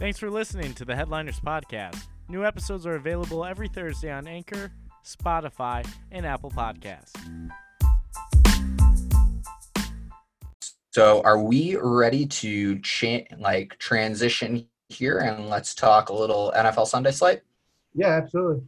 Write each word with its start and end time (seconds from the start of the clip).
Thanks 0.00 0.18
for 0.18 0.30
listening 0.30 0.72
to 0.76 0.86
the 0.86 0.96
Headliners 0.96 1.40
Podcast. 1.40 2.06
New 2.26 2.42
episodes 2.42 2.86
are 2.86 2.94
available 2.94 3.44
every 3.44 3.68
Thursday 3.68 4.10
on 4.10 4.26
Anchor, 4.26 4.72
Spotify, 5.04 5.86
and 6.10 6.24
Apple 6.24 6.50
Podcasts. 6.50 7.12
So, 10.90 11.20
are 11.20 11.38
we 11.38 11.76
ready 11.76 12.24
to 12.24 12.78
cha- 12.78 13.26
like 13.38 13.76
transition 13.78 14.66
here 14.88 15.18
and 15.18 15.50
let's 15.50 15.74
talk 15.74 16.08
a 16.08 16.14
little 16.14 16.50
NFL 16.56 16.86
Sunday 16.86 17.12
slate? 17.12 17.42
Yeah, 17.94 18.06
absolutely. 18.06 18.62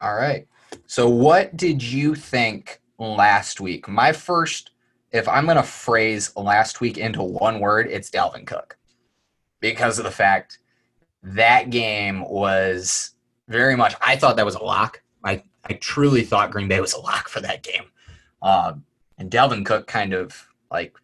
All 0.00 0.14
right. 0.14 0.46
So, 0.86 1.08
what 1.08 1.56
did 1.56 1.82
you 1.82 2.14
think 2.14 2.80
last 3.00 3.60
week? 3.60 3.88
My 3.88 4.12
first, 4.12 4.70
if 5.10 5.26
I'm 5.26 5.46
going 5.46 5.56
to 5.56 5.64
phrase 5.64 6.36
last 6.36 6.80
week 6.80 6.98
into 6.98 7.24
one 7.24 7.58
word, 7.58 7.88
it's 7.90 8.12
Dalvin 8.12 8.46
Cook 8.46 8.77
because 9.60 9.98
of 9.98 10.04
the 10.04 10.10
fact 10.10 10.58
that 11.22 11.70
game 11.70 12.28
was 12.28 13.12
very 13.48 13.76
much, 13.76 13.94
I 14.00 14.16
thought 14.16 14.36
that 14.36 14.46
was 14.46 14.54
a 14.54 14.62
lock. 14.62 15.02
I, 15.24 15.42
I 15.64 15.74
truly 15.74 16.22
thought 16.22 16.50
Green 16.50 16.68
Bay 16.68 16.80
was 16.80 16.94
a 16.94 17.00
lock 17.00 17.28
for 17.28 17.40
that 17.40 17.62
game. 17.62 17.84
Um, 18.42 18.84
and 19.18 19.30
Dalvin 19.30 19.66
Cook 19.66 19.86
kind 19.86 20.12
of 20.12 20.48
like 20.70 20.96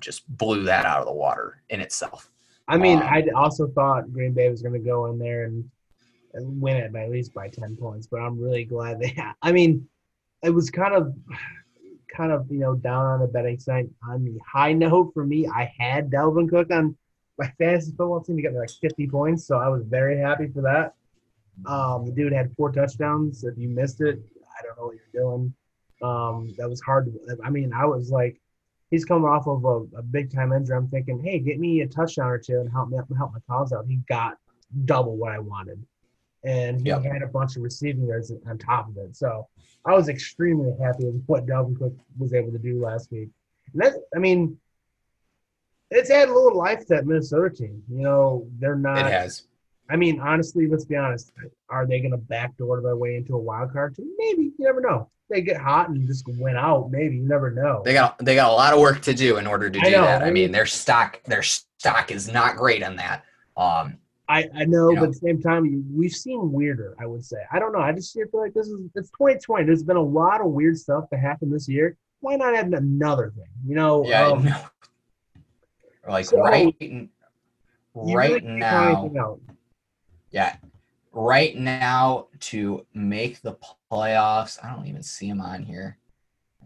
just 0.00 0.26
blew 0.28 0.64
that 0.64 0.86
out 0.86 1.00
of 1.00 1.06
the 1.06 1.12
water 1.12 1.62
in 1.68 1.80
itself. 1.80 2.30
I 2.66 2.78
mean, 2.78 2.98
Um, 2.98 3.08
I 3.08 3.26
also 3.36 3.66
thought 3.68 4.12
Green 4.12 4.32
Bay 4.32 4.48
was 4.48 4.62
going 4.62 4.72
to 4.72 4.78
go 4.78 5.06
in 5.06 5.18
there 5.18 5.44
and, 5.44 5.68
and 6.32 6.60
win 6.60 6.76
it 6.76 6.92
by 6.92 7.04
at 7.04 7.10
least 7.10 7.34
by 7.34 7.48
ten 7.48 7.76
points, 7.76 8.06
but 8.06 8.20
I'm 8.20 8.40
really 8.40 8.64
glad 8.64 8.98
they. 9.00 9.08
Had, 9.08 9.34
I 9.42 9.52
mean, 9.52 9.86
it 10.42 10.50
was 10.50 10.70
kind 10.70 10.94
of, 10.94 11.14
kind 12.08 12.32
of 12.32 12.50
you 12.50 12.58
know 12.58 12.74
down 12.74 13.04
on 13.04 13.20
the 13.20 13.26
betting 13.26 13.58
side. 13.58 13.88
On 14.08 14.24
the 14.24 14.38
high 14.46 14.72
note 14.72 15.12
for 15.12 15.26
me, 15.26 15.46
I 15.46 15.72
had 15.78 16.10
Dalvin 16.10 16.48
Cook 16.48 16.70
on 16.70 16.96
my 17.38 17.50
fantasy 17.58 17.90
football 17.90 18.20
team 18.22 18.36
to 18.36 18.42
get 18.42 18.52
me 18.52 18.58
like 18.60 18.70
50 18.70 19.08
points, 19.08 19.46
so 19.46 19.58
I 19.58 19.68
was 19.68 19.82
very 19.84 20.18
happy 20.18 20.48
for 20.48 20.62
that. 20.62 20.94
Um, 21.66 22.06
the 22.06 22.12
dude 22.12 22.32
had 22.32 22.54
four 22.56 22.72
touchdowns. 22.72 23.44
If 23.44 23.56
you 23.56 23.68
missed 23.68 24.00
it, 24.00 24.20
I 24.58 24.62
don't 24.62 24.76
know 24.78 24.86
what 24.86 24.96
you're 24.96 25.22
doing. 25.22 25.54
Um, 26.02 26.54
that 26.58 26.68
was 26.68 26.80
hard. 26.80 27.06
To, 27.06 27.36
I 27.44 27.50
mean, 27.50 27.72
I 27.72 27.86
was 27.86 28.10
like, 28.10 28.40
he's 28.90 29.04
coming 29.04 29.28
off 29.28 29.46
of 29.46 29.64
a, 29.64 29.98
a 29.98 30.02
big 30.02 30.32
time 30.32 30.52
injury. 30.52 30.76
I'm 30.76 30.88
thinking, 30.88 31.20
hey, 31.22 31.38
get 31.38 31.58
me 31.58 31.80
a 31.80 31.86
touchdown 31.86 32.26
or 32.28 32.38
two 32.38 32.60
and 32.60 32.70
help 32.70 32.90
me 32.90 32.98
help 33.16 33.32
my 33.32 33.40
cause 33.48 33.72
out. 33.72 33.86
He 33.86 33.96
got 34.08 34.36
double 34.84 35.16
what 35.16 35.32
I 35.32 35.38
wanted, 35.38 35.84
and 36.44 36.80
he 36.80 36.88
Yep. 36.88 37.04
had 37.04 37.22
a 37.22 37.28
bunch 37.28 37.56
of 37.56 37.62
receiving 37.62 38.06
yards 38.06 38.32
on 38.46 38.58
top 38.58 38.88
of 38.88 38.96
it. 38.98 39.16
So 39.16 39.46
I 39.86 39.92
was 39.92 40.08
extremely 40.08 40.72
happy 40.80 41.04
with 41.06 41.22
what 41.26 41.46
Dalvin 41.46 41.78
Cook 41.78 41.94
was 42.18 42.34
able 42.34 42.52
to 42.52 42.58
do 42.58 42.80
last 42.82 43.10
week. 43.12 43.28
And 43.72 43.82
that, 43.82 43.94
I 44.14 44.18
mean, 44.18 44.58
it's 45.94 46.10
added 46.10 46.30
a 46.30 46.34
little 46.34 46.56
life 46.56 46.80
to 46.80 46.86
that 46.90 47.06
Minnesota 47.06 47.54
team. 47.54 47.82
You 47.88 48.02
know, 48.02 48.46
they're 48.58 48.76
not. 48.76 48.98
It 48.98 49.12
has. 49.12 49.44
I 49.90 49.96
mean, 49.96 50.20
honestly, 50.20 50.66
let's 50.66 50.84
be 50.84 50.96
honest. 50.96 51.32
Are 51.68 51.86
they 51.86 52.00
going 52.00 52.12
to 52.12 52.16
backdoor 52.16 52.80
their 52.80 52.96
way 52.96 53.16
into 53.16 53.34
a 53.34 53.38
wild 53.38 53.72
card 53.72 53.94
team? 53.94 54.10
Maybe. 54.18 54.44
You 54.44 54.64
never 54.64 54.80
know. 54.80 55.10
They 55.30 55.40
get 55.40 55.60
hot 55.60 55.88
and 55.88 56.06
just 56.06 56.24
win 56.26 56.56
out. 56.56 56.90
Maybe 56.90 57.16
you 57.16 57.22
never 57.26 57.50
know. 57.50 57.82
They 57.84 57.94
got 57.94 58.18
they 58.18 58.34
got 58.34 58.50
a 58.50 58.54
lot 58.54 58.74
of 58.74 58.80
work 58.80 59.00
to 59.02 59.14
do 59.14 59.38
in 59.38 59.46
order 59.46 59.70
to 59.70 59.80
do 59.80 59.90
know, 59.90 60.02
that. 60.02 60.22
I 60.22 60.26
I 60.26 60.30
mean, 60.30 60.52
their 60.52 60.66
stock 60.66 61.22
their 61.24 61.42
stock 61.42 62.10
is 62.10 62.30
not 62.30 62.56
great 62.56 62.82
on 62.82 62.96
that. 62.96 63.24
Um, 63.56 63.98
I, 64.28 64.48
I 64.54 64.64
know, 64.64 64.90
You 64.90 64.96
but 64.96 65.02
know. 65.02 65.08
at 65.08 65.12
the 65.12 65.18
same 65.18 65.40
time, 65.40 65.86
we've 65.94 66.12
seen 66.12 66.52
weirder. 66.52 66.94
I 66.98 67.06
would 67.06 67.24
say. 67.24 67.38
I 67.52 67.58
don't 67.58 67.72
know. 67.72 67.80
I 67.80 67.92
just 67.92 68.12
feel 68.12 68.26
like 68.32 68.54
this 68.54 68.68
is 68.68 68.80
it's 68.94 69.10
2020. 69.10 69.64
There's 69.64 69.82
been 69.82 69.96
a 69.96 70.02
lot 70.02 70.40
of 70.40 70.48
weird 70.48 70.78
stuff 70.78 71.08
to 71.10 71.16
happen 71.16 71.50
this 71.50 71.68
year. 71.68 71.96
Why 72.20 72.36
not 72.36 72.54
add 72.54 72.72
another 72.72 73.32
thing? 73.34 73.44
You 73.66 73.76
know, 73.76 74.06
yeah, 74.06 74.28
um, 74.28 74.44
no. 74.44 74.60
Like 76.08 76.26
so, 76.26 76.38
right 76.40 76.74
right 77.94 78.42
really 78.42 78.58
now, 78.58 79.38
yeah, 80.30 80.56
right 81.12 81.56
now 81.56 82.28
to 82.40 82.86
make 82.94 83.40
the 83.42 83.56
playoffs. 83.90 84.58
I 84.64 84.74
don't 84.74 84.86
even 84.86 85.02
see 85.02 85.28
him 85.28 85.40
on 85.40 85.62
here. 85.62 85.98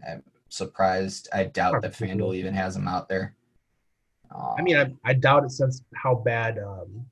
I'm 0.07 0.23
surprised. 0.49 1.29
I 1.33 1.45
doubt 1.45 1.81
that 1.81 1.93
FanDuel 1.93 2.35
even 2.35 2.53
has 2.53 2.75
him 2.75 2.87
out 2.87 3.09
there. 3.09 3.35
I 4.31 4.61
mean, 4.61 4.77
I, 4.77 4.93
I 5.03 5.13
doubt 5.13 5.43
it 5.45 5.51
since 5.51 5.81
how 5.95 6.15
bad. 6.15 6.59
Um, 6.59 7.05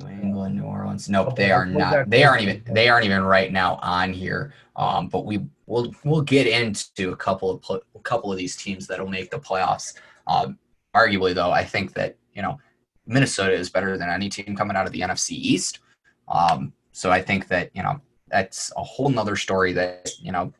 New 0.00 0.08
England, 0.08 0.56
New 0.56 0.62
Orleans. 0.62 1.08
Nope, 1.08 1.28
Okay, 1.28 1.44
they 1.44 1.50
are 1.50 1.66
not. 1.66 2.08
They 2.08 2.24
aren't 2.24 2.42
even. 2.42 2.62
They 2.72 2.88
aren't 2.88 3.04
even 3.04 3.22
right 3.22 3.52
now 3.52 3.78
on 3.82 4.12
here. 4.12 4.52
Um, 4.76 5.08
but 5.08 5.24
we 5.24 5.46
will 5.66 5.92
we'll 6.04 6.22
get 6.22 6.46
into 6.46 7.10
a 7.12 7.16
couple 7.16 7.50
of 7.50 7.62
pl- 7.62 7.82
a 7.94 8.00
couple 8.00 8.30
of 8.30 8.38
these 8.38 8.56
teams 8.56 8.86
that'll 8.86 9.08
make 9.08 9.30
the 9.30 9.40
playoffs. 9.40 9.94
Um, 10.28 10.58
arguably, 10.98 11.34
though, 11.34 11.50
I 11.50 11.64
think 11.64 11.94
that 11.94 12.16
you 12.34 12.42
know 12.42 12.58
Minnesota 13.06 13.52
is 13.52 13.70
better 13.70 13.96
than 13.96 14.08
any 14.08 14.28
team 14.28 14.56
coming 14.56 14.76
out 14.76 14.86
of 14.86 14.92
the 14.92 15.00
NFC 15.00 15.30
East. 15.32 15.80
Um, 16.28 16.72
so 16.92 17.10
I 17.10 17.22
think 17.22 17.48
that 17.48 17.70
you 17.74 17.82
know 17.82 18.00
that's 18.28 18.72
a 18.76 18.82
whole 18.82 19.08
nother 19.08 19.36
story. 19.36 19.72
That 19.72 20.10
you 20.20 20.32
know 20.32 20.52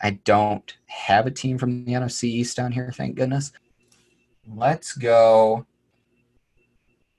I 0.00 0.10
don't 0.10 0.76
have 0.86 1.26
a 1.26 1.30
team 1.30 1.58
from 1.58 1.84
the 1.84 1.92
NFC 1.92 2.24
East 2.24 2.56
down 2.56 2.72
here. 2.72 2.92
Thank 2.94 3.16
goodness. 3.16 3.52
Let's 4.46 4.92
go. 4.92 5.66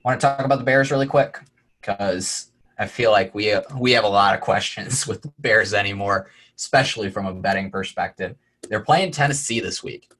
Want 0.04 0.20
to 0.20 0.26
talk 0.26 0.44
about 0.44 0.58
the 0.58 0.64
Bears 0.64 0.90
really 0.90 1.06
quick 1.06 1.38
because 1.80 2.50
I 2.78 2.86
feel 2.86 3.10
like 3.10 3.34
we 3.34 3.54
we 3.76 3.92
have 3.92 4.04
a 4.04 4.08
lot 4.08 4.34
of 4.34 4.40
questions 4.40 5.06
with 5.08 5.22
the 5.22 5.32
Bears 5.38 5.74
anymore, 5.74 6.30
especially 6.56 7.10
from 7.10 7.26
a 7.26 7.34
betting 7.34 7.70
perspective. 7.70 8.36
They're 8.68 8.80
playing 8.80 9.10
Tennessee 9.10 9.60
this 9.60 9.82
week, 9.82 10.10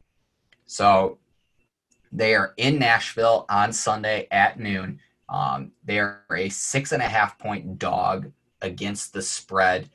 so 0.66 1.18
they 2.12 2.34
are 2.34 2.54
in 2.56 2.78
Nashville 2.78 3.47
on 3.48 3.72
Sunday 3.72 4.26
at 4.31 4.59
noon. 4.59 5.00
Um, 5.28 5.72
they 5.84 5.98
are 5.98 6.25
a 6.34 6.48
six 6.48 6.93
and 6.93 7.03
a 7.03 7.09
half 7.09 7.38
point 7.38 7.78
dog 7.78 8.32
against 8.62 9.12
the 9.12 9.22
spread 9.22 9.88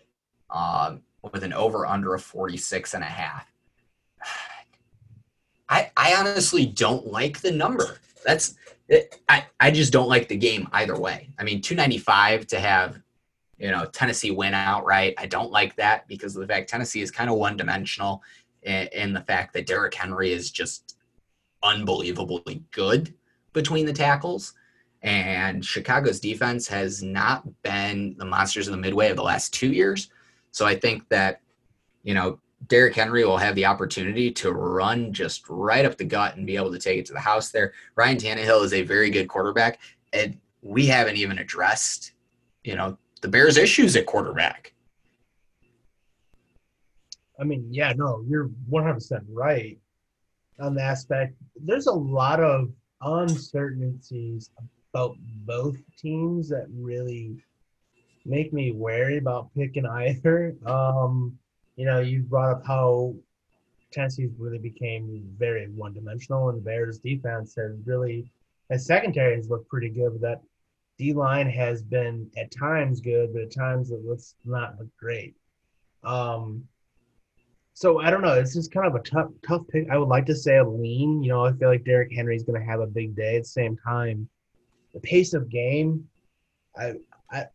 um, 0.49 1.01
with 1.21 1.43
an 1.43 1.53
over 1.53 1.85
under 1.85 2.13
of 2.13 2.23
46 2.23 2.93
and 2.93 3.03
a 3.03 3.07
half. 3.07 3.51
I, 5.69 5.91
I 5.97 6.15
honestly 6.15 6.65
don't 6.65 7.07
like 7.07 7.41
the 7.41 7.51
number. 7.51 7.97
That's 8.23 8.55
it, 8.87 9.19
I, 9.27 9.45
I 9.59 9.71
just 9.71 9.91
don't 9.91 10.07
like 10.07 10.27
the 10.27 10.37
game 10.37 10.69
either 10.71 10.97
way. 10.97 11.29
I 11.39 11.43
mean, 11.43 11.59
295 11.59 12.47
to 12.47 12.59
have, 12.59 13.01
you 13.57 13.71
know, 13.71 13.85
Tennessee 13.85 14.31
win 14.31 14.53
outright. 14.53 15.15
I 15.17 15.25
don't 15.25 15.51
like 15.51 15.75
that 15.77 16.07
because 16.07 16.35
of 16.35 16.41
the 16.41 16.47
fact 16.47 16.69
Tennessee 16.69 17.01
is 17.01 17.09
kind 17.09 17.29
of 17.29 17.37
one 17.37 17.57
dimensional 17.57 18.21
in, 18.61 18.87
in 18.93 19.13
the 19.13 19.21
fact 19.21 19.53
that 19.53 19.65
Derrick 19.65 19.93
Henry 19.93 20.31
is 20.31 20.51
just 20.51 20.94
unbelievably 21.65 22.63
good 22.71 23.13
between 23.51 23.85
the 23.85 23.93
tackles. 23.93 24.53
And 25.01 25.63
Chicago's 25.63 26.19
defense 26.19 26.67
has 26.67 27.03
not 27.03 27.43
been 27.61 28.15
the 28.17 28.25
monsters 28.25 28.67
of 28.67 28.71
the 28.71 28.77
midway 28.77 29.09
of 29.09 29.17
the 29.17 29.23
last 29.23 29.53
two 29.53 29.71
years. 29.71 30.09
So 30.51 30.65
I 30.65 30.75
think 30.75 31.07
that, 31.09 31.41
you 32.03 32.13
know, 32.13 32.39
Derrick 32.67 32.95
Henry 32.95 33.25
will 33.25 33.37
have 33.37 33.55
the 33.55 33.65
opportunity 33.65 34.31
to 34.31 34.51
run 34.51 35.11
just 35.13 35.47
right 35.49 35.85
up 35.85 35.97
the 35.97 36.05
gut 36.05 36.37
and 36.37 36.47
be 36.47 36.55
able 36.55 36.71
to 36.71 36.79
take 36.79 36.97
it 36.97 37.05
to 37.07 37.13
the 37.13 37.19
house 37.19 37.51
there. 37.51 37.73
Ryan 37.95 38.17
Tannehill 38.17 38.63
is 38.63 38.73
a 38.73 38.81
very 38.81 39.09
good 39.09 39.27
quarterback, 39.27 39.79
and 40.13 40.39
we 40.61 40.87
haven't 40.87 41.17
even 41.17 41.37
addressed, 41.37 42.13
you 42.63 42.75
know, 42.75 42.97
the 43.21 43.27
Bears' 43.27 43.57
issues 43.57 43.95
at 43.95 44.05
quarterback. 44.05 44.73
I 47.39 47.43
mean, 47.43 47.67
yeah, 47.69 47.93
no, 47.95 48.23
you're 48.27 48.49
100% 48.71 49.25
right 49.29 49.77
on 50.59 50.73
the 50.75 50.81
aspect. 50.81 51.35
There's 51.55 51.87
a 51.87 51.93
lot 51.93 52.39
of 52.39 52.71
uncertainties 53.01 54.49
about 54.93 55.15
both 55.45 55.77
teams 55.97 56.49
that 56.49 56.67
really 56.73 57.37
make 58.25 58.53
me 58.53 58.71
wary 58.71 59.17
about 59.17 59.53
picking 59.55 59.85
either. 59.85 60.55
Um, 60.65 61.37
you 61.75 61.85
know, 61.85 61.99
you 61.99 62.23
brought 62.23 62.51
up 62.51 62.65
how 62.65 63.15
Tennessee 63.91 64.29
really 64.37 64.57
became 64.57 65.23
very 65.37 65.67
one 65.67 65.93
dimensional, 65.93 66.49
and 66.49 66.57
the 66.57 66.61
Bears' 66.61 66.99
defense 66.99 67.55
has 67.55 67.77
really, 67.85 68.31
as 68.69 68.85
secondary 68.85 69.35
has 69.35 69.49
looked 69.49 69.69
pretty 69.69 69.89
good, 69.89 70.13
but 70.13 70.21
that 70.21 70.41
D 70.97 71.13
line 71.13 71.49
has 71.49 71.81
been 71.81 72.29
at 72.37 72.51
times 72.51 73.01
good, 73.01 73.33
but 73.33 73.43
at 73.43 73.51
times 73.51 73.91
it 73.91 74.05
looks 74.05 74.35
not 74.45 74.79
look 74.79 74.87
great. 74.97 75.35
Um, 76.03 76.67
so 77.75 77.99
I 77.99 78.09
don't 78.09 78.21
know. 78.21 78.33
It's 78.33 78.53
just 78.53 78.71
kind 78.71 78.87
of 78.87 78.95
a 78.95 79.03
tough, 79.03 79.29
tough 79.45 79.67
pick. 79.67 79.89
I 79.91 79.97
would 79.97 80.07
like 80.07 80.25
to 80.27 80.35
say 80.35 80.57
a 80.57 80.63
lean. 80.63 81.21
You 81.21 81.29
know, 81.29 81.45
I 81.45 81.51
feel 81.51 81.67
like 81.67 81.83
Derrick 81.83 82.09
Henry 82.15 82.37
is 82.37 82.43
going 82.43 82.59
to 82.59 82.65
have 82.65 82.79
a 82.79 82.87
big 82.87 83.17
day. 83.17 83.35
At 83.35 83.43
the 83.43 83.49
same 83.49 83.75
time, 83.75 84.29
the 84.93 85.01
pace 85.01 85.33
of 85.33 85.49
game, 85.49 86.07
I, 86.77 86.93
I, 87.29 87.47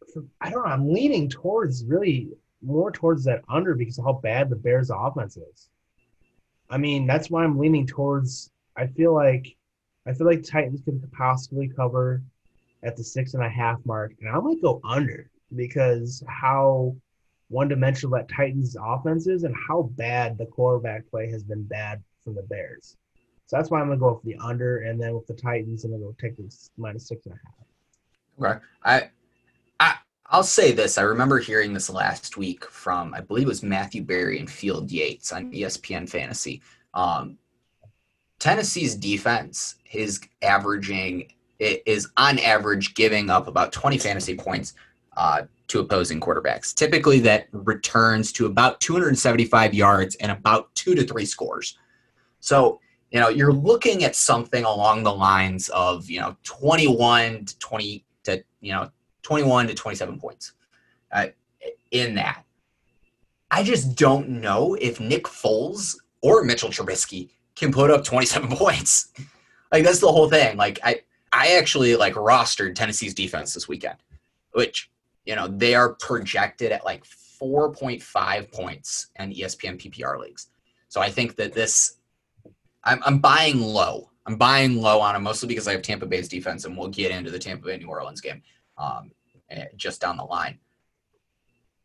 I 0.43 0.51
don't 0.51 0.63
know. 0.63 0.71
I'm 0.71 0.93
leaning 0.93 1.31
towards 1.31 1.87
really 1.87 2.29
more 2.61 2.91
towards 2.91 3.25
that 3.25 3.41
under 3.49 3.75
because 3.75 3.99
of 3.99 4.05
how 4.05 4.13
bad 4.13 4.51
the 4.51 4.57
Bears' 4.57 4.91
offense 4.95 5.39
is. 5.39 5.71
I 6.69 6.77
mean, 6.77 7.07
that's 7.07 7.31
why 7.31 7.43
I'm 7.43 7.59
leaning 7.59 7.87
towards. 7.87 8.51
I 8.77 8.89
feel 8.89 9.15
like, 9.15 9.57
I 10.07 10.13
feel 10.13 10.27
like 10.27 10.43
Titans 10.43 10.83
could 10.85 11.03
possibly 11.13 11.67
cover 11.67 12.23
at 12.83 12.95
the 12.95 13.05
six 13.05 13.33
and 13.33 13.43
a 13.43 13.49
half 13.49 13.79
mark, 13.87 14.13
and 14.21 14.29
I 14.29 14.39
might 14.39 14.61
go 14.61 14.83
under 14.85 15.31
because 15.57 16.23
how 16.29 16.95
one-dimensional 17.51 18.17
that 18.17 18.29
Titans 18.29 18.77
offense 18.83 19.27
is 19.27 19.43
and 19.45 19.55
how 19.69 19.83
bad 19.97 20.39
the 20.39 20.47
quarterback 20.47 21.09
play 21.11 21.29
has 21.31 21.43
been 21.43 21.65
bad 21.65 22.03
from 22.25 22.35
the 22.35 22.43
Bears. 22.43 22.97
So 23.47 23.57
that's 23.57 23.71
why 23.71 23.81
I'm 23.81 23.89
gonna 23.89 23.99
go 23.99 24.15
for 24.15 24.25
the 24.25 24.37
under, 24.37 24.79
and 24.79 25.01
then 25.01 25.15
with 25.15 25.27
the 25.27 25.35
Titans, 25.35 25.85
I'm 25.85 25.91
gonna 25.91 26.05
go 26.05 26.15
take 26.21 26.37
this 26.37 26.71
minus 26.79 27.09
six 27.09 27.27
and 27.27 27.35
a 27.35 27.39
half. 27.45 28.53
Okay. 28.53 28.65
I, 28.85 29.11
I, 29.81 29.95
I'll 30.27 30.45
say 30.45 30.71
this. 30.71 30.97
I 30.97 31.03
remember 31.03 31.39
hearing 31.39 31.75
this 31.75 31.91
last 31.91 32.37
week 32.37 32.65
from, 32.65 33.13
I 33.13 33.21
believe 33.21 33.47
it 33.47 33.49
was 33.49 33.65
Matthew 33.65 34.03
Berry 34.03 34.39
and 34.39 34.49
Field 34.49 34.91
Yates 34.93 35.33
on 35.33 35.53
ESPN 35.53 36.09
Fantasy. 36.09 36.63
Um, 36.95 37.37
Tennessee's 38.39 38.95
defense 38.95 39.75
is 39.93 40.21
averaging 40.41 41.33
it 41.59 41.83
is 41.85 42.09
on 42.17 42.39
average 42.39 42.95
giving 42.95 43.29
up 43.29 43.47
about 43.47 43.71
20 43.71 43.99
fantasy 43.99 44.35
points 44.35 44.73
uh, 45.21 45.43
to 45.69 45.81
opposing 45.81 46.19
quarterbacks. 46.19 46.75
Typically, 46.75 47.21
that 47.21 47.47
returns 47.53 48.33
to 48.33 48.47
about 48.47 48.81
275 48.81 49.75
yards 49.75 50.15
and 50.17 50.33
about 50.33 50.75
two 50.75 50.95
to 50.95 51.05
three 51.05 51.27
scores. 51.27 51.77
So, 52.41 52.81
you 53.11 53.21
know, 53.21 53.29
you're 53.29 53.53
looking 53.53 54.03
at 54.03 54.17
something 54.17 54.65
along 54.65 55.03
the 55.03 55.13
lines 55.13 55.69
of, 55.69 56.09
you 56.09 56.21
know, 56.21 56.39
21 56.45 57.45
to 57.45 57.59
20 57.59 58.05
to, 58.25 58.43
you 58.63 58.73
know, 58.73 58.91
21 59.21 59.67
to 59.69 59.75
27 59.75 60.19
points 60.19 60.55
uh, 61.13 61.27
in 61.91 62.15
that. 62.15 62.43
I 63.51 63.63
just 63.63 63.97
don't 63.97 64.27
know 64.29 64.75
if 64.81 65.01
Nick 65.01 65.25
Foles 65.25 65.97
or 66.23 66.45
Mitchell 66.45 66.71
Trubisky 66.71 67.29
can 67.57 67.73
put 67.73 67.91
up 67.91 68.05
27 68.05 68.49
points. 68.57 69.13
Like 69.71 69.85
that's 69.85 70.01
the 70.01 70.11
whole 70.11 70.31
thing. 70.31 70.57
Like 70.57 70.79
I 70.83 71.03
I 71.31 71.59
actually 71.59 71.95
like 71.95 72.15
rostered 72.15 72.75
Tennessee's 72.75 73.13
defense 73.13 73.53
this 73.53 73.69
weekend, 73.69 73.99
which 74.53 74.90
you 75.25 75.37
know 75.37 75.49
they 75.49 75.75
are 75.75 75.95
projected 75.95 76.73
at 76.73 76.85
like 76.85 77.05
4.5 77.05 78.53
points 78.53 79.09
in 79.19 79.33
ESPN 79.33 79.81
PPR 79.81 80.21
leagues. 80.21 80.49
So 80.89 81.01
I 81.01 81.11
think 81.11 81.37
that 81.37 81.53
this 81.53 81.99
I'm 82.85 83.01
I'm 83.05 83.19
buying 83.19 83.61
low. 83.61 84.11
I'm 84.27 84.37
buying 84.37 84.81
low 84.81 85.01
on 85.01 85.15
them 85.15 85.23
mostly 85.23 85.49
because 85.49 85.67
I 85.67 85.73
have 85.73 85.83
Tampa 85.83 86.07
Bay's 86.07 86.29
defense, 86.29 86.65
and 86.65 86.77
we'll 86.77 86.89
get 86.89 87.11
into 87.11 87.31
the 87.31 87.39
Tampa 87.39 87.67
Bay 87.67 87.79
New 87.79 87.89
Orleans 87.89 88.21
game 88.21 88.43
um, 88.79 89.11
eh, 89.51 89.67
just 89.77 90.01
down 90.01 90.17
the 90.17 90.25
line. 90.25 90.59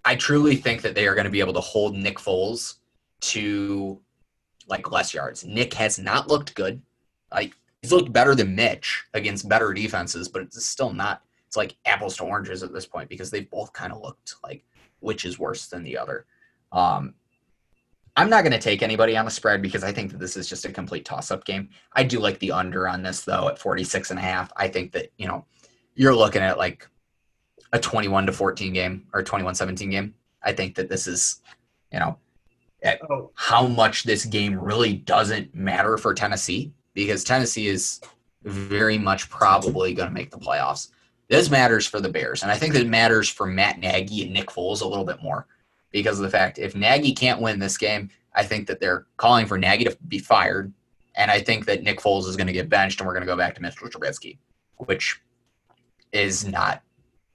I 0.04 0.16
truly 0.16 0.56
think 0.56 0.82
that 0.84 0.94
they 0.94 1.08
are 1.08 1.16
going 1.16 1.26
to 1.26 1.32
be 1.32 1.40
able 1.40 1.54
to 1.54 1.62
hold 1.62 1.96
Nick 1.96 2.20
Foles 2.20 2.76
to 3.22 4.00
like 4.68 4.92
less 4.92 5.14
yards. 5.14 5.44
Nick 5.46 5.74
has 5.74 5.98
not 5.98 6.28
looked 6.28 6.54
good. 6.56 6.82
Like 7.32 7.56
he's 7.82 7.92
looked 7.92 8.14
better 8.14 8.36
than 8.36 8.56
Mitch 8.56 9.04
against 9.14 9.50
better 9.50 9.74
defenses, 9.74 10.28
but 10.28 10.44
it's 10.44 10.64
still 10.66 10.94
not. 10.94 11.22
It's 11.56 11.58
like 11.58 11.78
apples 11.86 12.18
to 12.18 12.26
oranges 12.26 12.64
at 12.64 12.74
this 12.74 12.86
point 12.86 13.08
because 13.08 13.32
they've 13.32 13.50
both 13.50 13.72
kind 13.72 13.94
of 13.94 14.02
looked 14.02 14.36
like 14.44 14.66
which 15.00 15.24
is 15.24 15.40
worse 15.40 15.68
than 15.68 15.84
the 15.84 15.98
other. 15.98 16.26
Um, 16.74 17.14
I'm 18.18 18.30
not 18.30 18.44
going 18.44 18.52
to 18.52 18.60
take 18.60 18.82
anybody 18.82 19.16
on 19.16 19.24
the 19.24 19.32
spread 19.32 19.62
because 19.62 19.84
I 19.84 19.94
think 19.94 20.12
that 20.12 20.20
this 20.20 20.36
is 20.36 20.50
just 20.50 20.66
a 20.66 20.72
complete 20.72 21.06
toss-up 21.06 21.46
game. 21.46 21.70
I 21.94 22.04
do 22.04 22.20
like 22.20 22.40
the 22.40 22.52
under 22.52 22.90
on 22.90 23.04
this 23.04 23.22
though 23.22 23.48
at 23.48 23.58
46 23.58 24.10
and 24.10 24.20
a 24.20 24.22
half. 24.22 24.52
I 24.58 24.68
think 24.68 24.92
that, 24.94 25.14
you 25.18 25.28
know, 25.28 25.46
you're 25.96 26.16
looking 26.16 26.42
at 26.42 26.58
like 26.58 26.90
a 27.72 27.80
21 27.80 28.26
to 28.26 28.34
14 28.34 28.74
game 28.74 29.08
or 29.14 29.24
21-17 29.24 29.92
game. 29.92 30.14
I 30.44 30.52
think 30.52 30.76
that 30.76 30.90
this 30.90 31.08
is, 31.08 31.42
you 31.94 32.00
know, 32.00 32.18
oh. 33.10 33.32
how 33.36 33.66
much 33.66 34.04
this 34.04 34.26
game 34.26 34.60
really 34.60 34.94
doesn't 34.94 35.56
matter 35.56 35.98
for 35.98 36.14
Tennessee 36.14 36.74
because 36.94 37.24
Tennessee 37.24 37.68
is 37.68 38.02
very 38.44 38.98
much 38.98 39.30
probably 39.30 39.94
going 39.94 40.10
to 40.10 40.14
make 40.14 40.32
the 40.32 40.38
playoffs. 40.38 40.90
This 41.28 41.50
matters 41.50 41.88
for 41.88 42.00
the 42.00 42.10
Bears, 42.10 42.44
and 42.44 42.52
I 42.52 42.58
think 42.58 42.74
that 42.74 42.84
it 42.84 42.88
matters 42.88 43.28
for 43.28 43.48
Matt 43.48 43.80
Nagy 43.80 44.24
and 44.24 44.34
Nick 44.34 44.48
Foles 44.48 44.82
a 44.82 44.88
little 44.88 45.06
bit 45.06 45.24
more 45.24 45.48
because 45.92 46.20
of 46.20 46.24
the 46.24 46.30
fact 46.30 46.60
if 46.60 46.76
Nagy 46.76 47.14
can't 47.14 47.42
win 47.42 47.58
this 47.60 47.78
game, 47.78 48.10
I 48.36 48.44
think 48.44 48.68
that 48.68 48.80
they're 48.80 49.08
calling 49.18 49.46
for 49.46 49.58
Nagy 49.58 49.86
to 49.86 49.98
be 50.08 50.20
fired, 50.20 50.72
and 51.16 51.32
I 51.32 51.40
think 51.40 51.66
that 51.66 51.84
Nick 51.84 52.00
Foles 52.00 52.28
is 52.28 52.36
going 52.36 52.48
to 52.48 52.54
get 52.54 52.70
benched, 52.70 53.00
and 53.00 53.08
we're 53.08 53.14
going 53.14 53.26
to 53.26 53.32
go 53.32 53.38
back 53.38 53.56
to 53.56 53.62
Mitchell 53.62 53.90
Trubisky, 53.90 54.38
which 54.78 55.20
is 56.12 56.46
not 56.46 56.82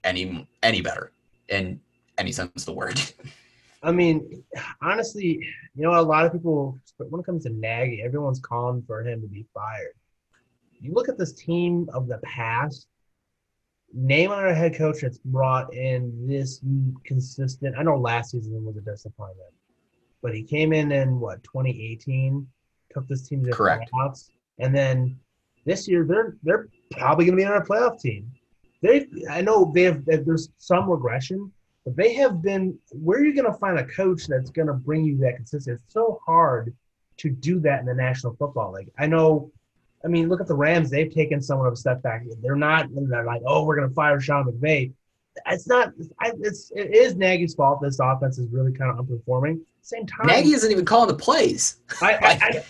any 0.05 0.49
any 0.63 0.81
better 0.81 1.13
in 1.49 1.81
any 2.19 2.33
sense 2.33 2.51
of 2.55 2.67
the 2.67 2.73
word. 2.73 3.01
I 3.83 3.93
mean, 3.93 4.45
honestly, 4.83 5.47
you 5.75 5.83
know, 5.83 5.99
a 5.99 6.03
lot 6.03 6.27
of 6.27 6.33
people, 6.33 6.79
when 6.99 7.21
it 7.21 7.25
comes 7.25 7.45
to 7.45 7.51
Nagy, 7.51 8.03
everyone's 8.03 8.41
calling 8.41 8.83
for 8.87 9.03
him 9.03 9.23
to 9.23 9.27
be 9.27 9.47
fired. 9.55 9.95
You 10.81 10.93
look 10.93 11.09
at 11.09 11.17
this 11.17 11.33
team 11.33 11.89
of 11.95 12.07
the 12.07 12.19
past, 12.19 12.89
name 13.93 14.31
on 14.31 14.47
a 14.47 14.55
head 14.55 14.75
coach 14.77 15.01
that's 15.03 15.19
brought 15.19 15.73
in 15.75 16.27
this 16.27 16.61
consistent. 17.05 17.77
I 17.79 17.83
know 17.83 17.97
last 17.99 18.33
season 18.33 18.65
was 18.65 18.77
a 18.77 18.81
disappointment, 18.81 19.51
but 20.23 20.35
he 20.35 20.43
came 20.43 20.73
in 20.73 20.93
in 20.93 21.19
what 21.19 21.43
2018, 21.45 22.47
took 22.93 23.07
this 23.09 23.29
team 23.29 23.43
to 23.45 23.51
the 23.51 23.57
Correct. 23.57 23.91
playoffs, 23.93 24.31
and 24.59 24.75
then 24.75 25.19
this 25.65 25.89
year 25.89 26.05
they're 26.05 26.37
they're 26.43 26.69
probably 26.93 27.25
going 27.25 27.37
to 27.37 27.43
be 27.43 27.47
on 27.47 27.61
a 27.61 27.65
playoff 27.65 28.01
team. 28.01 28.31
They, 28.83 29.07
I 29.31 29.43
know 29.43 29.71
they 29.75 29.83
have. 29.83 30.05
There's 30.05 30.49
some 30.57 30.89
regression, 30.89 31.53
but 31.85 31.97
they 31.97 32.15
have 32.15 32.43
been. 32.43 32.79
Where 32.93 33.19
are 33.19 33.25
you 33.25 33.35
going 33.35 33.53
to 33.53 33.59
find 33.59 33.79
a 33.79 33.85
coach 33.85 34.27
that's 34.27 34.51
going 34.51 34.69
to 34.69 34.75
bring 34.75 35.05
you 35.05 35.19
that 35.19 35.37
consistency? 35.37 35.73
It's 35.73 35.93
so 35.93 36.21
hard 36.25 36.75
to 37.19 37.29
do 37.29 37.61
that 37.61 37.81
in 37.81 37.87
the 37.87 37.95
National 37.95 38.35
Football 38.37 38.73
League. 38.73 38.91
I 38.99 39.07
know. 39.07 39.53
I 40.05 40.09
mean, 40.09 40.29
look 40.29 40.41
at 40.41 40.47
the 40.47 40.55
Rams. 40.55 40.91
They've 40.91 41.13
taken 41.13 41.43
somewhat 41.43 41.67
of 41.67 41.75
a 41.75 41.77
step 41.77 42.03
back. 42.03 42.25
They're 42.43 42.57
not. 42.57 42.89
They're 42.91 43.25
like, 43.25 43.43
oh, 43.47 43.65
we're 43.65 43.77
going 43.77 43.89
to 43.89 43.95
fire 43.95 44.21
Sean 44.21 44.45
McVay. 44.47 44.93
It's 45.47 45.69
not. 45.69 45.93
It's 46.23 46.73
it 46.75 46.95
is 46.95 47.15
Nagy's 47.17 47.55
fault. 47.55 47.81
This 47.81 47.99
offense 48.01 48.39
is 48.39 48.49
really 48.51 48.73
kind 48.73 48.91
of 48.91 49.05
unperforming. 49.05 49.61
Same 49.83 50.07
time, 50.07 50.27
Nagy 50.27 50.51
isn't 50.51 50.71
even 50.71 50.85
calling 50.85 51.09
the 51.09 51.15
plays. 51.15 51.81
I, 52.03 52.13
I, 52.13 52.29
I, 52.43 52.63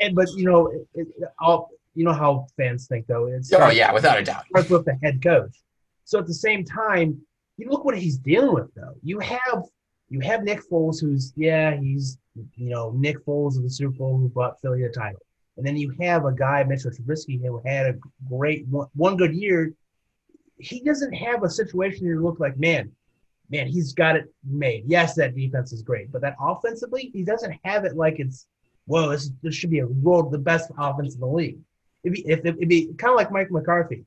I 0.00 0.12
but 0.14 0.28
you 0.34 0.44
know, 0.44 0.68
it, 0.68 0.86
it, 0.94 1.08
I'll, 1.38 1.70
you 1.94 2.04
know 2.04 2.12
how 2.12 2.46
fans 2.56 2.86
think 2.86 3.06
though. 3.06 3.26
It's 3.26 3.52
oh 3.52 3.70
yeah, 3.70 3.92
without 3.92 4.18
a 4.18 4.24
doubt. 4.24 4.44
Starts 4.46 4.70
with 4.70 4.84
the 4.84 4.98
head 5.02 5.22
coach. 5.22 5.62
So 6.04 6.18
at 6.18 6.26
the 6.26 6.34
same 6.34 6.64
time, 6.64 7.20
you 7.56 7.68
look 7.68 7.84
what 7.84 7.98
he's 7.98 8.18
dealing 8.18 8.54
with 8.54 8.72
though. 8.74 8.94
You 9.02 9.18
have 9.20 9.64
you 10.08 10.20
have 10.20 10.42
Nick 10.42 10.60
Foles, 10.68 11.00
who's 11.00 11.32
yeah, 11.36 11.76
he's 11.76 12.18
you 12.56 12.70
know 12.70 12.92
Nick 12.92 13.24
Foles 13.24 13.56
of 13.56 13.62
the 13.62 13.70
Super 13.70 13.96
Bowl 13.96 14.18
who 14.18 14.28
brought 14.28 14.60
Philly 14.60 14.84
a 14.84 14.90
title, 14.90 15.20
and 15.56 15.66
then 15.66 15.76
you 15.76 15.94
have 16.00 16.24
a 16.24 16.32
guy 16.32 16.64
Mitchell 16.64 16.90
Trubisky 16.90 17.40
who 17.40 17.62
had 17.64 17.86
a 17.86 17.98
great 18.28 18.66
one, 18.68 18.88
one 18.94 19.16
good 19.16 19.34
year. 19.34 19.72
He 20.58 20.80
doesn't 20.80 21.12
have 21.12 21.42
a 21.42 21.50
situation 21.50 22.04
where 22.04 22.14
you 22.14 22.22
look 22.22 22.40
like 22.40 22.56
man, 22.58 22.92
man, 23.50 23.66
he's 23.66 23.92
got 23.92 24.16
it 24.16 24.32
made. 24.44 24.84
Yes, 24.86 25.14
that 25.14 25.34
defense 25.34 25.72
is 25.72 25.82
great, 25.82 26.10
but 26.10 26.20
that 26.22 26.36
offensively, 26.40 27.10
he 27.12 27.22
doesn't 27.22 27.54
have 27.64 27.84
it 27.84 27.96
like 27.96 28.18
it's 28.18 28.46
whoa, 28.86 29.10
this 29.10 29.30
this 29.42 29.54
should 29.54 29.70
be 29.70 29.80
a 29.80 29.86
world 29.86 30.32
the 30.32 30.38
best 30.38 30.70
offense 30.78 31.14
in 31.14 31.20
the 31.20 31.26
league. 31.26 31.58
It'd 32.02 32.14
be 32.14 32.30
if 32.30 32.44
it'd 32.44 32.68
be 32.68 32.92
kind 32.98 33.12
of 33.12 33.16
like 33.16 33.32
Mike 33.32 33.50
McCarthy. 33.50 34.04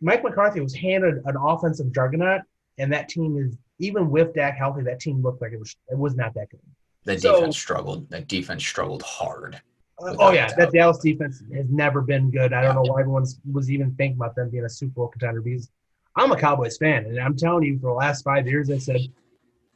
Mike 0.00 0.24
McCarthy 0.24 0.60
was 0.60 0.74
handed 0.74 1.22
an 1.26 1.36
offensive 1.36 1.92
juggernaut, 1.92 2.42
and 2.78 2.92
that 2.92 3.08
team 3.08 3.36
is 3.36 3.56
even 3.78 4.10
with 4.10 4.34
Dak 4.34 4.56
healthy, 4.56 4.82
that 4.82 5.00
team 5.00 5.22
looked 5.22 5.42
like 5.42 5.52
it 5.52 5.58
was 5.58 5.76
it 5.90 5.98
was 5.98 6.14
not 6.16 6.34
that 6.34 6.50
good. 6.50 6.60
The 7.04 7.18
so, 7.18 7.36
defense 7.36 7.56
struggled. 7.56 8.10
That 8.10 8.28
defense 8.28 8.64
struggled 8.64 9.02
hard. 9.02 9.60
Oh 10.02 10.32
yeah, 10.32 10.52
that 10.54 10.72
Dallas 10.72 10.98
defense 10.98 11.42
has 11.54 11.66
never 11.68 12.00
been 12.00 12.30
good. 12.30 12.52
I 12.52 12.62
don't 12.62 12.74
know 12.74 12.92
why 12.92 13.00
everyone 13.00 13.26
was 13.52 13.70
even 13.70 13.94
thinking 13.96 14.16
about 14.16 14.34
them 14.34 14.50
being 14.50 14.64
a 14.64 14.68
Super 14.68 14.92
Bowl 14.94 15.08
contender 15.08 15.42
because 15.42 15.70
I'm 16.16 16.32
a 16.32 16.36
Cowboys 16.36 16.78
fan, 16.78 17.06
and 17.06 17.18
I'm 17.18 17.36
telling 17.36 17.64
you, 17.64 17.78
for 17.78 17.88
the 17.88 17.94
last 17.94 18.22
five 18.22 18.46
years, 18.46 18.70
I 18.70 18.78
said 18.78 19.00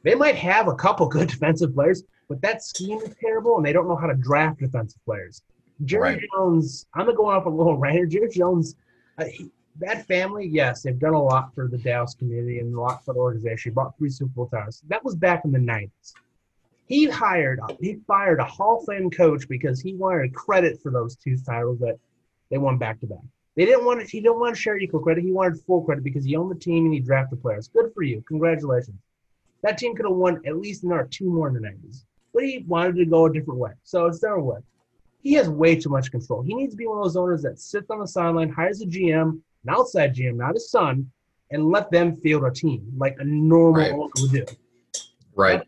they 0.03 0.15
might 0.15 0.35
have 0.35 0.67
a 0.67 0.75
couple 0.75 1.07
good 1.07 1.29
defensive 1.29 1.73
players, 1.73 2.03
but 2.27 2.41
that 2.41 2.63
scheme 2.63 2.99
is 2.99 3.15
terrible, 3.21 3.57
and 3.57 3.65
they 3.65 3.73
don't 3.73 3.87
know 3.87 3.95
how 3.95 4.07
to 4.07 4.15
draft 4.15 4.59
defensive 4.59 5.03
players. 5.05 5.41
Jerry 5.83 6.15
right. 6.15 6.21
Jones, 6.33 6.85
I'm 6.93 7.05
gonna 7.05 7.17
go 7.17 7.29
off 7.29 7.45
a 7.45 7.49
little 7.49 7.77
rant. 7.79 8.11
Jerry 8.11 8.29
Jones, 8.29 8.75
uh, 9.17 9.25
he, 9.25 9.51
that 9.77 10.07
family, 10.07 10.47
yes, 10.47 10.83
they've 10.83 10.97
done 10.97 11.13
a 11.13 11.21
lot 11.21 11.53
for 11.53 11.67
the 11.67 11.77
Dallas 11.77 12.15
community 12.15 12.59
and 12.59 12.73
a 12.73 12.79
lot 12.79 13.03
for 13.03 13.13
the 13.13 13.19
organization. 13.19 13.71
He 13.71 13.73
brought 13.73 13.97
three 13.97 14.09
Super 14.09 14.31
Bowl 14.31 14.47
titles. 14.47 14.81
That 14.87 15.03
was 15.03 15.15
back 15.15 15.43
in 15.45 15.51
the 15.51 15.59
'90s. 15.59 16.13
He 16.87 17.05
hired, 17.05 17.59
he 17.79 17.95
fired 18.07 18.39
a 18.39 18.45
Hall 18.45 18.79
of 18.79 18.85
Fame 18.85 19.09
coach 19.09 19.47
because 19.47 19.81
he 19.81 19.95
wanted 19.95 20.35
credit 20.35 20.79
for 20.81 20.91
those 20.91 21.15
two 21.15 21.37
titles 21.37 21.79
that 21.79 21.97
they 22.51 22.57
won 22.57 22.77
back 22.77 22.99
to 22.99 23.07
back. 23.07 23.23
They 23.55 23.65
didn't 23.65 23.85
want 23.85 24.01
to, 24.01 24.07
he 24.07 24.19
didn't 24.19 24.39
want 24.39 24.55
to 24.55 24.61
share 24.61 24.77
equal 24.77 24.99
credit. 24.99 25.23
He 25.23 25.31
wanted 25.31 25.59
full 25.61 25.83
credit 25.83 26.03
because 26.03 26.25
he 26.25 26.35
owned 26.35 26.51
the 26.51 26.59
team 26.59 26.85
and 26.85 26.93
he 26.93 26.99
drafted 26.99 27.41
players. 27.41 27.69
Good 27.69 27.91
for 27.93 28.03
you. 28.03 28.23
Congratulations. 28.27 28.97
That 29.63 29.77
team 29.77 29.95
could 29.95 30.05
have 30.05 30.15
won 30.15 30.41
at 30.45 30.57
least 30.57 30.83
another 30.83 31.07
two 31.09 31.29
more 31.29 31.47
in 31.47 31.55
the 31.55 31.61
90s. 31.61 32.03
But 32.33 32.43
he 32.43 32.65
wanted 32.67 32.97
to 32.97 33.05
go 33.05 33.25
a 33.25 33.33
different 33.33 33.59
way. 33.59 33.71
So 33.83 34.05
it's 34.05 34.19
their 34.19 34.39
way. 34.39 34.59
He 35.23 35.33
has 35.33 35.49
way 35.49 35.75
too 35.75 35.89
much 35.89 36.11
control. 36.11 36.43
He 36.43 36.53
needs 36.53 36.73
to 36.73 36.77
be 36.77 36.85
one 36.85 36.97
of 36.99 37.03
those 37.05 37.15
owners 37.15 37.41
that 37.43 37.59
sits 37.59 37.89
on 37.89 37.99
the 37.99 38.07
sideline, 38.07 38.49
hires 38.49 38.81
a 38.81 38.85
GM, 38.85 39.39
an 39.63 39.69
outside 39.69 40.13
GM, 40.13 40.35
not 40.35 40.53
his 40.53 40.69
son, 40.69 41.09
and 41.49 41.69
let 41.69 41.89
them 41.89 42.15
field 42.15 42.43
a 42.43 42.51
team 42.51 42.91
like 42.97 43.15
a 43.19 43.23
normal 43.23 43.81
right. 43.81 43.91
owner 43.91 44.11
would 44.19 44.31
do. 44.31 44.45
Right. 45.33 45.63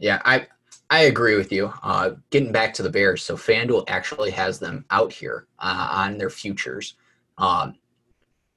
Yeah, 0.00 0.20
I 0.24 0.46
I 0.88 1.02
agree 1.02 1.36
with 1.36 1.52
you. 1.52 1.72
Uh, 1.82 2.12
getting 2.30 2.50
back 2.50 2.74
to 2.74 2.82
the 2.82 2.90
Bears, 2.90 3.22
so 3.22 3.36
FanDuel 3.36 3.84
actually 3.86 4.30
has 4.32 4.58
them 4.58 4.84
out 4.90 5.12
here 5.12 5.46
uh, 5.60 5.88
on 5.92 6.18
their 6.18 6.30
futures. 6.30 6.96
Um, 7.38 7.76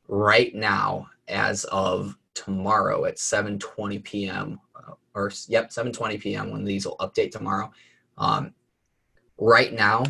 right 0.08 0.56
now, 0.56 1.10
as 1.28 1.66
of 1.66 2.18
tomorrow 2.34 3.06
at 3.06 3.18
7:20 3.18 4.04
p.m. 4.04 4.60
Uh, 4.76 4.94
or 5.14 5.32
yep, 5.48 5.70
7:20 5.70 6.20
p.m. 6.20 6.50
when 6.50 6.64
these 6.64 6.86
will 6.88 6.98
update 6.98 7.32
tomorrow. 7.32 7.72
Um, 8.18 8.54
right 9.38 9.74
now, 9.74 10.06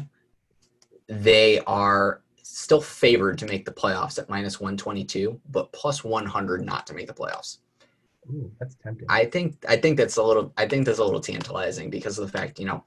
they 1.08 1.60
are 1.62 2.22
still 2.44 2.82
favored 2.82 3.40
to 3.40 3.48
make 3.48 3.66
the 3.66 3.72
playoffs 3.72 4.20
at 4.20 4.30
minus 4.30 4.60
122, 4.60 5.42
but 5.50 5.72
plus 5.74 6.04
100 6.04 6.64
not 6.64 6.86
to 6.88 6.94
make 6.94 7.08
the 7.08 7.14
playoffs. 7.14 7.58
Ooh, 8.30 8.52
that's 8.60 8.76
tempting. 8.76 9.08
I 9.10 9.26
think 9.26 9.64
I 9.68 9.78
think 9.78 9.98
that's 9.98 10.18
a 10.18 10.24
little 10.24 10.54
I 10.58 10.68
think 10.68 10.86
that's 10.86 11.00
a 11.00 11.04
little 11.04 11.20
tantalizing 11.20 11.90
because 11.90 12.18
of 12.18 12.26
the 12.30 12.38
fact 12.38 12.60
you 12.60 12.66
know 12.66 12.84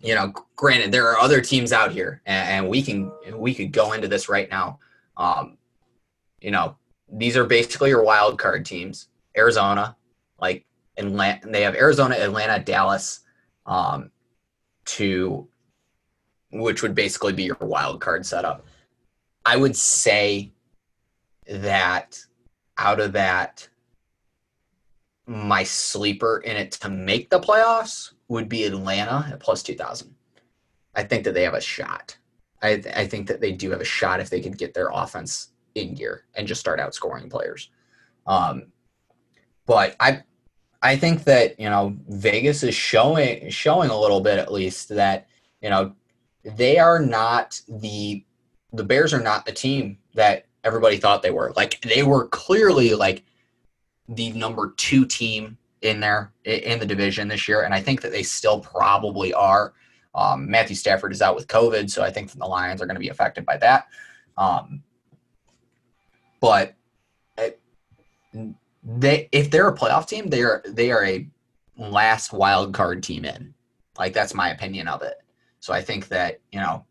you 0.00 0.14
know 0.14 0.32
granted 0.56 0.92
there 0.92 1.08
are 1.08 1.18
other 1.18 1.40
teams 1.40 1.72
out 1.72 1.92
here 1.92 2.20
and, 2.26 2.48
and 2.48 2.68
we 2.68 2.82
can 2.82 3.10
we 3.36 3.54
could 3.54 3.72
go 3.72 3.92
into 3.92 4.08
this 4.08 4.28
right 4.28 4.50
now. 4.50 4.78
Um 5.16 5.56
you 6.40 6.50
know 6.50 6.76
these 7.12 7.36
are 7.36 7.44
basically 7.44 7.90
your 7.90 8.04
wild 8.04 8.38
card 8.38 8.64
teams. 8.64 9.08
Arizona 9.36 9.96
like 10.40 10.66
Atlanta 10.96 11.46
they 11.48 11.62
have 11.62 11.74
Arizona 11.74 12.16
Atlanta 12.16 12.62
Dallas 12.62 13.20
um 13.66 14.10
to 14.84 15.48
which 16.52 16.82
would 16.82 16.94
basically 16.94 17.32
be 17.32 17.44
your 17.44 17.56
wild 17.60 18.00
card 18.00 18.26
setup. 18.26 18.66
I 19.46 19.56
would 19.56 19.76
say 19.76 20.52
that 21.46 22.22
out 22.76 23.00
of 23.00 23.12
that 23.12 23.68
my 25.30 25.62
sleeper 25.62 26.38
in 26.44 26.56
it 26.56 26.72
to 26.72 26.88
make 26.88 27.30
the 27.30 27.38
playoffs 27.38 28.14
would 28.26 28.48
be 28.48 28.64
Atlanta 28.64 29.28
at 29.30 29.38
plus 29.38 29.62
2000. 29.62 30.12
I 30.96 31.04
think 31.04 31.22
that 31.22 31.34
they 31.34 31.44
have 31.44 31.54
a 31.54 31.60
shot. 31.60 32.16
I, 32.60 32.74
th- 32.78 32.96
I 32.96 33.06
think 33.06 33.28
that 33.28 33.40
they 33.40 33.52
do 33.52 33.70
have 33.70 33.80
a 33.80 33.84
shot 33.84 34.18
if 34.18 34.28
they 34.28 34.40
could 34.40 34.58
get 34.58 34.74
their 34.74 34.90
offense 34.92 35.50
in 35.76 35.94
gear 35.94 36.24
and 36.34 36.48
just 36.48 36.60
start 36.60 36.80
outscoring 36.80 37.30
players. 37.30 37.70
Um, 38.26 38.72
but 39.66 39.94
I 40.00 40.24
I 40.82 40.96
think 40.96 41.22
that 41.24 41.60
you 41.60 41.70
know 41.70 41.96
Vegas 42.08 42.64
is 42.64 42.74
showing 42.74 43.48
showing 43.50 43.90
a 43.90 43.98
little 43.98 44.20
bit 44.20 44.40
at 44.40 44.52
least 44.52 44.88
that 44.88 45.28
you 45.62 45.70
know 45.70 45.94
they 46.42 46.78
are 46.80 46.98
not 46.98 47.60
the 47.68 48.24
the 48.72 48.84
Bears 48.84 49.14
are 49.14 49.22
not 49.22 49.46
the 49.46 49.52
team 49.52 49.98
that 50.14 50.46
everybody 50.64 50.96
thought 50.96 51.22
they 51.22 51.30
were. 51.30 51.52
Like 51.54 51.80
they 51.82 52.02
were 52.02 52.26
clearly 52.26 52.94
like 52.94 53.22
the 54.10 54.32
number 54.32 54.74
two 54.76 55.06
team 55.06 55.56
in 55.82 56.00
there 56.00 56.32
in 56.44 56.78
the 56.78 56.86
division 56.86 57.28
this 57.28 57.48
year, 57.48 57.62
and 57.62 57.72
I 57.72 57.80
think 57.80 58.02
that 58.02 58.12
they 58.12 58.22
still 58.22 58.60
probably 58.60 59.32
are. 59.32 59.72
Um, 60.14 60.50
Matthew 60.50 60.76
Stafford 60.76 61.12
is 61.12 61.22
out 61.22 61.36
with 61.36 61.46
COVID, 61.46 61.88
so 61.88 62.02
I 62.02 62.10
think 62.10 62.30
the 62.32 62.44
Lions 62.44 62.82
are 62.82 62.86
going 62.86 62.96
to 62.96 63.00
be 63.00 63.08
affected 63.08 63.46
by 63.46 63.56
that. 63.58 63.86
Um, 64.36 64.82
but 66.40 66.74
it, 67.38 67.60
they, 68.82 69.28
if 69.30 69.50
they're 69.50 69.68
a 69.68 69.76
playoff 69.76 70.08
team, 70.08 70.28
they 70.28 70.42
are 70.42 70.62
they 70.66 70.90
are 70.90 71.04
a 71.04 71.26
last 71.76 72.32
wild 72.32 72.74
card 72.74 73.02
team 73.02 73.24
in. 73.24 73.54
Like 73.98 74.12
that's 74.12 74.34
my 74.34 74.50
opinion 74.50 74.88
of 74.88 75.02
it. 75.02 75.18
So 75.60 75.72
I 75.72 75.82
think 75.82 76.08
that 76.08 76.40
you 76.50 76.60
know 76.60 76.84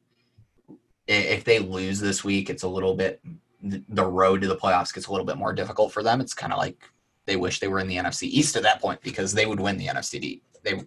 if 1.07 1.43
they 1.43 1.59
lose 1.59 1.99
this 1.99 2.23
week, 2.23 2.49
it's 2.49 2.63
a 2.63 2.67
little 2.67 2.95
bit 2.95 3.19
the 3.61 4.05
road 4.05 4.39
to 4.39 4.47
the 4.47 4.55
playoffs 4.55 4.93
gets 4.93 5.07
a 5.07 5.11
little 5.11 5.25
bit 5.25 5.37
more 5.37 5.51
difficult 5.51 5.91
for 5.91 6.01
them. 6.01 6.21
It's 6.21 6.33
kind 6.33 6.53
of 6.53 6.59
like 6.59 6.89
they 7.29 7.35
wish 7.35 7.59
they 7.59 7.67
were 7.67 7.79
in 7.79 7.87
the 7.87 7.97
NFC 7.97 8.23
East 8.23 8.55
at 8.55 8.63
that 8.63 8.81
point 8.81 9.01
because 9.01 9.33
they 9.33 9.45
would 9.45 9.59
win 9.59 9.77
the 9.77 9.87
NFC. 9.87 10.41
They 10.63 10.81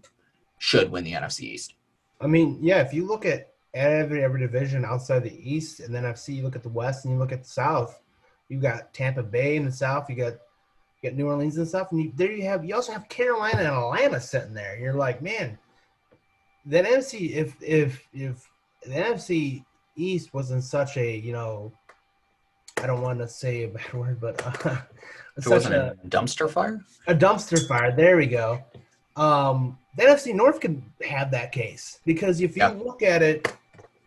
should 0.59 0.91
win 0.91 1.05
the 1.05 1.13
NFC 1.13 1.43
East. 1.43 1.75
I 2.21 2.27
mean, 2.27 2.59
yeah, 2.61 2.81
if 2.81 2.93
you 2.93 3.07
look 3.07 3.25
at 3.25 3.53
every 3.75 4.23
every 4.23 4.41
division 4.41 4.85
outside 4.85 5.23
the 5.23 5.51
East 5.51 5.81
and 5.81 5.95
the 5.95 6.01
NFC, 6.01 6.37
you 6.37 6.43
look 6.43 6.57
at 6.57 6.63
the 6.63 6.69
West 6.69 7.05
and 7.05 7.15
you 7.15 7.19
look 7.19 7.33
at 7.33 7.45
the 7.45 7.49
South. 7.49 8.01
You 8.49 8.59
got 8.59 8.93
Tampa 8.93 9.23
Bay 9.23 9.57
in 9.57 9.65
the 9.65 9.73
South. 9.73 10.11
You 10.11 10.17
got 10.17 10.35
you 11.01 11.11
got 11.11 11.17
New 11.17 11.29
Orleans 11.29 11.57
and 11.57 11.67
stuff, 11.67 11.91
and 11.93 12.03
you, 12.03 12.13
there 12.17 12.33
you 12.33 12.45
have 12.45 12.65
you 12.65 12.75
also 12.75 12.93
have 12.93 13.09
Carolina 13.09 13.59
and 13.59 13.69
Atlanta 13.69 14.21
sitting 14.21 14.55
there. 14.55 14.79
You're 14.79 14.95
like, 14.95 15.23
man, 15.23 15.59
that 16.67 16.85
NFC 16.85 17.31
if 17.31 17.57
if 17.63 18.07
if 18.13 18.49
the 18.83 18.95
NFC 18.95 19.65
East 19.97 20.35
wasn't 20.35 20.65
such 20.65 20.97
a 20.97 21.17
you 21.17 21.33
know, 21.33 21.73
I 22.79 22.87
don't 22.87 23.03
want 23.03 23.21
to 23.21 23.29
say 23.29 23.65
a 23.65 23.69
bad 23.69 23.93
word, 23.95 24.21
but 24.21 24.67
uh, 24.67 24.77
it 25.37 25.47
wasn't 25.47 25.75
a, 25.75 25.93
a, 25.93 26.07
dumpster 26.09 26.51
fire. 26.51 26.85
A 27.07 27.15
dumpster 27.15 27.67
fire. 27.67 27.95
There 27.95 28.17
we 28.17 28.27
go. 28.27 28.63
Um, 29.17 29.79
the 29.97 30.05
NFC 30.05 30.35
North 30.35 30.61
could 30.61 30.83
have 31.07 31.31
that 31.31 31.53
case 31.53 32.01
because 32.05 32.41
if 32.41 32.57
you 32.57 32.67
look 32.69 33.03
at 33.03 33.23
it, 33.23 33.55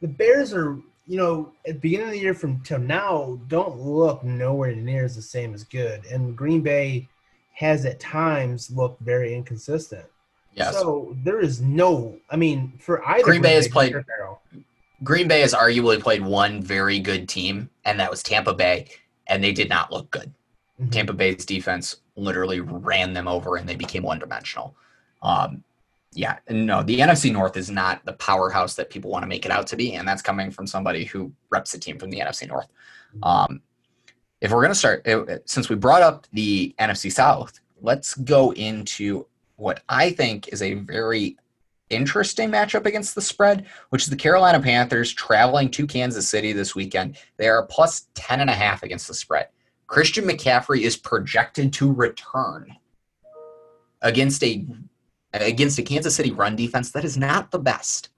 the 0.01 0.08
Bears 0.08 0.53
are 0.53 0.77
you 1.08 1.17
know 1.17 1.51
at 1.67 1.75
the 1.75 1.79
beginning 1.79 2.08
of 2.08 2.13
the 2.13 2.20
year 2.20 2.34
from 2.34 2.60
till 2.62 2.79
now 2.79 3.39
don't 3.48 3.77
look 3.79 4.24
nowhere 4.24 4.75
near 4.75 5.05
as 5.05 5.15
the 5.15 5.22
same 5.22 5.53
as 5.53 5.63
good, 5.63 6.05
and 6.05 6.36
Green 6.36 6.62
Bay 6.62 7.08
has 7.53 7.86
at 7.86 8.00
times 8.00 8.70
looked 8.72 9.01
very 9.01 9.34
inconsistent. 9.34 10.05
Yes. 10.53 10.74
So 10.74 11.15
there 11.24 11.41
is 11.41 11.62
no, 11.62 12.17
I 12.29 12.38
mean, 12.38 12.74
for 12.79 13.05
either 13.08 13.24
Green, 13.24 13.41
Bay 13.41 13.55
has 13.55 13.67
played. 13.67 13.94
Green 15.03 15.27
Bay 15.27 15.41
has 15.41 15.53
arguably 15.53 16.00
played 16.00 16.22
one 16.22 16.62
very 16.62 17.00
good 17.00 17.27
team, 17.27 17.70
and 17.84 18.00
that 18.00 18.10
was 18.10 18.24
Tampa 18.24 18.53
Bay, 18.53 18.88
and 19.27 19.44
they 19.44 19.51
did 19.51 19.67
not 19.67 19.91
look 19.91 20.10
good. 20.12 20.34
Mm-hmm. 20.79 20.89
Tampa 20.89 21.13
Bay's 21.13 21.46
defense 21.46 21.98
literally 22.15 22.60
ran 22.60 23.13
them 23.13 23.27
over, 23.27 23.55
and 23.55 23.67
they 23.67 23.75
became 23.75 24.03
one 24.03 24.20
dimensional. 24.20 24.75
Um, 25.22 25.63
yeah, 26.13 26.38
no, 26.50 26.82
the 26.82 27.00
NFC 27.00 27.32
North 27.32 27.58
is 27.58 27.70
not 27.70 28.03
the 28.05 28.13
powerhouse 28.13 28.75
that 28.75 28.89
people 28.89 29.12
want 29.12 29.24
to 29.24 29.27
make 29.27 29.46
it 29.46 29.51
out 29.51 29.67
to 29.67 29.75
be, 29.75 29.96
and 29.96 30.08
that's 30.08 30.22
coming 30.22 30.50
from 30.50 30.65
somebody 30.65 31.03
who 31.03 31.32
reps 31.50 31.74
the 31.74 31.77
team 31.77 32.00
from 32.00 32.10
the 32.10 32.20
NFC 32.20 32.48
North. 32.48 32.67
Um, 33.24 33.62
if 34.41 34.51
we're 34.51 34.62
going 34.62 34.70
to 34.70 34.75
start, 34.75 35.08
since 35.46 35.70
we 35.70 35.75
brought 35.75 36.01
up 36.01 36.27
the 36.34 36.74
NFC 36.79 37.12
South, 37.12 37.60
let's 37.82 38.13
go 38.15 38.53
into 38.53 39.25
what 39.58 39.82
I 39.89 40.12
think 40.12 40.50
is 40.50 40.62
a 40.62 40.75
very 40.75 41.38
interesting 41.89 42.50
matchup 42.50 42.86
against 42.86 43.15
the 43.15 43.22
spread, 43.22 43.65
which 43.89 44.03
is 44.03 44.10
the 44.10 44.15
Carolina 44.15 44.60
Panthers 44.60 45.13
traveling 45.13 45.70
to 45.72 45.88
Kansas 45.88 46.27
City 46.27 46.51
this 46.51 46.75
weekend. 46.75 47.17
They 47.38 47.48
are 47.48 47.65
plus 47.65 48.08
10 48.15 48.41
and 48.41 48.50
a 48.50 48.53
half 48.53 48.84
against 48.84 49.08
the 49.08 49.13
spread. 49.13 49.48
Christian 49.88 50.25
McCaffrey 50.25 50.82
is 50.82 50.98
projected 50.98 51.74
to 51.74 51.92
return 51.92 52.75
against 54.01 54.44
a 54.44 54.65
against 55.34 55.80
a 55.80 55.84
Kansas 55.84 56.15
City 56.15 56.32
run 56.32 56.56
defense 56.56 56.92
that 56.92 57.04
is 57.04 57.18
not 57.18 57.51
the 57.51 57.60
best. 57.60 58.10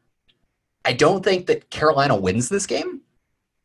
I 0.86 0.94
don't 0.94 1.24
think 1.24 1.48
that 1.48 1.70
Carolina 1.70 2.16
wins 2.16 2.48
this 2.48 2.66
game 2.66 3.02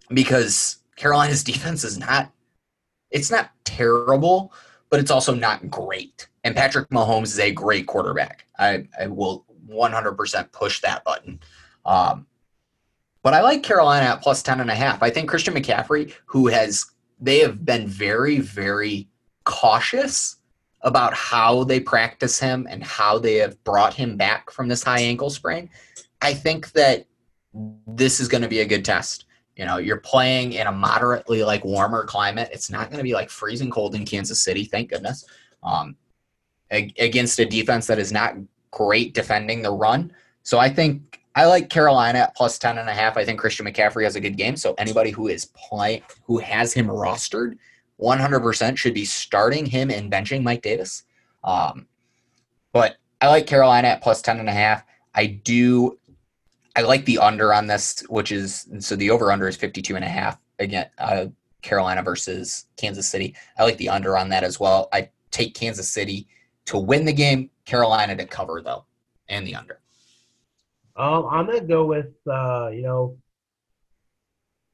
because 0.09 0.79
Carolina's 0.97 1.45
defense 1.53 1.85
is 1.85 1.99
not 1.99 2.33
it's 3.11 3.31
not 3.31 3.51
terrible, 3.65 4.53
but 4.91 5.01
it's 5.01 5.11
also 5.11 5.35
not 5.35 5.71
great. 5.71 6.29
And 6.45 6.57
Patrick 6.57 6.89
Mahomes 6.89 7.25
is 7.25 7.39
a 7.39 7.53
great 7.53 7.87
quarterback. 7.87 8.47
I, 8.59 8.89
I 8.99 9.07
will 9.07 9.45
100% 9.69 10.53
push 10.53 10.81
that 10.81 11.05
button. 11.05 11.39
Um, 11.85 12.27
but 13.23 13.35
I 13.35 13.43
like 13.43 13.63
Carolina 13.63 14.07
at 14.07 14.23
plus 14.23 14.43
10 14.43 14.61
and 14.61 14.71
a 14.71 14.75
half. 14.75 15.03
I 15.03 15.11
think 15.11 15.29
Christian 15.29 15.55
McCaffrey, 15.55 16.13
who 16.27 16.49
has, 16.49 16.87
they 17.23 17.39
have 17.39 17.65
been 17.65 17.87
very, 17.87 18.41
very 18.41 19.09
cautious 19.45 20.37
about 20.83 21.15
how 21.15 21.63
they 21.63 21.79
practice 21.79 22.39
him 22.39 22.67
and 22.69 22.83
how 22.83 23.17
they 23.17 23.37
have 23.37 23.63
brought 23.63 23.95
him 23.95 24.17
back 24.17 24.51
from 24.51 24.67
this 24.67 24.83
high 24.83 25.01
ankle 25.01 25.31
sprain. 25.31 25.71
I 26.21 26.35
think 26.35 26.73
that 26.73 27.07
this 27.87 28.19
is 28.19 28.27
going 28.27 28.43
to 28.43 28.49
be 28.49 28.61
a 28.61 28.67
good 28.67 28.85
test. 28.85 29.27
You 29.57 29.67
know, 29.67 29.77
you're 29.77 29.99
playing 29.99 30.55
in 30.55 30.67
a 30.67 30.73
moderately 30.73 31.45
like 31.45 31.65
warmer 31.65 32.05
climate. 32.05 32.51
It's 32.53 32.71
not 32.71 32.89
going 32.89 32.99
to 32.99 33.05
be 33.05 33.15
like 33.15 33.31
freezing 33.31 33.71
cold 33.71 33.95
in 33.95 34.05
Kansas 34.05 34.43
City, 34.43 34.65
thank 34.65 34.91
goodness. 34.91 35.25
Um, 35.63 35.97
against 36.71 37.39
a 37.39 37.45
defense 37.45 37.87
that 37.87 37.99
is 37.99 38.11
not 38.11 38.35
great 38.73 39.15
defending 39.15 39.63
the 39.63 39.71
run. 39.71 40.13
So 40.43 40.59
I 40.59 40.71
think 40.71 41.21
I 41.35 41.47
like 41.47 41.71
Carolina 41.71 42.21
at 42.21 42.37
plus 42.37 42.59
10 42.59 42.79
and 42.79 42.89
a 42.89 42.93
half. 42.93 43.17
I 43.17 43.25
think 43.25 43.41
Christian 43.41 43.67
McCaffrey 43.67 44.05
has 44.05 44.17
a 44.17 44.21
good 44.21 44.37
game. 44.37 44.57
So 44.57 44.75
anybody 44.79 45.11
who 45.11 45.29
is 45.29 45.47
play 45.47 46.03
who 46.25 46.39
has 46.39 46.73
him 46.73 46.87
rostered 46.87 47.57
100% 48.01 48.77
should 48.77 48.95
be 48.95 49.05
starting 49.05 49.65
him 49.65 49.91
and 49.91 50.11
benching 50.11 50.43
Mike 50.43 50.63
Davis. 50.63 51.05
Um, 51.45 51.87
but 52.73 52.97
I 53.21 53.29
like 53.29 53.47
Carolina 53.47 53.89
at 53.89 54.03
plus 54.03 54.21
10 54.23 54.41
and 54.41 54.49
a 54.49 54.53
half. 54.53 54.85
I 55.15 55.27
do 55.27 55.99
I 56.75 56.81
like 56.81 57.05
the 57.05 57.19
under 57.19 57.53
on 57.53 57.67
this, 57.67 58.01
which 58.09 58.33
is 58.33 58.67
so 58.79 58.97
the 58.97 59.11
over 59.11 59.31
under 59.31 59.47
is 59.47 59.57
52 59.57 59.95
and 59.95 60.05
a 60.05 60.09
half 60.09 60.39
again 60.59 60.89
uh, 60.99 61.27
Carolina 61.61 62.03
versus 62.03 62.67
Kansas 62.77 63.09
City. 63.09 63.35
I 63.59 63.65
like 63.65 63.77
the 63.77 63.89
under 63.89 64.17
on 64.17 64.29
that 64.31 64.45
as 64.45 64.59
well. 64.59 64.89
I 64.93 65.11
take 65.31 65.55
Kansas 65.55 65.89
City 65.89 66.27
to 66.67 66.79
win 66.79 67.05
the 67.05 67.13
game, 67.13 67.51
Carolina 67.65 68.17
to 68.17 68.27
cover 68.27 68.63
though, 68.63 68.85
and 69.29 69.47
the 69.47 69.55
under. 69.55 69.82
Um, 70.97 71.27
I'm 71.31 71.47
gonna 71.47 71.61
go 71.61 71.87
with 71.87 72.13
uh, 72.31 72.69
you 72.73 72.83
know, 72.83 73.17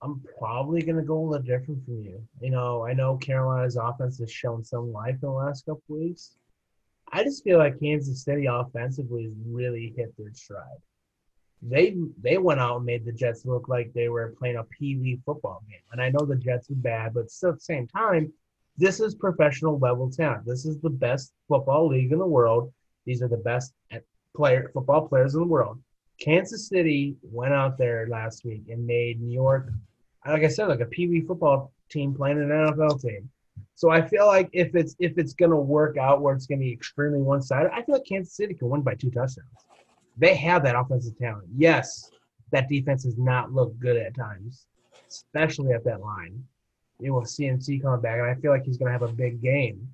I'm 0.03 0.23
probably 0.39 0.83
gonna 0.83 1.03
go 1.03 1.19
a 1.19 1.27
little 1.27 1.47
different 1.47 1.85
from 1.85 2.03
you. 2.03 2.21
You 2.41 2.51
know, 2.51 2.85
I 2.85 2.93
know 2.93 3.17
Carolina's 3.17 3.77
offense 3.77 4.19
has 4.19 4.31
shown 4.31 4.65
some 4.65 4.93
life 4.93 5.15
in 5.15 5.21
the 5.21 5.31
last 5.31 5.67
couple 5.67 5.83
weeks. 5.89 6.37
I 7.13 7.23
just 7.23 7.45
feel 7.45 7.59
like 7.59 7.81
Kansas 7.81 8.23
City 8.23 8.47
offensively 8.47 9.25
has 9.25 9.33
really 9.47 9.95
hit 9.97 10.15
their 10.19 10.33
stride. 10.33 10.83
They 11.63 11.97
they 12.21 12.39
went 12.39 12.61
out 12.61 12.77
and 12.77 12.87
made 12.87 13.05
the 13.05 13.13
Jets 13.13 13.45
look 13.47 13.69
like 13.69 13.93
they 13.93 14.09
were 14.09 14.35
playing 14.39 14.57
a 14.57 14.65
pee 14.65 14.97
wee 14.97 15.21
football 15.25 15.63
game. 15.69 15.81
And 15.93 16.01
I 16.01 16.11
know 16.11 16.25
the 16.25 16.37
Jets 16.37 16.71
are 16.71 16.75
bad, 16.75 17.15
but 17.15 17.31
still 17.31 17.51
at 17.51 17.57
the 17.57 17.61
same 17.61 17.87
time, 17.89 18.33
this 18.77 19.01
is 19.01 19.15
professional 19.15 19.79
level 19.79 20.11
talent. 20.11 20.47
This 20.47 20.65
is 20.65 20.79
the 20.81 20.91
best 20.91 21.33
football 21.49 21.89
league 21.89 22.13
in 22.13 22.19
the 22.19 22.27
world. 22.27 22.73
These 23.07 23.23
are 23.23 23.29
the 23.29 23.37
best 23.37 23.73
player 24.37 24.71
football 24.73 25.09
players 25.09 25.35
in 25.35 25.41
the 25.41 25.47
world. 25.47 25.81
Kansas 26.21 26.69
City 26.69 27.17
went 27.23 27.55
out 27.55 27.79
there 27.79 28.09
last 28.09 28.45
week 28.45 28.65
and 28.69 28.87
made 28.87 29.21
New 29.21 29.33
York, 29.33 29.71
like 30.27 30.43
I 30.43 30.49
said, 30.49 30.67
like 30.67 30.81
a 30.81 30.87
Pee 30.87 31.07
Wee 31.07 31.21
football 31.21 31.73
team 31.89 32.15
playing 32.15 32.39
an 32.39 32.49
NFL 32.49 33.01
team. 33.01 33.31
So 33.75 33.91
I 33.91 34.03
feel 34.03 34.27
like 34.27 34.51
if 34.53 34.75
it's 34.75 34.97
if 34.99 35.19
it's 35.19 35.35
gonna 35.35 35.57
work 35.57 35.97
out 35.97 36.21
where 36.21 36.35
it's 36.35 36.47
gonna 36.47 36.61
be 36.61 36.73
extremely 36.73 37.21
one 37.21 37.41
sided, 37.41 37.71
I 37.73 37.83
feel 37.83 37.95
like 37.95 38.05
Kansas 38.05 38.35
City 38.35 38.55
can 38.55 38.69
win 38.69 38.83
by 38.83 38.95
two 38.95 39.11
touchdowns. 39.11 39.49
They 40.17 40.35
have 40.35 40.65
that 40.65 40.77
offensive 40.77 41.17
talent. 41.17 41.47
Yes, 41.57 42.11
that 42.51 42.69
defense 42.69 43.05
does 43.05 43.19
not 43.19 43.53
look 43.53 43.79
good 43.79 43.97
at 43.97 44.17
times, 44.17 44.67
especially 45.09 45.73
at 45.73 45.85
that 45.85 46.01
line. 46.01 46.43
You 46.99 47.13
know, 47.13 47.21
CMC 47.21 47.81
coming 47.81 48.01
back, 48.01 48.19
and 48.19 48.29
I 48.29 48.35
feel 48.35 48.51
like 48.51 48.65
he's 48.65 48.79
gonna 48.79 48.91
have 48.91 49.03
a 49.03 49.13
big 49.13 49.41
game. 49.41 49.89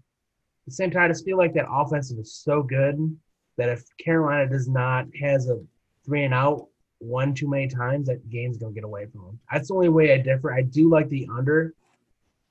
At 0.63 0.67
the 0.67 0.73
same 0.73 0.91
time, 0.91 1.03
I 1.03 1.09
just 1.09 1.27
feel 1.27 1.37
like 1.37 1.53
that 1.53 1.71
offensive 1.71 2.19
is 2.19 2.35
so 2.35 2.63
good 2.63 3.15
that 3.59 3.69
if 3.69 3.85
Carolina 3.99 4.49
does 4.49 4.67
not 4.67 5.07
has 5.21 5.51
a 5.51 5.61
three 6.05 6.25
and 6.25 6.35
out 6.35 6.69
one 6.99 7.35
too 7.35 7.49
many 7.49 7.69
times, 7.69 8.07
that 8.07 8.29
game's 8.31 8.57
gonna 8.57 8.73
get 8.73 8.85
away 8.85 9.07
from 9.07 9.23
them. 9.23 9.41
That's 9.53 9.69
the 9.69 9.75
only 9.75 9.89
way 9.89 10.13
I 10.13 10.19
differ. 10.19 10.53
I 10.53 10.63
do 10.63 10.89
like 10.89 11.09
the 11.09 11.29
under. 11.31 11.75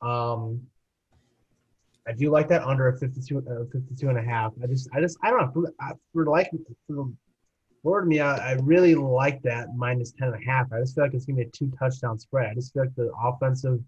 Um, 0.02 0.62
I 2.08 2.12
do 2.12 2.30
like 2.30 2.50
that 2.50 2.64
under 2.64 2.90
a 2.90 2.98
52, 2.98 3.38
uh, 3.38 3.64
52 3.72 4.10
and 4.10 4.18
a 4.18 4.22
half. 4.22 4.52
I 4.62 4.68
just, 4.68 4.90
I 4.94 5.00
just, 5.00 5.18
I 5.24 5.30
don't 5.30 5.40
know. 5.40 5.52
For, 5.54 5.96
for 6.12 6.26
like, 6.26 6.52
for 7.84 8.06
me, 8.06 8.20
I, 8.20 8.52
I 8.52 8.54
really 8.62 8.96
like 8.96 9.42
that 9.44 9.76
minus 9.76 10.12
10 10.12 10.30
and 10.30 10.44
a 10.44 10.46
half. 10.46 10.72
I 10.74 10.80
just 10.80 10.96
feel 10.96 11.06
like 11.06 11.14
it's 11.14 11.26
going 11.26 11.38
to 11.38 11.44
be 11.44 11.48
a 11.48 11.52
two 11.52 11.72
touchdown 11.78 12.20
spread. 12.20 12.50
I 12.50 12.54
just 12.56 12.74
feel 12.74 12.84
like 12.84 12.96
the 12.96 13.12
offensive 13.22 13.80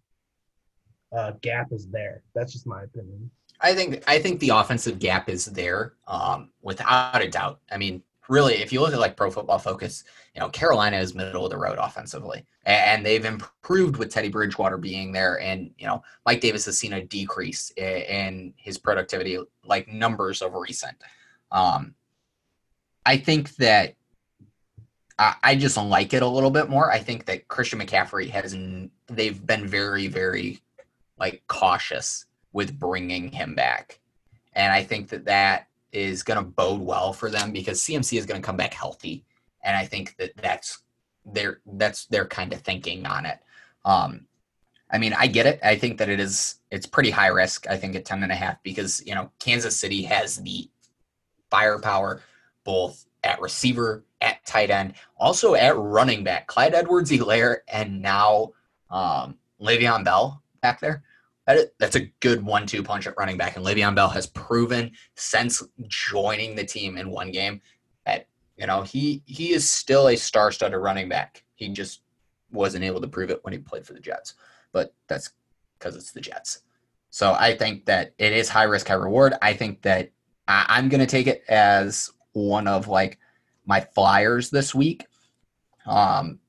uh, 1.15 1.31
gap 1.41 1.71
is 1.71 1.87
there. 1.87 2.21
That's 2.33 2.53
just 2.53 2.67
my 2.67 2.83
opinion. 2.83 3.29
I 3.61 3.73
think 3.73 4.03
I 4.05 4.19
think 4.19 4.41
the 4.41 4.49
offensive 4.49 4.99
gap 4.99 5.29
is 5.29 5.45
there, 5.45 5.93
um, 6.07 6.49
without 6.61 7.21
a 7.21 7.29
doubt. 7.29 7.61
I 7.71 7.77
mean, 7.77 8.03
really, 8.27 8.55
if 8.55 8.71
you 8.71 8.81
look 8.81 8.93
at 8.93 8.99
like 8.99 9.17
Pro 9.17 9.31
Football 9.31 9.59
Focus, 9.59 10.03
you 10.33 10.41
know 10.41 10.49
Carolina 10.49 10.97
is 10.97 11.13
middle 11.13 11.45
of 11.45 11.51
the 11.51 11.57
road 11.57 11.77
offensively, 11.79 12.45
and 12.65 13.05
they've 13.05 13.25
improved 13.25 13.97
with 13.97 14.11
Teddy 14.11 14.29
Bridgewater 14.29 14.77
being 14.77 15.11
there, 15.11 15.39
and 15.39 15.71
you 15.77 15.87
know 15.87 16.03
Mike 16.25 16.41
Davis 16.41 16.65
has 16.65 16.77
seen 16.77 16.93
a 16.93 17.03
decrease 17.03 17.71
in 17.77 18.53
his 18.57 18.77
productivity, 18.77 19.37
like 19.63 19.87
numbers 19.87 20.41
of 20.41 20.53
recent. 20.53 20.95
Um, 21.51 21.95
I 23.05 23.17
think 23.17 23.55
that 23.57 23.95
I, 25.17 25.35
I 25.43 25.55
just 25.55 25.77
like 25.77 26.13
it 26.13 26.23
a 26.23 26.27
little 26.27 26.51
bit 26.51 26.69
more. 26.69 26.91
I 26.91 26.99
think 26.99 27.25
that 27.25 27.47
Christian 27.47 27.79
McCaffrey 27.79 28.29
has 28.29 28.57
they've 29.07 29.45
been 29.45 29.67
very 29.67 30.07
very 30.07 30.61
like 31.17 31.43
cautious 31.47 32.25
with 32.53 32.79
bringing 32.79 33.31
him 33.31 33.55
back. 33.55 33.99
And 34.53 34.71
I 34.71 34.83
think 34.83 35.09
that 35.09 35.25
that 35.25 35.67
is 35.95 36.23
going 36.23 36.37
to 36.37 36.45
bode 36.45 36.81
well 36.81 37.13
for 37.13 37.29
them 37.29 37.51
because 37.51 37.81
CMC 37.81 38.17
is 38.19 38.25
going 38.25 38.41
to 38.41 38.45
come 38.45 38.57
back 38.57 38.73
healthy. 38.73 39.23
And 39.63 39.75
I 39.75 39.85
think 39.85 40.15
that 40.17 40.31
that's 40.35 40.79
their 41.25 41.61
that's 41.65 42.05
their 42.07 42.25
kind 42.25 42.53
of 42.53 42.61
thinking 42.61 43.05
on 43.05 43.25
it. 43.25 43.39
Um, 43.85 44.27
I 44.91 44.97
mean, 44.97 45.13
I 45.13 45.27
get 45.27 45.45
it. 45.45 45.59
I 45.63 45.75
think 45.77 45.97
that 45.97 46.09
it 46.09 46.19
is 46.19 46.55
it's 46.69 46.85
pretty 46.85 47.09
high 47.09 47.27
risk. 47.27 47.67
I 47.67 47.77
think 47.77 47.95
at 47.95 48.05
10 48.05 48.23
and 48.23 48.31
a 48.31 48.35
half 48.35 48.61
because, 48.61 49.01
you 49.05 49.15
know, 49.15 49.31
Kansas 49.39 49.77
City 49.77 50.03
has 50.03 50.37
the 50.37 50.69
firepower 51.49 52.21
both 52.63 53.05
at 53.23 53.41
receiver, 53.41 54.03
at 54.21 54.45
tight 54.45 54.69
end, 54.69 54.93
also 55.17 55.55
at 55.55 55.77
running 55.77 56.23
back. 56.23 56.47
Clyde 56.47 56.75
Edwards 56.75 57.09
Helaire 57.09 57.59
and 57.67 58.01
now 58.01 58.51
um 58.91 59.37
Le'Veon 59.61 60.03
Bell 60.03 60.43
back 60.61 60.79
there 60.81 61.03
that, 61.47 61.71
that's 61.79 61.95
a 61.95 62.11
good 62.19 62.43
one-two 62.43 62.83
punch 62.83 63.07
at 63.07 63.17
running 63.17 63.37
back. 63.37 63.55
And 63.55 63.65
Le'Veon 63.65 63.95
Bell 63.95 64.09
has 64.09 64.27
proven 64.27 64.91
since 65.15 65.63
joining 65.87 66.55
the 66.55 66.65
team 66.65 66.97
in 66.97 67.09
one 67.09 67.31
game 67.31 67.61
that 68.05 68.27
you 68.57 68.67
know 68.67 68.81
he 68.81 69.21
he 69.25 69.51
is 69.53 69.67
still 69.67 70.07
a 70.07 70.15
star-studded 70.15 70.79
running 70.79 71.09
back. 71.09 71.43
He 71.55 71.69
just 71.69 72.01
wasn't 72.51 72.83
able 72.83 73.01
to 73.01 73.07
prove 73.07 73.29
it 73.29 73.43
when 73.43 73.53
he 73.53 73.59
played 73.59 73.85
for 73.85 73.93
the 73.93 73.99
Jets, 73.99 74.35
but 74.71 74.93
that's 75.07 75.31
because 75.77 75.95
it's 75.95 76.11
the 76.11 76.21
Jets. 76.21 76.61
So 77.09 77.33
I 77.33 77.55
think 77.55 77.85
that 77.85 78.13
it 78.17 78.33
is 78.33 78.49
high 78.49 78.63
risk, 78.63 78.87
high 78.87 78.95
reward. 78.95 79.35
I 79.41 79.53
think 79.53 79.81
that 79.83 80.11
I, 80.47 80.79
am 80.79 80.89
going 80.89 80.99
to 80.99 81.05
take 81.05 81.27
it 81.27 81.43
as 81.47 82.11
one 82.33 82.67
of 82.67 82.87
like 82.87 83.19
my 83.65 83.81
flyers 83.81 84.49
this 84.49 84.75
week, 84.75 85.05
um, 85.85 86.39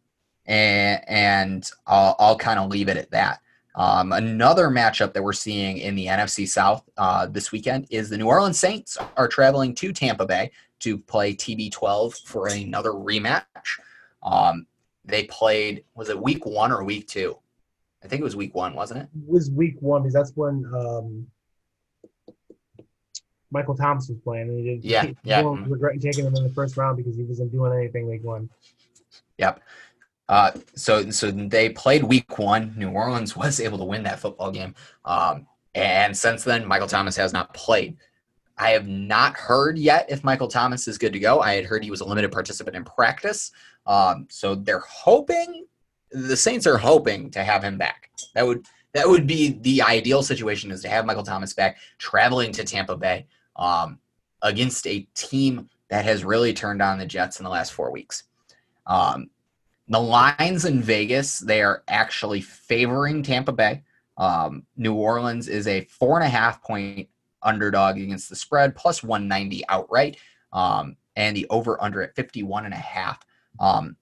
and 0.47 1.03
and 1.07 1.71
I'll, 1.87 2.17
I'll 2.19 2.39
kind 2.39 2.59
of 2.59 2.71
leave 2.71 2.89
it 2.89 2.97
at 2.97 3.11
that. 3.13 3.41
Um, 3.77 4.13
another 4.13 4.69
matchup 4.69 5.13
that 5.13 5.23
we're 5.23 5.35
seeing 5.35 5.79
in 5.79 5.95
the 5.95 6.07
NFC 6.07 6.49
South 6.49 6.83
uh, 6.97 7.27
this 7.27 7.53
weekend 7.53 7.87
is 7.91 8.09
the 8.09 8.17
New 8.17 8.27
Orleans 8.27 8.59
Saints 8.59 8.97
are 9.17 9.29
traveling 9.29 9.75
to 9.77 9.93
Tampa 9.93 10.25
Bay 10.25 10.51
to 10.81 10.99
play 10.99 11.35
TB12 11.35 12.27
for 12.27 12.49
another 12.49 12.93
rematch. 12.93 13.45
Um, 14.23 14.67
they 15.05 15.25
played 15.25 15.85
was 15.95 16.09
it 16.09 16.21
week 16.21 16.47
one 16.47 16.73
or 16.73 16.85
week 16.85 17.07
two? 17.07 17.39
I 18.03 18.09
think 18.09 18.21
it 18.21 18.25
was 18.25 18.37
week 18.37 18.55
one, 18.55 18.75
wasn't 18.75 19.01
it? 19.01 19.09
It 19.15 19.29
was 19.31 19.51
week 19.51 19.77
one 19.81 20.03
because 20.03 20.15
that's 20.15 20.33
when 20.35 20.65
um, 20.75 21.27
Michael 23.51 23.77
Thomas 23.77 24.09
was 24.09 24.19
playing, 24.19 24.49
and 24.49 24.59
he 24.59 24.65
did. 24.65 24.85
Yeah, 24.85 25.07
he, 25.07 25.17
yeah. 25.23 25.43
Regret 25.67 26.01
taking 26.01 26.25
him 26.25 26.35
in 26.35 26.43
the 26.43 26.51
first 26.51 26.77
round 26.77 26.97
because 26.97 27.17
he 27.17 27.25
wasn't 27.25 27.53
doing 27.53 27.73
anything 27.73 28.09
week 28.09 28.25
one. 28.25 28.49
Yep. 29.39 29.61
Uh, 30.29 30.53
so 30.75 31.11
so 31.11 31.31
they 31.31 31.69
played 31.69 32.03
week 32.03 32.39
one. 32.39 32.75
New 32.77 32.91
Orleans 32.91 33.37
was 33.37 33.61
able 33.61 33.79
to 33.79 33.85
win 33.85 34.03
that 34.05 34.21
football 34.21 34.51
game. 34.51 34.75
Um, 35.05 35.47
and 35.75 36.17
since 36.17 36.43
then, 36.43 36.67
Michael 36.67 36.89
Thomas 36.89 37.17
has 37.17 37.33
not 37.33 37.53
played. 37.55 37.97
I 38.59 38.71
have 38.71 38.89
not 38.89 39.37
heard 39.37 39.79
yet 39.79 40.07
if 40.09 40.25
Michael 40.25 40.49
Thomas 40.49 40.89
is 40.89 40.97
good 40.97 41.13
to 41.13 41.19
go. 41.19 41.41
I 41.41 41.55
had 41.55 41.67
heard 41.67 41.85
he 41.85 41.91
was 41.91 42.01
a 42.01 42.07
limited 42.07 42.33
participant 42.33 42.75
in 42.75 42.85
practice. 42.85 43.53
Um, 43.87 44.27
so 44.31 44.55
they're 44.55 44.85
hoping 44.89 45.67
the 46.11 46.37
Saints 46.37 46.67
are 46.67 46.79
hoping 46.79 47.31
to 47.33 47.45
have 47.45 47.63
him 47.63 47.77
back. 47.77 48.11
That 48.35 48.47
would 48.47 48.67
that 48.95 49.07
would 49.07 49.27
be 49.27 49.59
the 49.61 49.83
ideal 49.83 50.23
situation 50.23 50.71
is 50.71 50.81
to 50.83 50.89
have 50.89 51.05
Michael 51.05 51.23
Thomas 51.23 51.53
back, 51.53 51.77
traveling 51.99 52.51
to 52.53 52.65
Tampa 52.65 52.97
Bay 52.97 53.27
um, 53.57 53.99
against 54.41 54.87
a 54.87 55.07
team 55.15 55.69
that 55.91 56.07
has 56.07 56.25
really 56.25 56.55
turned 56.55 56.81
on 56.81 56.99
the 56.99 57.05
Jets 57.05 57.39
in 57.39 57.45
the 57.45 57.51
last 57.51 57.75
four 57.75 57.91
weeks. 57.91 58.25
Um, 58.87 59.29
the 59.89 60.01
lines 60.01 60.65
in 60.65 60.83
Vegas, 60.83 61.39
they 61.39 61.63
are 61.63 61.83
actually 61.89 62.41
favoring 62.41 63.23
Tampa 63.23 63.53
Bay. 63.53 63.83
Um, 64.17 64.65
New 64.77 64.95
Orleans 64.95 65.49
is 65.49 65.67
a 65.67 65.83
four 65.83 66.19
and 66.19 66.27
a 66.27 66.31
half 66.31 66.63
point 66.63 67.09
underdog 67.43 67.99
against 67.99 68.29
the 68.29 68.37
spread, 68.37 68.75
plus 68.75 69.03
190 69.03 69.65
outright. 69.69 70.17
Um, 70.53 70.97
and 71.17 71.37
the 71.37 71.47
over 71.51 71.83
under 71.83 72.03
at 72.03 72.15
51 72.15 72.67
and 72.67 72.75
a 72.75 72.79
half. 72.79 73.19
Um, 73.59 73.97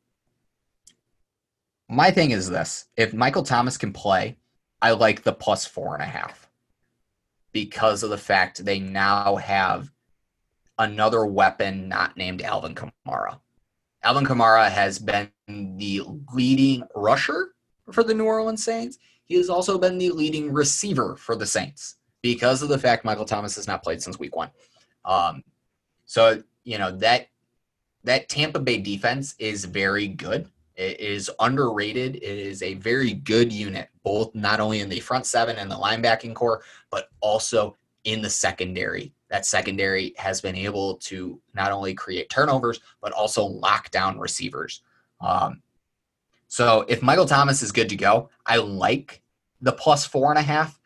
my 1.88 2.10
thing 2.10 2.32
is 2.32 2.50
this 2.50 2.86
if 2.96 3.14
Michael 3.14 3.42
Thomas 3.42 3.76
can 3.76 3.92
play, 3.92 4.36
I 4.82 4.90
like 4.92 5.22
the 5.22 5.32
plus 5.32 5.64
four 5.64 5.94
and 5.94 6.02
a 6.02 6.06
half 6.06 6.50
because 7.52 8.02
of 8.02 8.10
the 8.10 8.18
fact 8.18 8.64
they 8.64 8.80
now 8.80 9.36
have 9.36 9.90
another 10.78 11.24
weapon 11.24 11.88
not 11.88 12.16
named 12.16 12.42
Alvin 12.42 12.74
Kamara. 12.74 13.38
Alvin 14.04 14.26
Kamara 14.26 14.70
has 14.70 14.98
been 14.98 15.30
the 15.48 16.02
leading 16.34 16.84
rusher 16.94 17.54
for 17.90 18.04
the 18.04 18.12
New 18.12 18.26
Orleans 18.26 18.62
Saints. 18.62 18.98
He 19.24 19.34
has 19.36 19.48
also 19.48 19.78
been 19.78 19.96
the 19.96 20.10
leading 20.10 20.52
receiver 20.52 21.16
for 21.16 21.34
the 21.34 21.46
Saints 21.46 21.96
because 22.22 22.60
of 22.60 22.68
the 22.68 22.78
fact 22.78 23.06
Michael 23.06 23.24
Thomas 23.24 23.56
has 23.56 23.66
not 23.66 23.82
played 23.82 24.02
since 24.02 24.18
week 24.18 24.36
one. 24.36 24.50
Um, 25.06 25.42
so 26.04 26.42
you 26.64 26.76
know 26.76 26.90
that 26.98 27.28
that 28.04 28.28
Tampa 28.28 28.60
Bay 28.60 28.78
defense 28.78 29.34
is 29.38 29.64
very 29.64 30.06
good. 30.06 30.50
It 30.76 31.00
is 31.00 31.30
underrated. 31.40 32.16
It 32.16 32.22
is 32.22 32.62
a 32.62 32.74
very 32.74 33.14
good 33.14 33.50
unit, 33.50 33.88
both 34.02 34.34
not 34.34 34.60
only 34.60 34.80
in 34.80 34.90
the 34.90 35.00
front 35.00 35.24
seven 35.24 35.56
and 35.56 35.70
the 35.70 35.76
linebacking 35.76 36.34
core, 36.34 36.62
but 36.90 37.08
also 37.20 37.76
in 38.04 38.20
the 38.20 38.28
secondary 38.28 39.13
that 39.30 39.46
secondary 39.46 40.14
has 40.16 40.40
been 40.40 40.54
able 40.54 40.96
to 40.96 41.40
not 41.54 41.72
only 41.72 41.94
create 41.94 42.28
turnovers, 42.28 42.80
but 43.00 43.12
also 43.12 43.44
lock 43.44 43.90
down 43.90 44.18
receivers. 44.18 44.82
Um, 45.20 45.62
so 46.48 46.84
if 46.88 47.02
Michael 47.02 47.26
Thomas 47.26 47.62
is 47.62 47.72
good 47.72 47.88
to 47.88 47.96
go, 47.96 48.30
I 48.46 48.56
like 48.56 49.22
the 49.60 49.72
plus 49.72 50.06
four 50.06 50.30
and 50.30 50.38
a 50.38 50.42
half. 50.42 50.78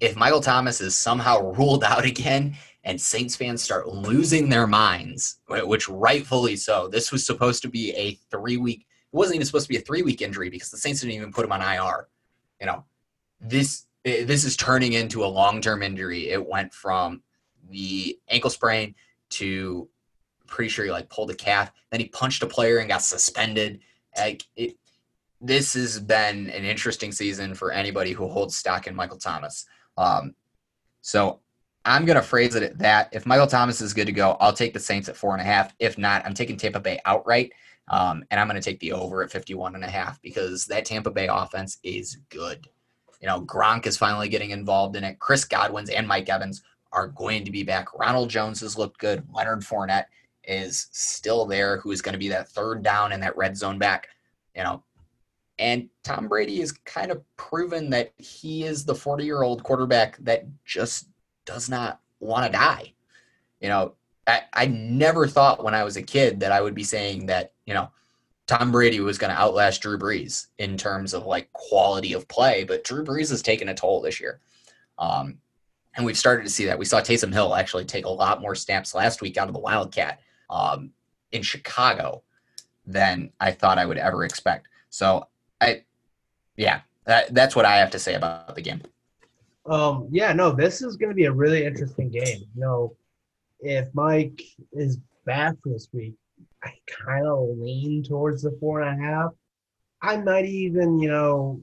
If 0.00 0.16
Michael 0.16 0.40
Thomas 0.40 0.80
is 0.80 0.98
somehow 0.98 1.52
ruled 1.56 1.84
out 1.84 2.04
again 2.04 2.56
and 2.82 3.00
Saints 3.00 3.34
fans 3.34 3.62
start 3.62 3.88
losing 3.88 4.48
their 4.48 4.66
minds, 4.66 5.38
which 5.48 5.88
rightfully 5.88 6.56
so, 6.56 6.88
this 6.88 7.10
was 7.10 7.24
supposed 7.24 7.62
to 7.62 7.68
be 7.68 7.92
a 7.92 8.18
three 8.30 8.58
week, 8.58 8.86
it 9.12 9.16
wasn't 9.16 9.36
even 9.36 9.46
supposed 9.46 9.66
to 9.66 9.72
be 9.72 9.78
a 9.78 9.80
three 9.80 10.02
week 10.02 10.20
injury 10.20 10.50
because 10.50 10.70
the 10.70 10.76
Saints 10.76 11.00
didn't 11.00 11.14
even 11.14 11.32
put 11.32 11.44
him 11.44 11.52
on 11.52 11.62
IR. 11.62 12.08
You 12.60 12.66
know, 12.66 12.84
this 13.40 13.86
this 14.04 14.44
is 14.44 14.56
turning 14.56 14.92
into 14.92 15.24
a 15.24 15.26
long 15.26 15.62
term 15.62 15.82
injury. 15.82 16.28
It 16.28 16.46
went 16.46 16.74
from 16.74 17.22
the 17.70 18.18
ankle 18.28 18.50
sprain 18.50 18.94
to 19.30 19.88
pretty 20.46 20.68
sure 20.68 20.84
he 20.84 20.90
like 20.90 21.08
pulled 21.08 21.30
a 21.30 21.34
calf. 21.34 21.72
Then 21.90 22.00
he 22.00 22.08
punched 22.08 22.42
a 22.42 22.46
player 22.46 22.78
and 22.78 22.88
got 22.88 23.02
suspended. 23.02 23.80
Like 24.16 24.44
it, 24.56 24.76
this 25.40 25.74
has 25.74 26.00
been 26.00 26.50
an 26.50 26.64
interesting 26.64 27.12
season 27.12 27.54
for 27.54 27.72
anybody 27.72 28.12
who 28.12 28.28
holds 28.28 28.56
stock 28.56 28.86
in 28.86 28.94
Michael 28.94 29.18
Thomas. 29.18 29.66
Um, 29.96 30.34
so 31.00 31.40
I'm 31.84 32.04
gonna 32.04 32.22
phrase 32.22 32.54
it 32.54 32.62
at 32.62 32.78
that. 32.78 33.10
If 33.12 33.26
Michael 33.26 33.46
Thomas 33.46 33.80
is 33.80 33.92
good 33.92 34.06
to 34.06 34.12
go, 34.12 34.36
I'll 34.40 34.52
take 34.52 34.72
the 34.72 34.80
Saints 34.80 35.08
at 35.08 35.16
four 35.16 35.32
and 35.32 35.40
a 35.40 35.44
half. 35.44 35.74
If 35.78 35.98
not, 35.98 36.24
I'm 36.24 36.34
taking 36.34 36.56
Tampa 36.56 36.80
Bay 36.80 37.00
outright. 37.04 37.52
Um, 37.88 38.24
and 38.30 38.40
I'm 38.40 38.48
going 38.48 38.60
to 38.60 38.64
take 38.64 38.80
the 38.80 38.92
over 38.92 39.22
at 39.22 39.30
51 39.30 39.74
and 39.74 39.84
a 39.84 39.90
half 39.90 40.20
because 40.22 40.64
that 40.66 40.86
Tampa 40.86 41.10
Bay 41.10 41.28
offense 41.30 41.78
is 41.82 42.16
good. 42.30 42.66
You 43.20 43.28
know, 43.28 43.42
Gronk 43.42 43.86
is 43.86 43.96
finally 43.96 44.28
getting 44.28 44.50
involved 44.50 44.96
in 44.96 45.04
it. 45.04 45.18
Chris 45.18 45.44
Godwin's 45.44 45.90
and 45.90 46.08
Mike 46.08 46.28
Evans 46.28 46.62
are 46.94 47.08
going 47.08 47.44
to 47.44 47.50
be 47.50 47.62
back. 47.62 47.92
Ronald 47.98 48.30
Jones 48.30 48.60
has 48.60 48.78
looked 48.78 48.98
good. 48.98 49.24
Leonard 49.34 49.60
Fournette 49.60 50.06
is 50.44 50.88
still 50.92 51.44
there, 51.44 51.78
who 51.78 51.90
is 51.90 52.00
going 52.00 52.12
to 52.12 52.18
be 52.18 52.28
that 52.28 52.48
third 52.48 52.82
down 52.82 53.12
and 53.12 53.22
that 53.22 53.36
red 53.36 53.56
zone 53.56 53.78
back. 53.78 54.08
You 54.54 54.62
know, 54.62 54.84
and 55.58 55.88
Tom 56.02 56.28
Brady 56.28 56.60
has 56.60 56.72
kind 56.72 57.10
of 57.10 57.22
proven 57.36 57.90
that 57.90 58.12
he 58.18 58.64
is 58.64 58.84
the 58.84 58.94
40 58.94 59.24
year 59.24 59.42
old 59.42 59.62
quarterback 59.62 60.16
that 60.18 60.46
just 60.64 61.08
does 61.44 61.68
not 61.68 62.00
want 62.20 62.46
to 62.46 62.52
die. 62.52 62.92
You 63.60 63.68
know, 63.68 63.94
I, 64.26 64.42
I 64.52 64.66
never 64.66 65.26
thought 65.26 65.62
when 65.62 65.74
I 65.74 65.84
was 65.84 65.96
a 65.96 66.02
kid 66.02 66.40
that 66.40 66.52
I 66.52 66.60
would 66.60 66.74
be 66.74 66.84
saying 66.84 67.26
that, 67.26 67.52
you 67.66 67.74
know, 67.74 67.90
Tom 68.46 68.70
Brady 68.70 69.00
was 69.00 69.18
going 69.18 69.32
to 69.32 69.40
outlast 69.40 69.82
Drew 69.82 69.98
Brees 69.98 70.48
in 70.58 70.76
terms 70.76 71.14
of 71.14 71.24
like 71.24 71.52
quality 71.52 72.12
of 72.12 72.28
play, 72.28 72.64
but 72.64 72.84
Drew 72.84 73.04
Brees 73.04 73.30
has 73.30 73.40
taken 73.40 73.68
a 73.68 73.74
toll 73.74 74.02
this 74.02 74.20
year. 74.20 74.40
Um, 74.98 75.38
and 75.96 76.04
we've 76.04 76.18
started 76.18 76.44
to 76.44 76.50
see 76.50 76.64
that. 76.66 76.78
We 76.78 76.84
saw 76.84 77.00
Taysom 77.00 77.32
Hill 77.32 77.54
actually 77.54 77.84
take 77.84 78.04
a 78.04 78.10
lot 78.10 78.40
more 78.40 78.54
snaps 78.54 78.94
last 78.94 79.22
week 79.22 79.36
out 79.36 79.48
of 79.48 79.54
the 79.54 79.60
Wildcat 79.60 80.20
um, 80.50 80.90
in 81.32 81.42
Chicago 81.42 82.22
than 82.86 83.32
I 83.40 83.52
thought 83.52 83.78
I 83.78 83.86
would 83.86 83.98
ever 83.98 84.24
expect. 84.24 84.68
So 84.90 85.28
I, 85.60 85.84
yeah, 86.56 86.80
that, 87.04 87.32
that's 87.34 87.56
what 87.56 87.64
I 87.64 87.76
have 87.76 87.90
to 87.92 87.98
say 87.98 88.14
about 88.14 88.54
the 88.54 88.62
game. 88.62 88.82
Um, 89.66 90.08
yeah, 90.10 90.32
no, 90.32 90.52
this 90.52 90.82
is 90.82 90.96
going 90.96 91.10
to 91.10 91.14
be 91.14 91.24
a 91.24 91.32
really 91.32 91.64
interesting 91.64 92.10
game. 92.10 92.40
You 92.54 92.60
know, 92.60 92.96
if 93.60 93.88
Mike 93.94 94.42
is 94.72 94.98
back 95.24 95.54
this 95.64 95.88
week, 95.92 96.14
I 96.62 96.70
kind 97.06 97.26
of 97.26 97.56
lean 97.56 98.02
towards 98.02 98.42
the 98.42 98.56
four 98.60 98.82
and 98.82 99.00
a 99.00 99.04
half. 99.04 99.30
I 100.02 100.18
might 100.18 100.44
even, 100.44 100.98
you 100.98 101.08
know, 101.08 101.60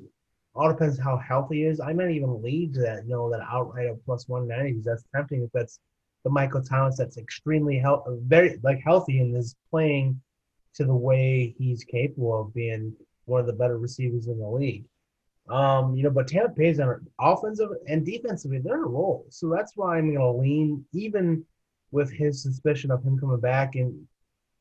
all 0.54 0.70
depends 0.70 1.00
how 1.00 1.18
healthy 1.18 1.58
he 1.58 1.64
is. 1.66 1.80
I 1.80 1.94
might 1.94 2.12
even 2.12 2.42
lead 2.42 2.74
to 2.74 2.82
that, 2.82 3.06
you 3.06 3.12
know, 3.12 3.30
that 3.32 3.42
outright 3.50 3.88
of 3.88 4.04
plus 4.06 4.28
one 4.28 4.48
ninety 4.48 4.72
because 4.72 4.86
that's 4.86 5.06
tempting. 5.16 5.44
If 5.44 5.52
that's 5.54 5.80
the 6.24 6.30
Michael 6.30 6.62
Thomas 6.62 6.98
that's 6.98 7.18
extremely 7.18 7.78
health, 7.78 8.06
very 8.26 8.60
like 8.64 8.80
healthy 8.80 9.20
and 9.20 9.36
is 9.36 9.56
playing 9.70 10.20
to 10.76 10.86
the 10.86 10.96
way 10.96 11.56
he's 11.58 11.84
capable 11.84 12.42
of 12.42 12.54
being 12.54 12.94
one 13.26 13.42
of 13.42 13.48
the 13.48 13.54
better 13.54 13.78
receivers 13.78 14.28
in 14.28 14.40
the 14.40 14.48
league. 14.48 14.86
Um, 15.50 15.96
you 15.96 16.04
know, 16.04 16.10
but 16.10 16.28
Tampa 16.28 16.54
Bay's 16.56 16.80
on 16.80 17.06
offensive 17.20 17.70
and 17.88 18.06
defensively, 18.06 18.60
they're 18.60 18.84
a 18.84 18.88
roll. 18.88 19.26
So 19.30 19.50
that's 19.50 19.74
why 19.76 19.98
I'm 19.98 20.14
gonna 20.14 20.32
lean, 20.32 20.86
even 20.94 21.46
with 21.92 22.12
his 22.12 22.44
suspicion 22.44 22.92
of 22.92 23.04
him 23.04 23.20
coming 23.20 23.40
back, 23.40 23.76
and 23.76 24.08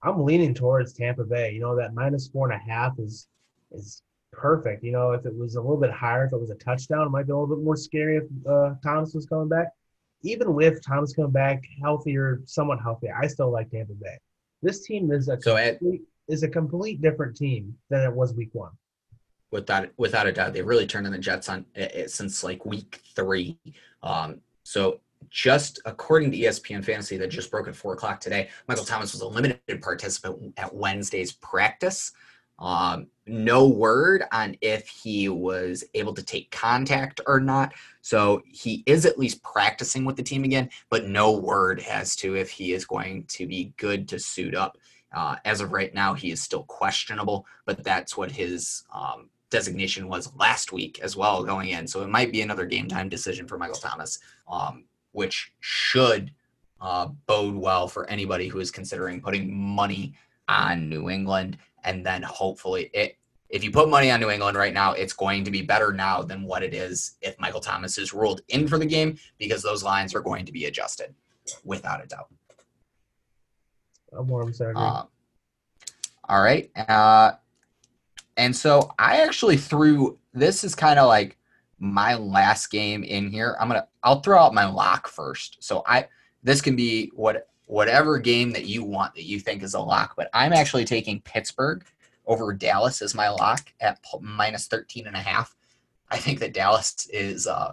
I'm 0.02 0.24
leaning 0.24 0.54
towards 0.54 0.92
Tampa 0.92 1.24
Bay. 1.24 1.52
You 1.52 1.60
know, 1.60 1.76
that 1.76 1.94
minus 1.94 2.28
four 2.28 2.50
and 2.50 2.60
a 2.60 2.64
half 2.64 2.98
is 2.98 3.28
is 3.72 4.02
perfect. 4.32 4.84
You 4.84 4.92
know, 4.92 5.12
if 5.12 5.26
it 5.26 5.36
was 5.36 5.56
a 5.56 5.60
little 5.60 5.76
bit 5.76 5.90
higher, 5.90 6.24
if 6.24 6.32
it 6.32 6.40
was 6.40 6.50
a 6.50 6.54
touchdown, 6.56 7.06
it 7.06 7.10
might 7.10 7.26
be 7.26 7.32
a 7.32 7.36
little 7.36 7.54
bit 7.54 7.64
more 7.64 7.76
scary 7.76 8.18
if 8.18 8.24
uh, 8.48 8.74
Thomas 8.82 9.14
was 9.14 9.26
coming 9.26 9.48
back. 9.48 9.68
Even 10.22 10.54
with 10.54 10.84
Thomas 10.84 11.14
coming 11.14 11.30
back 11.30 11.62
healthier, 11.80 12.42
somewhat 12.44 12.80
healthy, 12.80 13.08
I 13.10 13.26
still 13.26 13.50
like 13.50 13.70
Tampa 13.70 13.94
Bay. 13.94 14.18
This 14.62 14.84
team 14.84 15.10
is 15.12 15.28
a 15.28 15.40
so 15.40 15.56
complete, 15.56 16.02
at, 16.02 16.32
is 16.32 16.42
a 16.42 16.48
complete 16.48 17.00
different 17.00 17.36
team 17.36 17.74
than 17.88 18.02
it 18.02 18.12
was 18.12 18.34
week 18.34 18.50
one. 18.52 18.72
Without 19.50 19.88
without 19.96 20.26
a 20.26 20.32
doubt, 20.32 20.52
they've 20.52 20.66
really 20.66 20.86
turned 20.86 21.06
on 21.06 21.12
the 21.12 21.18
Jets 21.18 21.48
on 21.48 21.64
it, 21.74 22.10
since 22.10 22.44
like 22.44 22.64
week 22.66 23.00
three. 23.14 23.58
Um, 24.02 24.40
so 24.62 25.00
just 25.28 25.80
according 25.84 26.30
to 26.32 26.38
ESPN 26.38 26.84
Fantasy 26.84 27.16
that 27.16 27.28
just 27.28 27.50
broke 27.50 27.68
at 27.68 27.76
four 27.76 27.94
o'clock 27.94 28.20
today, 28.20 28.48
Michael 28.68 28.84
Thomas 28.84 29.12
was 29.12 29.22
a 29.22 29.26
limited 29.26 29.82
participant 29.82 30.54
at 30.56 30.74
Wednesday's 30.74 31.32
practice. 31.32 32.12
Um, 32.60 33.06
no 33.26 33.66
word 33.66 34.24
on 34.32 34.56
if 34.60 34.88
he 34.88 35.28
was 35.28 35.84
able 35.94 36.12
to 36.14 36.22
take 36.22 36.50
contact 36.50 37.20
or 37.26 37.40
not. 37.40 37.72
So 38.02 38.42
he 38.44 38.82
is 38.86 39.06
at 39.06 39.18
least 39.18 39.42
practicing 39.42 40.04
with 40.04 40.16
the 40.16 40.22
team 40.22 40.44
again, 40.44 40.68
but 40.90 41.06
no 41.06 41.32
word 41.32 41.80
as 41.88 42.16
to 42.16 42.36
if 42.36 42.50
he 42.50 42.72
is 42.72 42.84
going 42.84 43.24
to 43.28 43.46
be 43.46 43.72
good 43.76 44.08
to 44.08 44.18
suit 44.18 44.54
up. 44.54 44.76
Uh, 45.12 45.36
as 45.44 45.60
of 45.60 45.72
right 45.72 45.92
now, 45.94 46.14
he 46.14 46.30
is 46.30 46.42
still 46.42 46.64
questionable, 46.64 47.46
but 47.66 47.82
that's 47.82 48.16
what 48.16 48.30
his 48.30 48.84
um, 48.94 49.28
designation 49.50 50.08
was 50.08 50.32
last 50.36 50.72
week 50.72 51.00
as 51.02 51.16
well 51.16 51.42
going 51.42 51.70
in. 51.70 51.86
So 51.86 52.02
it 52.02 52.08
might 52.08 52.32
be 52.32 52.42
another 52.42 52.66
game 52.66 52.88
time 52.88 53.08
decision 53.08 53.46
for 53.46 53.58
Michael 53.58 53.76
Thomas, 53.76 54.18
um, 54.48 54.84
which 55.12 55.52
should 55.60 56.32
uh, 56.80 57.08
bode 57.26 57.56
well 57.56 57.88
for 57.88 58.08
anybody 58.08 58.48
who 58.48 58.60
is 58.60 58.70
considering 58.70 59.20
putting 59.20 59.52
money 59.52 60.14
on 60.48 60.88
New 60.88 61.10
England 61.10 61.58
and 61.84 62.04
then 62.04 62.22
hopefully 62.22 62.90
it 62.92 63.16
if 63.50 63.64
you 63.64 63.70
put 63.70 63.88
money 63.88 64.10
on 64.12 64.20
New 64.20 64.30
England 64.30 64.56
right 64.56 64.72
now, 64.72 64.92
it's 64.92 65.12
going 65.12 65.42
to 65.44 65.50
be 65.50 65.60
better 65.60 65.92
now 65.92 66.22
than 66.22 66.44
what 66.44 66.62
it 66.62 66.72
is 66.72 67.16
if 67.20 67.38
Michael 67.40 67.60
Thomas 67.60 67.98
is 67.98 68.14
ruled 68.14 68.42
in 68.48 68.68
for 68.68 68.78
the 68.78 68.86
game 68.86 69.18
because 69.38 69.60
those 69.60 69.82
lines 69.82 70.14
are 70.14 70.20
going 70.20 70.46
to 70.46 70.52
be 70.52 70.66
adjusted 70.66 71.12
without 71.64 72.02
a 72.02 72.06
doubt. 72.06 72.28
I'm 74.12 74.52
sorry. 74.52 74.74
Uh, 74.76 75.02
all 76.28 76.42
right. 76.42 76.70
Uh, 76.88 77.32
and 78.36 78.54
so 78.54 78.92
I 78.98 79.22
actually 79.22 79.56
threw 79.56 80.18
this 80.32 80.62
is 80.62 80.74
kind 80.74 80.98
of 80.98 81.08
like 81.08 81.36
my 81.78 82.14
last 82.14 82.68
game 82.68 83.02
in 83.02 83.30
here. 83.30 83.56
I'm 83.60 83.68
gonna 83.68 83.88
I'll 84.02 84.20
throw 84.20 84.38
out 84.38 84.54
my 84.54 84.66
lock 84.66 85.08
first. 85.08 85.56
So 85.60 85.82
I 85.86 86.06
this 86.42 86.60
can 86.60 86.76
be 86.76 87.10
what 87.14 87.48
whatever 87.70 88.18
game 88.18 88.50
that 88.50 88.66
you 88.66 88.82
want 88.82 89.14
that 89.14 89.22
you 89.22 89.38
think 89.38 89.62
is 89.62 89.74
a 89.74 89.80
lock. 89.80 90.14
But 90.16 90.28
I'm 90.34 90.52
actually 90.52 90.84
taking 90.84 91.20
Pittsburgh 91.20 91.84
over 92.26 92.52
Dallas 92.52 93.00
as 93.00 93.14
my 93.14 93.28
lock 93.28 93.72
at 93.80 94.00
minus 94.20 94.66
13 94.66 95.06
and 95.06 95.14
a 95.14 95.20
half. 95.20 95.54
I 96.10 96.16
think 96.16 96.40
that 96.40 96.52
Dallas 96.52 97.08
is, 97.12 97.46
uh, 97.46 97.72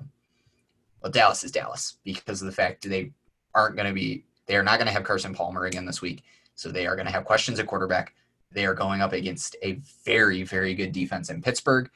well, 1.01 1.11
Dallas 1.11 1.43
is 1.43 1.51
Dallas 1.51 1.97
because 2.03 2.43
of 2.43 2.45
the 2.45 2.51
fact 2.51 2.87
they 2.87 3.11
aren't 3.55 3.75
going 3.75 3.87
to 3.87 3.93
be, 3.93 4.23
they 4.45 4.55
are 4.55 4.63
not 4.63 4.77
going 4.77 4.85
to 4.85 4.93
have 4.93 5.03
Carson 5.03 5.33
Palmer 5.33 5.65
again 5.65 5.85
this 5.85 6.01
week. 6.01 6.23
So 6.53 6.69
they 6.69 6.85
are 6.85 6.95
going 6.95 7.07
to 7.07 7.11
have 7.11 7.25
questions 7.25 7.59
at 7.59 7.65
quarterback. 7.65 8.13
They 8.51 8.67
are 8.67 8.75
going 8.75 9.01
up 9.01 9.13
against 9.13 9.55
a 9.63 9.79
very, 10.05 10.43
very 10.43 10.75
good 10.75 10.91
defense 10.91 11.31
in 11.31 11.41
Pittsburgh. 11.41 11.89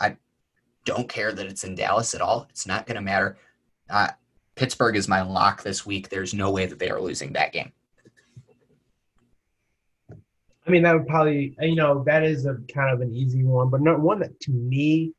I 0.00 0.16
don't 0.84 1.08
care 1.08 1.32
that 1.32 1.46
it's 1.46 1.62
in 1.62 1.76
Dallas 1.76 2.14
at 2.14 2.20
all. 2.20 2.48
It's 2.50 2.66
not 2.66 2.84
going 2.84 2.96
to 2.96 3.00
matter. 3.00 3.38
Uh, 3.88 4.08
Pittsburgh 4.54 4.96
is 4.96 5.08
my 5.08 5.22
lock 5.22 5.62
this 5.62 5.84
week. 5.84 6.08
There's 6.08 6.34
no 6.34 6.50
way 6.50 6.66
that 6.66 6.78
they 6.78 6.90
are 6.90 7.00
losing 7.00 7.32
that 7.32 7.52
game. 7.52 7.72
I 10.66 10.70
mean, 10.70 10.82
that 10.84 10.94
would 10.94 11.06
probably, 11.06 11.54
you 11.60 11.74
know, 11.74 12.02
that 12.04 12.22
is 12.22 12.46
a 12.46 12.56
kind 12.72 12.94
of 12.94 13.00
an 13.00 13.14
easy 13.14 13.44
one, 13.44 13.68
but 13.68 13.82
not 13.82 14.00
one 14.00 14.20
that 14.20 14.40
to 14.40 14.50
me 14.50 15.12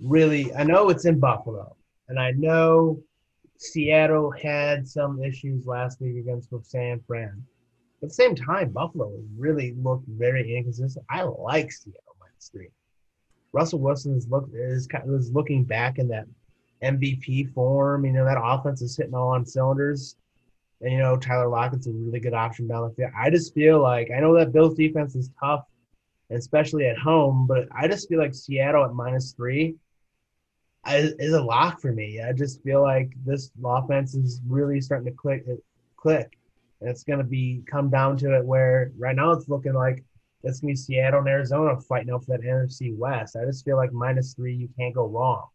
really, 0.00 0.52
I 0.54 0.64
know 0.64 0.88
it's 0.88 1.04
in 1.04 1.20
Buffalo, 1.20 1.76
and 2.08 2.18
I 2.18 2.32
know 2.32 3.00
Seattle 3.58 4.30
had 4.30 4.88
some 4.88 5.22
issues 5.22 5.66
last 5.66 6.00
week 6.00 6.16
against 6.16 6.48
San 6.62 7.00
Fran. 7.06 7.44
At 8.02 8.08
the 8.08 8.14
same 8.14 8.34
time, 8.34 8.70
Buffalo 8.70 9.12
really 9.36 9.74
looked 9.80 10.08
very 10.08 10.56
inconsistent. 10.56 11.04
I 11.10 11.22
like 11.22 11.70
Seattle 11.70 12.16
minus 12.18 12.48
three. 12.48 12.70
Russell 13.52 13.80
Wilson 13.80 14.16
is 14.16 14.28
look 14.28 14.48
is 14.54 14.86
kind 14.86 15.08
of 15.08 15.14
is 15.14 15.30
looking 15.32 15.64
back 15.64 15.98
in 15.98 16.08
that 16.08 16.26
MVP 16.82 17.52
form. 17.52 18.04
You 18.04 18.12
know, 18.12 18.24
that 18.24 18.40
offense 18.42 18.82
is 18.82 18.96
hitting 18.96 19.14
all 19.14 19.28
on 19.28 19.44
cylinders. 19.44 20.16
And, 20.80 20.92
you 20.92 20.98
know, 20.98 21.16
Tyler 21.16 21.48
Lockett's 21.48 21.86
a 21.86 21.92
really 21.92 22.20
good 22.20 22.32
option 22.32 22.66
down 22.66 22.88
the 22.88 22.94
field. 22.94 23.12
I 23.16 23.28
just 23.30 23.54
feel 23.54 23.80
like, 23.80 24.10
I 24.10 24.20
know 24.20 24.34
that 24.36 24.52
Bills 24.52 24.74
defense 24.74 25.14
is 25.14 25.30
tough, 25.38 25.64
especially 26.30 26.86
at 26.86 26.98
home, 26.98 27.46
but 27.46 27.68
I 27.70 27.86
just 27.86 28.08
feel 28.08 28.18
like 28.18 28.34
Seattle 28.34 28.84
at 28.84 28.94
minus 28.94 29.32
three 29.32 29.76
is 30.86 31.34
a 31.34 31.42
lock 31.42 31.80
for 31.80 31.92
me. 31.92 32.22
I 32.22 32.32
just 32.32 32.62
feel 32.62 32.80
like 32.80 33.12
this 33.26 33.50
offense 33.62 34.14
is 34.14 34.40
really 34.46 34.80
starting 34.80 35.06
to 35.06 35.16
click. 35.16 35.44
click. 35.96 36.38
And 36.80 36.88
it's 36.88 37.04
going 37.04 37.18
to 37.18 37.26
be 37.26 37.62
come 37.66 37.90
down 37.90 38.16
to 38.18 38.34
it 38.36 38.44
where 38.44 38.90
right 38.96 39.14
now 39.14 39.32
it's 39.32 39.50
looking 39.50 39.74
like 39.74 40.02
it's 40.42 40.60
going 40.60 40.74
to 40.74 40.80
be 40.80 40.82
Seattle 40.82 41.20
and 41.20 41.28
Arizona 41.28 41.78
fighting 41.78 42.10
out 42.10 42.24
for 42.24 42.38
that 42.38 42.46
NFC 42.46 42.96
West. 42.96 43.36
I 43.36 43.44
just 43.44 43.66
feel 43.66 43.76
like 43.76 43.92
minus 43.92 44.32
three, 44.32 44.54
you 44.54 44.70
can't 44.78 44.94
go 44.94 45.06
wrong 45.06 45.48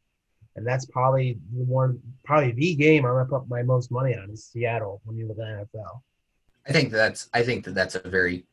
and 0.56 0.66
that's 0.66 0.86
probably 0.86 1.38
the 1.54 1.64
one, 1.64 2.00
probably 2.24 2.52
the 2.52 2.76
game 2.76 3.06
I'm 3.06 3.14
gonna 3.14 3.26
put 3.26 3.50
my 3.50 3.64
most 3.64 3.92
money 3.92 4.16
on 4.16 4.30
is 4.30 4.46
Seattle 4.46 5.02
when 5.06 5.18
you 5.18 5.28
look 5.28 5.40
at 5.40 5.46
NFL. 5.46 6.02
I 6.68 6.72
think 6.72 6.92
that's 6.92 7.30
I 7.34 7.44
think 7.44 7.66
that 7.66 7.76
that's 7.76 7.96
a 7.96 8.00
very 8.00 8.46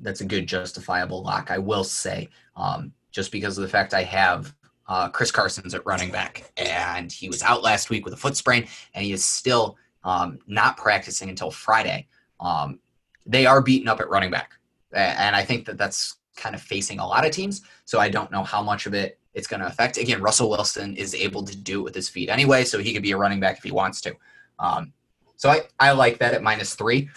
that's 0.00 0.20
a 0.20 0.24
good 0.24 0.46
justifiable 0.46 1.22
lock. 1.22 1.50
I 1.50 1.58
will 1.58 1.84
say, 1.84 2.28
um, 2.56 2.92
just 3.10 3.32
because 3.32 3.58
of 3.58 3.62
the 3.62 3.68
fact 3.68 3.94
I 3.94 4.02
have 4.04 4.54
uh, 4.88 5.08
Chris 5.08 5.30
Carson's 5.30 5.74
at 5.74 5.86
running 5.86 6.10
back, 6.10 6.52
and 6.56 7.10
he 7.10 7.28
was 7.28 7.42
out 7.42 7.62
last 7.62 7.90
week 7.90 8.04
with 8.04 8.14
a 8.14 8.16
foot 8.16 8.36
sprain, 8.36 8.66
and 8.94 9.04
he 9.04 9.12
is 9.12 9.24
still 9.24 9.76
um, 10.04 10.38
not 10.46 10.76
practicing 10.76 11.28
until 11.28 11.50
Friday. 11.50 12.06
Um, 12.40 12.78
they 13.24 13.46
are 13.46 13.62
beaten 13.62 13.88
up 13.88 14.00
at 14.00 14.08
running 14.08 14.30
back, 14.30 14.52
and 14.92 15.34
I 15.34 15.44
think 15.44 15.64
that 15.66 15.78
that's 15.78 16.16
kind 16.36 16.54
of 16.54 16.60
facing 16.60 16.98
a 16.98 17.06
lot 17.06 17.24
of 17.24 17.30
teams. 17.30 17.62
So 17.84 17.98
I 17.98 18.08
don't 18.08 18.30
know 18.30 18.42
how 18.42 18.62
much 18.62 18.86
of 18.86 18.94
it 18.94 19.18
it's 19.34 19.46
going 19.46 19.60
to 19.60 19.66
affect. 19.66 19.96
Again, 19.96 20.20
Russell 20.20 20.50
Wilson 20.50 20.96
is 20.96 21.14
able 21.14 21.42
to 21.44 21.56
do 21.56 21.80
it 21.80 21.84
with 21.84 21.94
his 21.94 22.08
feet 22.08 22.28
anyway, 22.28 22.64
so 22.64 22.78
he 22.78 22.92
could 22.92 23.02
be 23.02 23.12
a 23.12 23.16
running 23.16 23.40
back 23.40 23.56
if 23.58 23.62
he 23.62 23.70
wants 23.70 24.00
to. 24.02 24.14
Um, 24.58 24.92
so 25.36 25.50
I, 25.50 25.62
I 25.80 25.92
like 25.92 26.18
that 26.18 26.34
at 26.34 26.42
minus 26.42 26.74
three. 26.74 27.08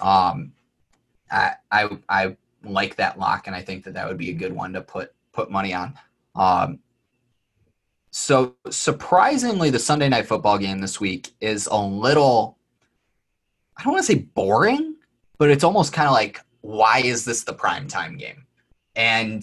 Um, 0.00 0.52
I, 1.30 1.54
I, 1.70 1.98
I 2.08 2.36
like 2.64 2.96
that 2.96 3.18
lock, 3.18 3.46
and 3.46 3.56
I 3.56 3.62
think 3.62 3.84
that 3.84 3.94
that 3.94 4.08
would 4.08 4.18
be 4.18 4.30
a 4.30 4.34
good 4.34 4.52
one 4.52 4.72
to 4.74 4.80
put 4.80 5.12
put 5.32 5.50
money 5.50 5.72
on. 5.72 5.94
Um, 6.34 6.80
so 8.10 8.56
surprisingly, 8.68 9.70
the 9.70 9.78
Sunday 9.78 10.08
night 10.08 10.26
football 10.26 10.58
game 10.58 10.80
this 10.80 11.00
week 11.00 11.30
is 11.40 11.66
a 11.66 11.80
little. 11.80 12.58
I 13.78 13.84
don't 13.84 13.94
want 13.94 14.04
to 14.04 14.12
say 14.12 14.18
boring, 14.18 14.96
but 15.38 15.50
it's 15.50 15.64
almost 15.64 15.94
kind 15.94 16.06
of 16.06 16.12
like, 16.12 16.40
why 16.60 17.00
is 17.00 17.24
this 17.24 17.42
the 17.44 17.54
prime 17.54 17.88
time 17.88 18.18
game? 18.18 18.46
And 18.94 19.42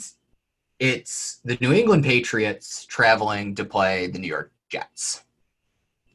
it's 0.80 1.40
the 1.44 1.58
New 1.62 1.74
England 1.74 2.04
Patriots 2.04 2.86
traveling 2.86 3.54
to 3.56 3.66
play 3.66 4.08
the 4.08 4.20
New 4.20 4.28
York 4.28 4.52
Jets 4.70 5.24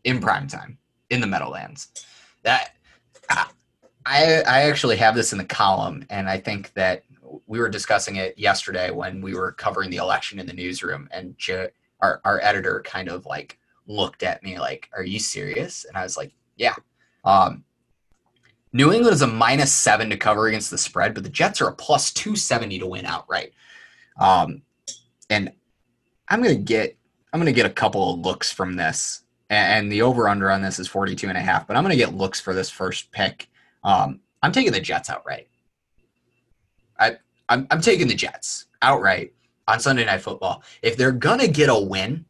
in 0.05 0.21
prime 0.21 0.49
time 0.49 0.79
in 1.11 1.21
the 1.21 1.27
Meadowlands. 1.27 1.89
That 2.43 2.75
I 4.07 4.43
I 4.47 4.63
actually 4.63 4.97
have 4.97 5.15
this 5.15 5.33
in 5.33 5.39
the 5.39 5.45
column, 5.45 6.05
and 6.11 6.29
I 6.29 6.39
think 6.39 6.73
that 6.75 7.05
we 7.47 7.59
were 7.59 7.69
discussing 7.69 8.17
it 8.17 8.39
yesterday 8.39 8.91
when 8.91 9.21
we 9.21 9.35
were 9.35 9.53
covering 9.53 9.91
the 9.91 9.97
election 9.97 10.39
in 10.39 10.47
the 10.47 10.53
newsroom, 10.53 11.09
and 11.11 11.37
our 12.01 12.21
our 12.25 12.41
editor 12.43 12.83
kind 12.85 13.09
of 13.09 13.27
like 13.27 13.59
looked 13.87 14.23
at 14.23 14.43
me 14.43 14.59
like, 14.59 14.89
"Are 14.95 15.05
you 15.05 15.19
serious?" 15.19 15.85
And 15.85 15.97
I 15.97 16.03
was 16.03 16.17
like, 16.17 16.33
"Yeah." 16.57 16.75
Um, 17.25 17.65
New 18.73 18.93
England 18.93 19.15
is 19.15 19.23
a 19.23 19.27
minus 19.27 19.73
seven 19.73 20.11
to 20.11 20.17
cover 20.17 20.49
against 20.49 20.71
the 20.71 20.79
spread, 20.79 21.15
but 21.15 21.23
the 21.23 21.31
Jets 21.31 21.61
are 21.61 21.69
a 21.69 21.75
plus 21.75 22.13
two 22.13 22.37
seventy 22.37 22.79
to 22.79 22.87
win 22.87 23.07
outright. 23.07 23.53
Um, 24.17 24.63
and 25.31 25.53
I'm 26.29 26.43
gonna 26.43 26.55
get 26.55 26.97
I'm 27.33 27.41
gonna 27.41 27.53
get 27.53 27.67
a 27.67 27.71
couple 27.71 28.15
of 28.15 28.21
looks 28.21 28.53
from 28.53 28.77
this, 28.77 29.23
and 29.51 29.91
the 29.91 30.03
over 30.03 30.29
under 30.29 30.51
on 30.51 30.63
this 30.63 30.79
is 30.79 30.89
42 30.89 31.29
and 31.29 31.39
a 31.39 31.41
half. 31.41 31.67
But 31.67 31.77
I'm 31.77 31.83
gonna 31.83 31.97
get 31.97 32.15
looks 32.15 32.41
for 32.41 32.55
this 32.55 32.71
first 32.71 33.11
pick. 33.11 33.49
Um, 33.83 34.21
I'm 34.43 34.53
taking 34.53 34.73
the 34.73 34.81
Jets 34.81 35.11
outright. 35.11 35.49
I 36.99 37.17
I'm, 37.49 37.67
I'm 37.71 37.81
taking 37.81 38.09
the 38.09 38.15
Jets 38.15 38.67
outright 38.83 39.33
on 39.67 39.81
Sunday 39.81 40.05
Night 40.05 40.23
Football. 40.23 40.63
If 40.83 40.97
they're 40.97 41.13
gonna 41.13 41.49
get 41.49 41.69
a 41.69 41.79
win, 41.79 42.25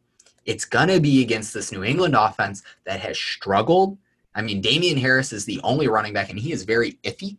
it's 0.44 0.64
gonna 0.64 1.00
be 1.00 1.22
against 1.22 1.54
this 1.54 1.72
New 1.72 1.84
England 1.84 2.14
offense 2.14 2.62
that 2.84 3.00
has 3.00 3.18
struggled. 3.18 3.98
I 4.34 4.42
mean, 4.42 4.60
Damien 4.60 4.96
Harris 4.96 5.32
is 5.32 5.44
the 5.44 5.60
only 5.62 5.86
running 5.86 6.12
back, 6.12 6.30
and 6.30 6.38
he 6.38 6.52
is 6.52 6.64
very 6.64 6.92
iffy. 7.04 7.36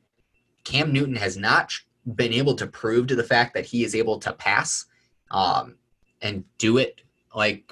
Cam 0.64 0.92
Newton 0.92 1.16
has 1.16 1.38
not 1.38 1.72
been 2.14 2.34
able 2.34 2.56
to 2.56 2.68
prove 2.68 3.08
to 3.08 3.16
the 3.16 3.24
fact 3.24 3.54
that 3.54 3.66
he 3.66 3.84
is 3.84 3.96
able 3.96 4.20
to 4.20 4.34
pass 4.34 4.86
um, 5.32 5.76
and 6.22 6.44
do 6.58 6.78
it 6.78 7.02
like 7.34 7.72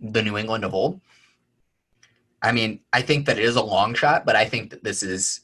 the 0.00 0.22
New 0.22 0.36
England 0.36 0.64
of 0.64 0.74
old. 0.74 1.00
I 2.40 2.52
mean, 2.52 2.80
I 2.92 3.02
think 3.02 3.26
that 3.26 3.38
it 3.38 3.44
is 3.44 3.56
a 3.56 3.62
long 3.62 3.94
shot, 3.94 4.24
but 4.24 4.36
I 4.36 4.44
think 4.44 4.70
that 4.70 4.84
this 4.84 5.02
is 5.02 5.40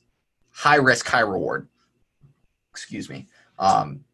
high 0.51 0.77
risk, 0.77 1.07
high 1.07 1.21
reward. 1.21 1.69
Excuse 2.71 3.09
me. 3.11 3.27
Um, 3.59 4.05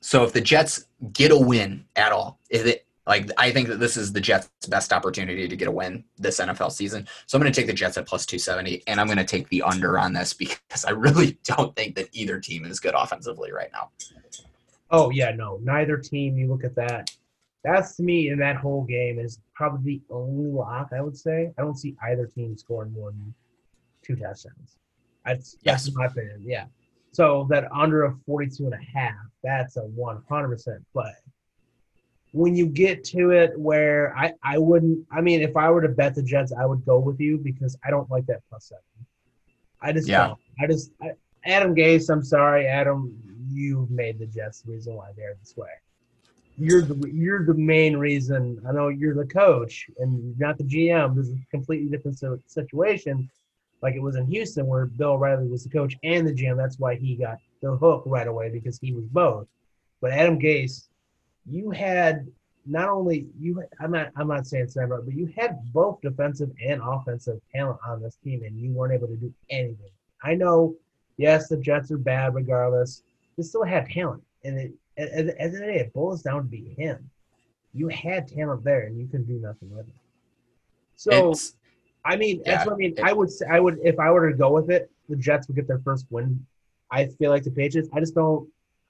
so 0.00 0.24
if 0.24 0.32
the 0.32 0.40
Jets 0.40 0.86
get 1.12 1.30
a 1.30 1.38
win 1.38 1.84
at 1.94 2.12
all, 2.12 2.40
if 2.50 2.66
it 2.66 2.85
like 3.06 3.30
I 3.38 3.52
think 3.52 3.68
that 3.68 3.78
this 3.78 3.96
is 3.96 4.12
the 4.12 4.20
Jets' 4.20 4.50
best 4.68 4.92
opportunity 4.92 5.46
to 5.46 5.56
get 5.56 5.68
a 5.68 5.70
win 5.70 6.04
this 6.18 6.40
NFL 6.40 6.72
season. 6.72 7.06
So 7.26 7.36
I'm 7.36 7.42
going 7.42 7.52
to 7.52 7.58
take 7.58 7.68
the 7.68 7.72
Jets 7.72 7.96
at 7.96 8.06
plus 8.06 8.26
270, 8.26 8.82
and 8.86 9.00
I'm 9.00 9.06
going 9.06 9.18
to 9.18 9.24
take 9.24 9.48
the 9.48 9.62
under 9.62 9.98
on 9.98 10.12
this 10.12 10.32
because 10.32 10.84
I 10.84 10.90
really 10.90 11.38
don't 11.44 11.74
think 11.76 11.94
that 11.96 12.08
either 12.12 12.40
team 12.40 12.64
is 12.64 12.80
good 12.80 12.94
offensively 12.94 13.52
right 13.52 13.70
now. 13.72 13.90
Oh 14.90 15.10
yeah, 15.10 15.30
no, 15.30 15.60
neither 15.62 15.96
team. 15.96 16.36
You 16.36 16.48
look 16.48 16.64
at 16.64 16.74
that. 16.76 17.10
That's 17.64 17.96
to 17.96 18.02
me 18.02 18.28
in 18.28 18.38
that 18.38 18.56
whole 18.56 18.84
game 18.84 19.18
is 19.18 19.40
probably 19.54 20.00
the 20.08 20.14
only 20.14 20.50
lock 20.50 20.90
I 20.96 21.00
would 21.00 21.16
say. 21.16 21.52
I 21.58 21.62
don't 21.62 21.78
see 21.78 21.96
either 22.02 22.26
team 22.26 22.56
scoring 22.56 22.92
more 22.92 23.10
than 23.10 23.34
two 24.02 24.14
touchdowns. 24.14 24.78
That's 25.24 25.56
yes. 25.62 25.84
that's 25.84 25.96
my 25.96 26.06
opinion. 26.06 26.42
Yeah. 26.44 26.66
So 27.12 27.46
that 27.50 27.70
under 27.72 28.04
a 28.04 28.14
42 28.26 28.66
and 28.66 28.74
a 28.74 28.98
half, 28.98 29.14
that's 29.42 29.76
a 29.76 29.82
100% 29.82 30.84
play 30.92 31.12
when 32.32 32.54
you 32.54 32.66
get 32.66 33.04
to 33.04 33.30
it 33.30 33.58
where 33.58 34.14
I, 34.16 34.32
I 34.42 34.58
wouldn't 34.58 35.06
I 35.10 35.20
mean 35.20 35.40
if 35.40 35.56
I 35.56 35.70
were 35.70 35.82
to 35.82 35.88
bet 35.88 36.14
the 36.14 36.22
Jets 36.22 36.52
I 36.52 36.66
would 36.66 36.84
go 36.84 36.98
with 36.98 37.20
you 37.20 37.38
because 37.38 37.76
I 37.84 37.90
don't 37.90 38.10
like 38.10 38.26
that 38.26 38.42
plus 38.48 38.66
seven. 38.66 38.82
I 39.80 39.92
just 39.92 40.08
yeah. 40.08 40.28
don't. 40.28 40.40
I 40.60 40.66
just 40.66 40.90
I, 41.02 41.12
Adam 41.44 41.74
Gase, 41.74 42.10
I'm 42.10 42.24
sorry, 42.24 42.66
Adam, 42.66 43.16
you've 43.50 43.90
made 43.90 44.18
the 44.18 44.26
Jets 44.26 44.62
the 44.62 44.72
reason 44.72 44.94
why 44.94 45.10
they're 45.16 45.36
this 45.40 45.56
way. 45.56 45.68
You're 46.58 46.82
the 46.82 47.08
you're 47.10 47.44
the 47.44 47.54
main 47.54 47.96
reason. 47.96 48.60
I 48.66 48.72
know 48.72 48.88
you're 48.88 49.14
the 49.14 49.26
coach 49.26 49.86
and 49.98 50.38
not 50.38 50.58
the 50.58 50.64
GM. 50.64 51.14
This 51.14 51.28
is 51.28 51.34
a 51.34 51.50
completely 51.50 51.88
different 51.88 52.18
situation, 52.46 53.30
like 53.82 53.94
it 53.94 54.02
was 54.02 54.16
in 54.16 54.26
Houston 54.26 54.66
where 54.66 54.86
Bill 54.86 55.18
Riley 55.18 55.48
was 55.48 55.64
the 55.64 55.70
coach 55.70 55.96
and 56.02 56.26
the 56.26 56.32
GM. 56.32 56.56
That's 56.56 56.78
why 56.78 56.96
he 56.96 57.14
got 57.14 57.38
the 57.62 57.76
hook 57.76 58.02
right 58.06 58.26
away 58.26 58.48
because 58.48 58.78
he 58.78 58.92
was 58.92 59.04
both. 59.04 59.46
But 60.00 60.12
Adam 60.12 60.38
Gase 60.38 60.88
you 61.48 61.70
had 61.70 62.26
not 62.66 62.88
only 62.88 63.28
you 63.38 63.62
I'm 63.80 63.92
not 63.92 64.10
I'm 64.16 64.28
not 64.28 64.46
saying 64.46 64.68
Sam, 64.68 64.88
but 64.88 65.06
you 65.12 65.32
had 65.36 65.72
both 65.72 66.00
defensive 66.00 66.50
and 66.64 66.80
offensive 66.82 67.40
talent 67.54 67.78
on 67.86 68.02
this 68.02 68.16
team, 68.22 68.42
and 68.42 68.58
you 68.58 68.72
weren't 68.72 68.92
able 68.92 69.08
to 69.08 69.16
do 69.16 69.32
anything. 69.50 69.90
I 70.22 70.34
know, 70.34 70.74
yes, 71.16 71.48
the 71.48 71.56
Jets 71.56 71.90
are 71.90 71.98
bad 71.98 72.34
regardless. 72.34 73.02
They 73.36 73.42
still 73.44 73.64
have 73.64 73.88
talent, 73.88 74.22
and 74.44 74.58
it, 74.58 74.72
at, 74.98 75.10
at 75.10 75.26
the 75.26 75.40
end 75.40 75.54
of 75.54 75.60
the 75.60 75.66
day, 75.66 75.78
it 75.78 75.92
boils 75.92 76.22
down 76.22 76.42
to 76.42 76.48
be 76.48 76.74
him. 76.76 77.10
You 77.74 77.88
had 77.88 78.26
talent 78.26 78.64
there, 78.64 78.80
and 78.82 78.98
you 78.98 79.06
can 79.06 79.24
do 79.24 79.34
nothing 79.34 79.70
with 79.70 79.86
it. 79.86 79.94
So, 80.96 81.30
it's, 81.30 81.56
I 82.04 82.16
mean, 82.16 82.40
yeah, 82.44 82.56
that's 82.56 82.66
what 82.66 82.74
I 82.74 82.76
mean. 82.78 82.96
I 83.02 83.12
would 83.12 83.30
say 83.30 83.46
I 83.50 83.60
would 83.60 83.78
if 83.84 83.98
I 84.00 84.10
were 84.10 84.30
to 84.30 84.36
go 84.36 84.50
with 84.50 84.70
it, 84.70 84.90
the 85.08 85.16
Jets 85.16 85.46
would 85.46 85.56
get 85.56 85.68
their 85.68 85.80
first 85.80 86.06
win. 86.10 86.44
I 86.90 87.06
feel 87.06 87.30
like 87.30 87.44
the 87.44 87.50
Patriots. 87.50 87.88
I 87.92 88.00
just 88.00 88.14
don't. 88.14 88.48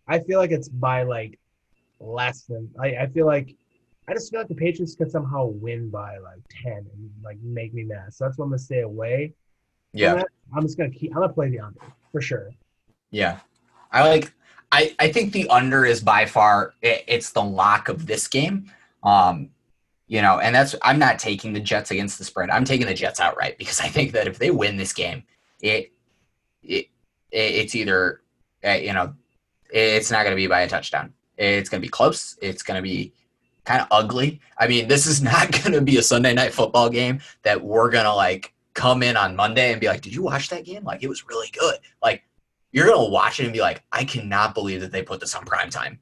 I 0.09 0.21
feel 0.21 0.39
like 0.39 0.53
it's 0.53 0.69
by 0.69 1.03
like 1.03 1.39
less 2.01 2.43
than. 2.43 2.71
I, 2.81 2.97
I 2.97 3.07
feel 3.07 3.27
like 3.27 3.55
I 4.09 4.15
just 4.15 4.31
feel 4.31 4.41
like 4.41 4.49
the 4.49 4.55
Patriots 4.55 4.95
could 4.95 5.11
somehow 5.11 5.47
win 5.47 5.91
by 5.91 6.19
like 6.19 6.41
ten 6.51 6.87
and 6.93 7.11
like 7.25 7.39
make 7.43 7.75
me 7.75 7.85
mad. 7.85 8.13
So 8.13 8.25
that's 8.25 8.39
why 8.39 8.45
I'm 8.45 8.51
gonna 8.51 8.59
stay 8.59 8.81
away. 8.81 9.35
Yeah, 9.93 10.23
I'm 10.55 10.63
just 10.63 10.79
gonna 10.79 10.91
keep. 10.91 11.13
I'm 11.15 11.23
gonna 11.23 11.33
play 11.33 11.51
the 11.51 11.61
under 11.61 11.81
for 12.13 12.21
sure. 12.21 12.51
Yeah, 13.11 13.41
I 13.93 14.09
like. 14.09 14.33
I 14.73 14.95
I 14.99 15.13
think 15.13 15.33
the 15.33 15.49
under 15.49 15.85
is 15.85 16.01
by 16.01 16.27
far 16.27 16.75
it, 16.83 17.05
it's 17.07 17.31
the 17.31 17.43
lock 17.43 17.89
of 17.89 18.07
this 18.07 18.29
game. 18.29 18.71
Um, 19.03 19.51
you 20.09 20.23
know, 20.23 20.39
and 20.39 20.55
that's 20.55 20.75
I'm 20.83 20.99
not 20.99 21.19
taking 21.19 21.53
the 21.53 21.61
Jets 21.61 21.91
against 21.91 22.19
the 22.19 22.25
spread. 22.25 22.51
I'm 22.51 22.65
taking 22.65 22.87
the 22.87 22.95
Jets 22.95 23.21
outright 23.21 23.59
because 23.59 23.81
I 23.81 23.89
think 23.89 24.13
that 24.13 24.27
if 24.27 24.39
they 24.39 24.51
win 24.51 24.77
this 24.77 24.93
game, 24.93 25.25
it 25.61 25.93
it, 26.63 26.89
it 27.31 27.55
it's 27.55 27.75
either 27.75 28.23
uh, 28.65 28.73
you 28.73 28.93
know 28.93 29.15
it's 29.71 30.11
not 30.11 30.23
going 30.23 30.33
to 30.33 30.37
be 30.37 30.47
by 30.47 30.61
a 30.61 30.69
touchdown. 30.69 31.13
It's 31.37 31.69
going 31.69 31.81
to 31.81 31.87
be 31.87 31.91
close. 31.91 32.37
It's 32.41 32.63
going 32.63 32.77
to 32.77 32.83
be 32.83 33.13
kind 33.65 33.83
of 33.83 33.89
ugly. 33.91 34.41
I 34.59 34.67
mean, 34.67 34.89
this 34.89 35.07
is 35.07 35.23
not 35.33 35.53
going 35.53 35.73
to 35.73 35.81
be 35.81 35.99
a 35.99 36.03
Sunday 36.03 36.35
night 36.35 36.53
football 36.53 36.89
game 36.89 37.21
that 37.43 37.63
we're 37.63 37.91
going 37.91 38.05
to 38.05 38.15
like 38.15 38.55
come 38.75 39.03
in 39.03 39.17
on 39.17 39.37
Monday 39.37 39.73
and 39.73 39.81
be 39.81 39.89
like, 39.89 40.03
"Did 40.03 40.15
you 40.15 40.23
watch 40.23 40.49
that 40.51 40.65
game? 40.65 40.85
Like 40.85 41.03
it 41.03 41.09
was 41.09 41.27
really 41.27 41.51
good." 41.59 41.79
Like 42.03 42.23
you're 42.73 42.87
going 42.87 43.07
to 43.07 43.13
watch 43.13 43.41
it 43.41 43.45
and 43.45 43.53
be 43.53 43.61
like, 43.61 43.83
"I 43.93 44.05
cannot 44.05 44.55
believe 44.55 44.81
that 44.81 44.93
they 44.93 45.03
put 45.03 45.21
this 45.21 45.35
on 45.35 45.45
prime 45.45 45.71
time." 45.71 45.99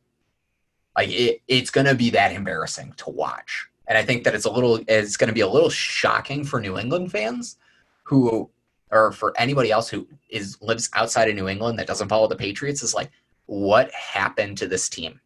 Like 0.97 1.09
it, 1.11 1.42
it's 1.49 1.70
going 1.70 1.87
to 1.87 1.94
be 1.94 2.11
that 2.11 2.33
embarrassing 2.33 2.94
to 2.99 3.11
watch. 3.11 3.68
And 3.87 3.99
I 3.99 4.05
think 4.05 4.25
that 4.25 4.35
it's 4.35 4.44
a 4.44 4.51
little 4.51 4.81
it's 4.88 5.16
going 5.16 5.29
to 5.29 5.35
be 5.35 5.40
a 5.40 5.49
little 5.49 5.70
shocking 5.70 6.44
for 6.44 6.61
New 6.61 6.79
England 6.79 7.11
fans 7.11 7.59
who 8.05 8.51
or 8.90 9.12
for 9.12 9.33
anybody 9.37 9.70
else 9.70 9.88
who 9.88 10.07
is 10.31 10.61
lives 10.62 10.88
outside 10.94 11.29
of 11.29 11.35
New 11.35 11.49
England 11.49 11.79
that 11.79 11.87
doesn't 11.87 12.09
follow 12.09 12.29
the 12.29 12.37
Patriots 12.37 12.83
is 12.83 12.94
like 12.94 13.11
what 13.47 13.90
happened 13.92 14.57
to 14.59 14.66
this 14.66 14.88
team 14.88 15.20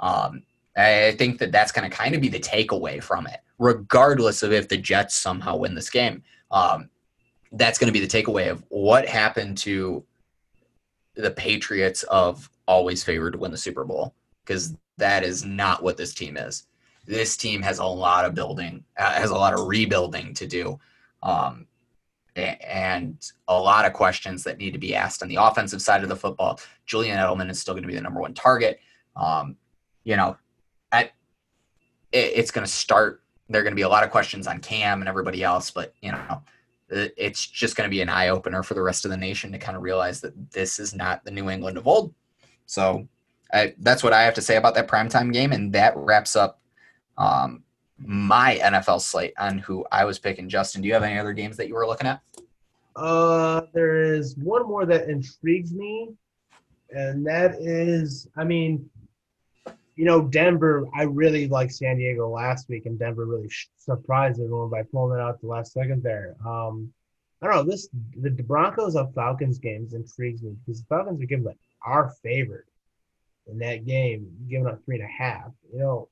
um, 0.00 0.42
I 0.76 1.14
think 1.18 1.38
that 1.38 1.52
that's 1.52 1.72
going 1.72 1.88
to 1.88 1.94
kind 1.94 2.14
of 2.14 2.20
be 2.20 2.28
the 2.28 2.40
takeaway 2.40 3.02
from 3.02 3.26
it, 3.26 3.40
regardless 3.58 4.42
of 4.42 4.52
if 4.52 4.68
the 4.68 4.76
Jets 4.76 5.16
somehow 5.16 5.56
win 5.56 5.74
this 5.74 5.90
game. 5.90 6.22
Um, 6.50 6.88
that's 7.52 7.78
going 7.78 7.92
to 7.92 7.98
be 7.98 8.04
the 8.04 8.22
takeaway 8.22 8.50
of 8.50 8.64
what 8.68 9.06
happened 9.06 9.58
to 9.58 10.04
the 11.16 11.30
Patriots 11.30 12.02
of 12.04 12.48
always 12.66 13.02
favored 13.02 13.32
to 13.32 13.38
win 13.38 13.50
the 13.50 13.56
Super 13.56 13.84
Bowl, 13.84 14.14
because 14.44 14.76
that 14.96 15.24
is 15.24 15.44
not 15.44 15.82
what 15.82 15.96
this 15.96 16.14
team 16.14 16.36
is. 16.36 16.66
This 17.06 17.36
team 17.36 17.62
has 17.62 17.78
a 17.78 17.84
lot 17.84 18.24
of 18.24 18.34
building, 18.34 18.84
uh, 18.96 19.12
has 19.12 19.30
a 19.30 19.34
lot 19.34 19.54
of 19.54 19.66
rebuilding 19.66 20.32
to 20.34 20.46
do, 20.46 20.78
um, 21.22 21.66
and 22.36 23.32
a 23.48 23.58
lot 23.58 23.84
of 23.84 23.92
questions 23.92 24.44
that 24.44 24.58
need 24.58 24.72
to 24.72 24.78
be 24.78 24.94
asked 24.94 25.22
on 25.22 25.28
the 25.28 25.36
offensive 25.36 25.82
side 25.82 26.02
of 26.02 26.08
the 26.08 26.16
football. 26.16 26.60
Julian 26.86 27.18
Edelman 27.18 27.50
is 27.50 27.58
still 27.58 27.74
going 27.74 27.82
to 27.82 27.88
be 27.88 27.94
the 27.94 28.00
number 28.00 28.20
one 28.20 28.34
target. 28.34 28.80
Um, 29.16 29.56
you 30.10 30.16
know, 30.16 30.36
at 30.90 31.12
it, 32.10 32.32
it's 32.34 32.50
going 32.50 32.66
to 32.66 32.72
start. 32.72 33.22
There 33.48 33.60
are 33.60 33.64
going 33.64 33.72
to 33.72 33.76
be 33.76 33.82
a 33.82 33.88
lot 33.88 34.02
of 34.02 34.10
questions 34.10 34.48
on 34.48 34.58
Cam 34.58 35.00
and 35.00 35.08
everybody 35.08 35.44
else, 35.44 35.70
but 35.70 35.94
you 36.02 36.10
know, 36.10 36.42
it's 36.88 37.46
just 37.46 37.76
going 37.76 37.88
to 37.88 37.90
be 37.90 38.00
an 38.00 38.08
eye 38.08 38.28
opener 38.28 38.64
for 38.64 38.74
the 38.74 38.82
rest 38.82 39.04
of 39.04 39.12
the 39.12 39.16
nation 39.16 39.52
to 39.52 39.58
kind 39.58 39.76
of 39.76 39.84
realize 39.84 40.20
that 40.20 40.50
this 40.50 40.80
is 40.80 40.92
not 40.92 41.24
the 41.24 41.30
New 41.30 41.48
England 41.48 41.78
of 41.78 41.86
old. 41.86 42.12
So 42.66 43.06
I, 43.52 43.74
that's 43.78 44.02
what 44.02 44.12
I 44.12 44.22
have 44.22 44.34
to 44.34 44.42
say 44.42 44.56
about 44.56 44.74
that 44.74 44.88
primetime 44.88 45.32
game, 45.32 45.52
and 45.52 45.72
that 45.74 45.96
wraps 45.96 46.34
up 46.34 46.60
um, 47.16 47.62
my 47.98 48.58
NFL 48.60 49.00
slate 49.02 49.34
on 49.38 49.58
who 49.58 49.86
I 49.92 50.04
was 50.04 50.18
picking. 50.18 50.48
Justin, 50.48 50.82
do 50.82 50.88
you 50.88 50.94
have 50.94 51.04
any 51.04 51.20
other 51.20 51.32
games 51.32 51.56
that 51.56 51.68
you 51.68 51.74
were 51.74 51.86
looking 51.86 52.08
at? 52.08 52.20
Uh, 52.96 53.62
there 53.72 54.02
is 54.02 54.36
one 54.38 54.66
more 54.66 54.86
that 54.86 55.08
intrigues 55.08 55.72
me 55.72 56.08
and 56.92 57.24
that 57.26 57.54
is, 57.60 58.28
I 58.36 58.44
mean, 58.44 58.88
you 60.00 60.06
know, 60.06 60.22
Denver. 60.22 60.88
I 60.94 61.02
really 61.02 61.46
liked 61.46 61.74
San 61.74 61.98
Diego 61.98 62.26
last 62.26 62.70
week, 62.70 62.86
and 62.86 62.98
Denver 62.98 63.26
really 63.26 63.50
surprised 63.76 64.40
everyone 64.40 64.70
by 64.70 64.82
pulling 64.82 65.18
it 65.18 65.22
out 65.22 65.38
the 65.42 65.46
last 65.46 65.74
second 65.74 66.02
there. 66.02 66.36
Um, 66.42 66.90
I 67.42 67.46
don't 67.46 67.54
know. 67.56 67.70
This 67.70 67.90
the 68.16 68.30
Broncos 68.30 68.96
of 68.96 69.12
Falcons 69.14 69.58
games 69.58 69.92
intrigues 69.92 70.42
me 70.42 70.56
because 70.64 70.80
the 70.80 70.86
Falcons 70.86 71.20
are 71.20 71.26
given 71.26 71.44
like 71.44 71.58
our 71.84 72.14
favorite 72.22 72.64
in 73.46 73.58
that 73.58 73.84
game, 73.84 74.26
giving 74.48 74.66
up 74.66 74.82
three 74.86 74.94
and 74.94 75.04
a 75.04 75.12
half. 75.12 75.50
You 75.70 75.80
know, 75.80 76.08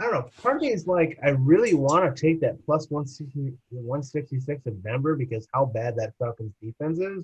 I 0.00 0.02
don't 0.02 0.14
know. 0.14 0.28
Part 0.42 0.56
of 0.56 0.62
me 0.62 0.72
is 0.72 0.88
like, 0.88 1.16
I 1.22 1.28
really 1.28 1.74
want 1.74 2.16
to 2.16 2.20
take 2.20 2.40
that 2.40 2.64
plus 2.66 2.90
160, 2.90 3.56
166 3.70 4.66
of 4.66 4.82
Denver 4.82 5.14
because 5.14 5.46
how 5.54 5.66
bad 5.66 5.94
that 5.94 6.14
Falcons 6.18 6.54
defense 6.60 6.98
is. 6.98 7.22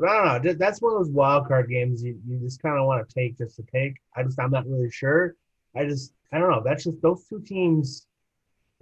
But 0.00 0.08
I 0.08 0.40
don't 0.40 0.44
know. 0.44 0.52
That's 0.54 0.80
one 0.80 0.94
of 0.94 0.98
those 0.98 1.12
wild 1.12 1.46
card 1.46 1.68
games 1.68 2.02
you, 2.02 2.18
you 2.26 2.38
just 2.38 2.62
kind 2.62 2.78
of 2.78 2.86
want 2.86 3.06
to 3.06 3.14
take 3.14 3.36
just 3.36 3.56
to 3.56 3.62
take. 3.70 3.92
I 4.16 4.22
just, 4.22 4.40
I'm 4.40 4.50
not 4.50 4.66
really 4.66 4.90
sure. 4.90 5.36
I 5.76 5.84
just, 5.84 6.14
I 6.32 6.38
don't 6.38 6.50
know. 6.50 6.62
That's 6.64 6.84
just 6.84 7.02
those 7.02 7.26
two 7.28 7.42
teams. 7.42 8.06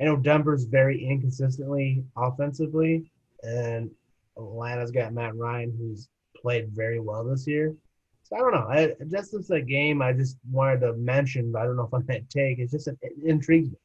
I 0.00 0.04
know 0.04 0.16
Denver's 0.16 0.62
very 0.62 1.04
inconsistently 1.04 2.04
offensively, 2.16 3.10
and 3.42 3.90
Atlanta's 4.36 4.92
got 4.92 5.12
Matt 5.12 5.34
Ryan, 5.34 5.74
who's 5.76 6.08
played 6.40 6.68
very 6.68 7.00
well 7.00 7.24
this 7.24 7.48
year. 7.48 7.74
So 8.22 8.36
I 8.36 8.38
don't 8.38 8.52
know. 8.52 8.68
I, 8.70 8.94
just 9.10 9.34
is 9.34 9.50
a 9.50 9.60
game 9.60 10.00
I 10.00 10.12
just 10.12 10.36
wanted 10.48 10.80
to 10.80 10.92
mention, 10.92 11.50
but 11.50 11.62
I 11.62 11.64
don't 11.64 11.76
know 11.76 11.84
if 11.92 11.94
I'm 11.94 12.06
to 12.06 12.20
take. 12.28 12.60
It's 12.60 12.70
just 12.70 12.86
it 12.86 12.98
intrigues 13.24 13.70
me. 13.70 13.78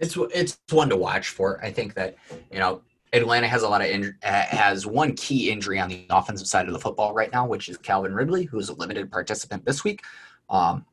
It's 0.00 0.16
it's 0.34 0.58
one 0.70 0.88
to 0.88 0.96
watch 0.96 1.28
for. 1.28 1.62
I 1.62 1.70
think 1.70 1.94
that 1.94 2.16
you 2.50 2.58
know 2.58 2.82
Atlanta 3.12 3.48
has 3.48 3.62
a 3.62 3.68
lot 3.68 3.80
of 3.80 3.88
injury, 3.88 4.14
has 4.22 4.86
one 4.86 5.14
key 5.14 5.50
injury 5.50 5.78
on 5.78 5.88
the 5.88 6.06
offensive 6.10 6.46
side 6.46 6.66
of 6.66 6.72
the 6.72 6.78
football 6.78 7.14
right 7.14 7.32
now, 7.32 7.46
which 7.46 7.68
is 7.68 7.78
Calvin 7.78 8.14
Ridley, 8.14 8.44
who's 8.44 8.68
a 8.68 8.74
limited 8.74 9.10
participant 9.10 9.64
this 9.64 9.84
week. 9.84 10.02
Um, 10.50 10.84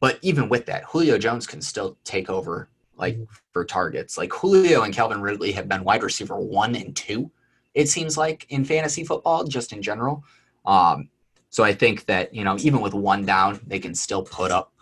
but 0.00 0.18
even 0.22 0.48
with 0.48 0.66
that, 0.66 0.84
Julio 0.84 1.18
Jones 1.18 1.46
can 1.46 1.60
still 1.60 1.96
take 2.04 2.28
over 2.28 2.68
like 2.96 3.18
for 3.52 3.64
targets. 3.64 4.18
Like 4.18 4.32
Julio 4.32 4.82
and 4.82 4.94
Calvin 4.94 5.20
Ridley 5.20 5.52
have 5.52 5.68
been 5.68 5.84
wide 5.84 6.02
receiver 6.02 6.36
one 6.36 6.74
and 6.74 6.94
two. 6.94 7.30
It 7.74 7.88
seems 7.88 8.16
like 8.16 8.46
in 8.50 8.64
fantasy 8.64 9.04
football, 9.04 9.44
just 9.44 9.72
in 9.72 9.82
general. 9.82 10.24
Um, 10.66 11.08
so 11.50 11.64
I 11.64 11.72
think 11.72 12.06
that 12.06 12.34
you 12.34 12.44
know 12.44 12.56
even 12.60 12.80
with 12.80 12.94
one 12.94 13.24
down, 13.24 13.60
they 13.66 13.78
can 13.78 13.94
still 13.94 14.22
put 14.22 14.50
up, 14.50 14.72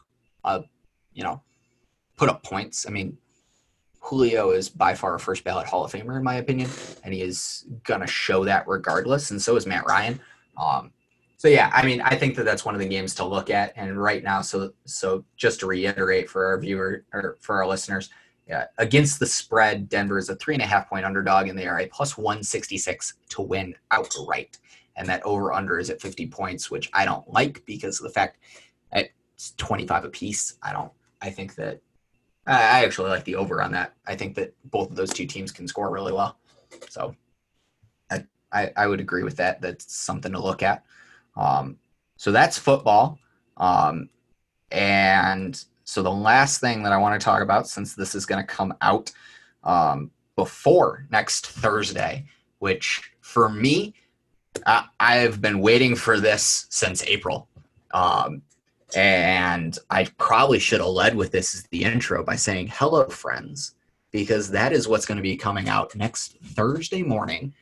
a, 0.44 0.62
you 1.12 1.22
know, 1.22 1.42
put 2.16 2.28
up 2.28 2.42
points. 2.42 2.86
I 2.86 2.90
mean, 2.90 3.18
Julio 4.00 4.50
is 4.50 4.68
by 4.68 4.94
far 4.94 5.14
a 5.14 5.20
first 5.20 5.44
ballot 5.44 5.66
Hall 5.66 5.84
of 5.84 5.92
Famer 5.92 6.16
in 6.16 6.24
my 6.24 6.36
opinion, 6.36 6.68
and 7.04 7.14
he 7.14 7.22
is 7.22 7.66
gonna 7.84 8.06
show 8.06 8.44
that 8.44 8.66
regardless. 8.66 9.30
And 9.30 9.40
so 9.40 9.56
is 9.56 9.66
Matt 9.66 9.86
Ryan. 9.86 10.20
Um, 10.56 10.92
so 11.36 11.48
yeah, 11.48 11.70
I 11.72 11.84
mean, 11.84 12.00
I 12.00 12.16
think 12.16 12.36
that 12.36 12.44
that's 12.44 12.64
one 12.64 12.74
of 12.74 12.80
the 12.80 12.88
games 12.88 13.14
to 13.16 13.24
look 13.24 13.50
at. 13.50 13.72
And 13.76 14.00
right 14.00 14.22
now, 14.22 14.42
so 14.42 14.72
so 14.84 15.24
just 15.36 15.60
to 15.60 15.66
reiterate 15.66 16.28
for 16.28 16.46
our 16.46 16.58
viewer 16.58 17.04
or 17.12 17.36
for 17.40 17.56
our 17.56 17.66
listeners, 17.66 18.10
yeah, 18.48 18.66
against 18.78 19.20
the 19.20 19.26
spread, 19.26 19.88
Denver 19.88 20.18
is 20.18 20.28
a 20.28 20.36
three 20.36 20.54
and 20.54 20.62
a 20.62 20.66
half 20.66 20.88
point 20.88 21.06
underdog, 21.06 21.48
and 21.48 21.58
they 21.58 21.66
are 21.66 21.80
a 21.80 21.86
plus 21.86 22.18
one 22.18 22.42
sixty 22.42 22.78
six 22.78 23.14
to 23.30 23.42
win 23.42 23.74
outright. 23.90 24.58
And 24.96 25.08
that 25.08 25.22
over 25.22 25.52
under 25.52 25.78
is 25.78 25.88
at 25.88 26.00
fifty 26.00 26.26
points, 26.26 26.70
which 26.70 26.90
I 26.92 27.04
don't 27.04 27.30
like 27.32 27.64
because 27.64 28.00
of 28.00 28.04
the 28.04 28.12
fact 28.12 28.36
it's 29.40 29.54
twenty 29.56 29.86
five 29.86 30.04
apiece. 30.04 30.58
I 30.62 30.74
don't. 30.74 30.92
I 31.22 31.30
think 31.30 31.54
that 31.54 31.80
I 32.56 32.84
actually 32.84 33.10
like 33.10 33.24
the 33.24 33.36
over 33.36 33.62
on 33.62 33.72
that. 33.72 33.94
I 34.06 34.16
think 34.16 34.34
that 34.34 34.54
both 34.64 34.90
of 34.90 34.96
those 34.96 35.12
two 35.12 35.26
teams 35.26 35.52
can 35.52 35.68
score 35.68 35.90
really 35.90 36.12
well. 36.12 36.36
So 36.88 37.14
I, 38.10 38.24
I, 38.52 38.72
I 38.76 38.86
would 38.86 39.00
agree 39.00 39.22
with 39.22 39.36
that. 39.36 39.60
That's 39.60 39.94
something 39.94 40.32
to 40.32 40.42
look 40.42 40.62
at. 40.62 40.84
Um, 41.36 41.78
so 42.16 42.32
that's 42.32 42.58
football. 42.58 43.18
Um, 43.56 44.08
and 44.70 45.62
so 45.84 46.02
the 46.02 46.10
last 46.10 46.60
thing 46.60 46.82
that 46.82 46.92
I 46.92 46.96
want 46.96 47.20
to 47.20 47.24
talk 47.24 47.42
about, 47.42 47.68
since 47.68 47.94
this 47.94 48.14
is 48.14 48.26
going 48.26 48.44
to 48.44 48.46
come 48.46 48.74
out 48.80 49.12
um, 49.64 50.10
before 50.36 51.06
next 51.10 51.46
Thursday, 51.46 52.26
which 52.58 53.12
for 53.20 53.48
me, 53.48 53.94
I, 54.66 54.86
I've 54.98 55.40
been 55.40 55.60
waiting 55.60 55.94
for 55.94 56.18
this 56.18 56.66
since 56.70 57.04
April. 57.04 57.48
Um, 57.92 58.42
and 58.96 59.78
I 59.90 60.04
probably 60.18 60.58
should 60.58 60.80
have 60.80 60.88
led 60.88 61.14
with 61.14 61.32
this 61.32 61.54
as 61.54 61.62
the 61.64 61.84
intro 61.84 62.24
by 62.24 62.36
saying, 62.36 62.70
hello, 62.72 63.08
friends, 63.08 63.74
because 64.10 64.50
that 64.50 64.72
is 64.72 64.88
what's 64.88 65.06
going 65.06 65.16
to 65.16 65.22
be 65.22 65.36
coming 65.36 65.68
out 65.68 65.94
next 65.94 66.36
Thursday 66.42 67.02
morning 67.02 67.54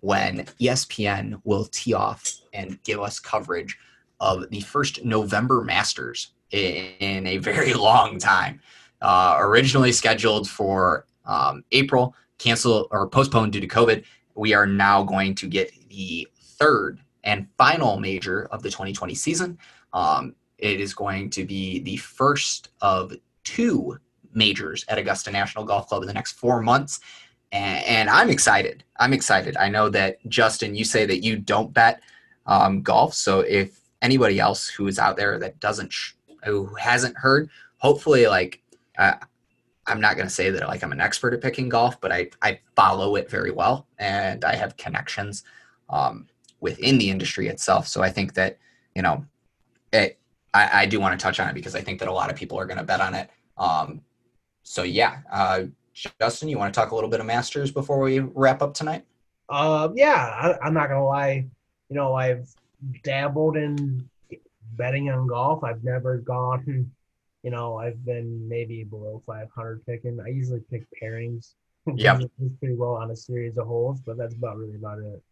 when 0.00 0.44
ESPN 0.60 1.40
will 1.44 1.64
tee 1.66 1.94
off 1.94 2.32
and 2.52 2.82
give 2.84 3.00
us 3.00 3.18
coverage 3.18 3.76
of 4.20 4.48
the 4.50 4.60
first 4.60 5.04
November 5.04 5.62
Masters 5.62 6.32
in 6.50 7.26
a 7.26 7.38
very 7.38 7.74
long 7.74 8.18
time. 8.18 8.60
Uh, 9.00 9.36
originally 9.38 9.92
scheduled 9.92 10.48
for 10.48 11.06
um, 11.24 11.64
April, 11.72 12.14
canceled 12.38 12.88
or 12.90 13.08
postponed 13.08 13.52
due 13.52 13.60
to 13.60 13.68
COVID. 13.68 14.04
We 14.34 14.54
are 14.54 14.66
now 14.66 15.02
going 15.02 15.34
to 15.36 15.46
get 15.46 15.72
the 15.88 16.26
third 16.40 17.00
and 17.24 17.46
final 17.58 17.98
major 17.98 18.46
of 18.46 18.62
the 18.62 18.70
2020 18.70 19.14
season. 19.14 19.58
Um, 19.92 20.34
it 20.58 20.80
is 20.80 20.94
going 20.94 21.30
to 21.30 21.44
be 21.44 21.80
the 21.80 21.96
first 21.96 22.70
of 22.80 23.14
two 23.44 23.98
majors 24.32 24.84
at 24.88 24.98
Augusta 24.98 25.30
National 25.30 25.64
Golf 25.64 25.88
Club 25.88 26.02
in 26.02 26.08
the 26.08 26.14
next 26.14 26.32
four 26.32 26.60
months. 26.60 27.00
And, 27.50 28.10
I'm 28.10 28.28
excited. 28.28 28.84
I'm 28.98 29.14
excited. 29.14 29.56
I 29.56 29.68
know 29.68 29.88
that, 29.88 30.18
Justin, 30.28 30.74
you 30.74 30.84
say 30.84 31.06
that 31.06 31.22
you 31.24 31.36
don't 31.36 31.72
bet 31.72 32.02
um, 32.46 32.82
golf. 32.82 33.14
So 33.14 33.40
if 33.40 33.80
anybody 34.02 34.38
else 34.38 34.68
who 34.68 34.86
is 34.86 34.98
out 34.98 35.16
there 35.16 35.38
that 35.38 35.58
doesn't, 35.60 35.90
sh- 35.92 36.12
who 36.44 36.66
hasn't 36.74 37.16
heard, 37.16 37.48
hopefully, 37.78 38.26
like, 38.26 38.60
uh, 38.98 39.14
I'm 39.86 40.00
not 40.00 40.16
going 40.16 40.28
to 40.28 40.34
say 40.34 40.50
that 40.50 40.68
like 40.68 40.82
I'm 40.82 40.92
an 40.92 41.00
expert 41.00 41.32
at 41.32 41.40
picking 41.40 41.70
golf, 41.70 41.98
but 42.00 42.12
I, 42.12 42.28
I 42.42 42.60
follow 42.76 43.16
it 43.16 43.30
very 43.30 43.50
well 43.50 43.86
and 43.98 44.44
I 44.44 44.54
have 44.54 44.76
connections 44.76 45.44
um, 45.88 46.26
within 46.60 46.98
the 46.98 47.10
industry 47.10 47.48
itself. 47.48 47.88
So 47.88 48.02
I 48.02 48.10
think 48.10 48.34
that, 48.34 48.58
you 48.94 49.00
know, 49.00 49.24
it, 49.92 50.17
I, 50.54 50.82
I 50.82 50.86
do 50.86 51.00
want 51.00 51.18
to 51.18 51.22
touch 51.22 51.40
on 51.40 51.48
it 51.48 51.54
because 51.54 51.74
I 51.74 51.80
think 51.80 51.98
that 52.00 52.08
a 52.08 52.12
lot 52.12 52.30
of 52.30 52.36
people 52.36 52.58
are 52.58 52.66
going 52.66 52.78
to 52.78 52.84
bet 52.84 53.00
on 53.00 53.14
it. 53.14 53.30
Um, 53.56 54.02
so 54.62 54.82
yeah, 54.82 55.18
uh, 55.30 55.64
Justin, 56.20 56.48
you 56.48 56.58
want 56.58 56.72
to 56.72 56.78
talk 56.78 56.90
a 56.90 56.94
little 56.94 57.10
bit 57.10 57.20
of 57.20 57.26
Masters 57.26 57.70
before 57.70 57.98
we 57.98 58.20
wrap 58.20 58.62
up 58.62 58.74
tonight? 58.74 59.04
Uh, 59.48 59.88
yeah, 59.94 60.56
I, 60.62 60.66
am 60.66 60.74
not 60.74 60.88
gonna 60.88 61.04
lie. 61.04 61.46
You 61.88 61.96
know, 61.96 62.14
I've 62.14 62.48
dabbled 63.02 63.56
in 63.56 64.08
betting 64.74 65.10
on 65.10 65.26
golf. 65.26 65.64
I've 65.64 65.82
never 65.82 66.18
gone. 66.18 66.90
You 67.42 67.50
know, 67.50 67.78
I've 67.78 68.04
been 68.04 68.48
maybe 68.48 68.84
below 68.84 69.22
500 69.26 69.86
picking. 69.86 70.20
I 70.20 70.28
usually 70.28 70.60
pick 70.70 70.84
pairings. 71.02 71.54
Yeah, 71.94 72.20
pretty 72.60 72.74
well 72.74 72.96
on 72.96 73.10
a 73.10 73.16
series 73.16 73.56
of 73.56 73.66
holes, 73.66 74.00
but 74.04 74.18
that's 74.18 74.34
about 74.34 74.58
really 74.58 74.74
about 74.74 74.98
it. 74.98 75.22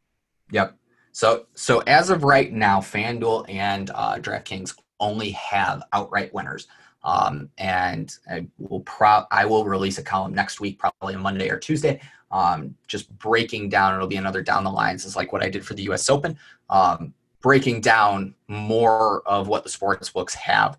Yep. 0.53 0.75
So, 1.13 1.47
so 1.55 1.81
as 1.81 2.09
of 2.09 2.25
right 2.25 2.51
now, 2.51 2.81
FanDuel 2.81 3.51
and 3.51 3.91
uh, 3.95 4.15
DraftKings 4.17 4.75
only 5.01 5.31
have 5.31 5.83
outright 5.93 6.33
winners. 6.33 6.69
Um, 7.05 7.51
and 7.59 8.17
I 8.29 8.47
will 8.59 8.81
pro- 8.81 9.27
I 9.31 9.47
will 9.47 9.65
release 9.65 9.99
a 9.99 10.03
column 10.03 10.35
next 10.35 10.61
week, 10.61 10.79
probably 10.79 11.15
on 11.15 11.23
Monday 11.23 11.49
or 11.49 11.59
Tuesday, 11.59 12.01
um, 12.33 12.75
just 12.89 13.17
breaking 13.19 13.69
down. 13.69 13.95
It'll 13.95 14.09
be 14.09 14.17
another 14.17 14.43
down 14.43 14.65
the 14.65 14.71
lines, 14.71 15.05
is 15.05 15.15
like 15.15 15.33
what 15.33 15.43
I 15.43 15.49
did 15.49 15.65
for 15.65 15.75
the 15.75 15.85
U.S. 15.85 16.11
Open, 16.11 16.37
um, 16.69 17.15
breaking 17.41 17.81
down 17.81 18.35
more 18.49 19.23
of 19.27 19.47
what 19.47 19.63
the 19.63 19.71
sports 19.71 20.11
books 20.11 20.35
have. 20.35 20.79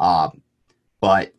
Um, 0.00 0.42
but 1.00 1.32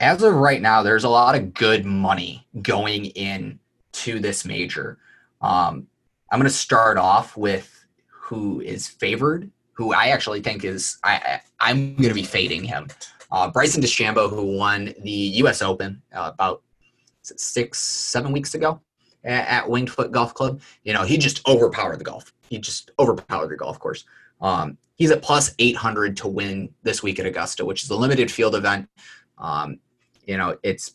as 0.00 0.22
of 0.22 0.34
right 0.34 0.62
now, 0.62 0.82
there's 0.82 1.04
a 1.04 1.08
lot 1.08 1.34
of 1.34 1.52
good 1.52 1.84
money 1.84 2.46
going 2.62 3.06
in 3.06 3.58
to 3.92 4.20
this 4.20 4.44
major. 4.44 4.98
Um, 5.42 5.86
I'm 6.30 6.38
going 6.38 6.48
to 6.48 6.56
start 6.56 6.96
off 6.96 7.36
with 7.36 7.84
who 8.08 8.62
is 8.62 8.88
favored 8.88 9.50
who 9.72 9.92
I 9.92 10.08
actually 10.08 10.40
think 10.40 10.64
is 10.64 10.98
I, 11.02 11.40
I 11.60 11.70
am 11.70 11.96
going 11.96 12.08
to 12.08 12.14
be 12.14 12.22
fading 12.22 12.64
him. 12.64 12.88
Uh, 13.30 13.50
Bryson 13.50 13.82
DeChambeau, 13.82 14.28
who 14.28 14.56
won 14.58 14.92
the 15.02 15.10
U.S. 15.10 15.62
Open 15.62 16.02
uh, 16.14 16.30
about 16.34 16.62
six 17.22 17.78
seven 17.78 18.32
weeks 18.32 18.54
ago 18.54 18.80
at, 19.24 19.48
at 19.48 19.70
Winged 19.70 19.90
Foot 19.90 20.12
Golf 20.12 20.34
Club. 20.34 20.60
You 20.84 20.92
know, 20.92 21.02
he 21.02 21.16
just 21.16 21.46
overpowered 21.48 21.98
the 21.98 22.04
golf. 22.04 22.32
He 22.48 22.58
just 22.58 22.90
overpowered 22.98 23.48
the 23.48 23.56
golf 23.56 23.78
course. 23.78 24.04
Um, 24.40 24.76
he's 24.96 25.10
at 25.10 25.22
plus 25.22 25.54
800 25.58 26.16
to 26.18 26.28
win 26.28 26.68
this 26.82 27.02
week 27.02 27.18
at 27.18 27.26
Augusta, 27.26 27.64
which 27.64 27.84
is 27.84 27.90
a 27.90 27.96
limited 27.96 28.30
field 28.30 28.54
event. 28.54 28.88
Um, 29.38 29.78
you 30.26 30.36
know, 30.36 30.56
it's 30.62 30.94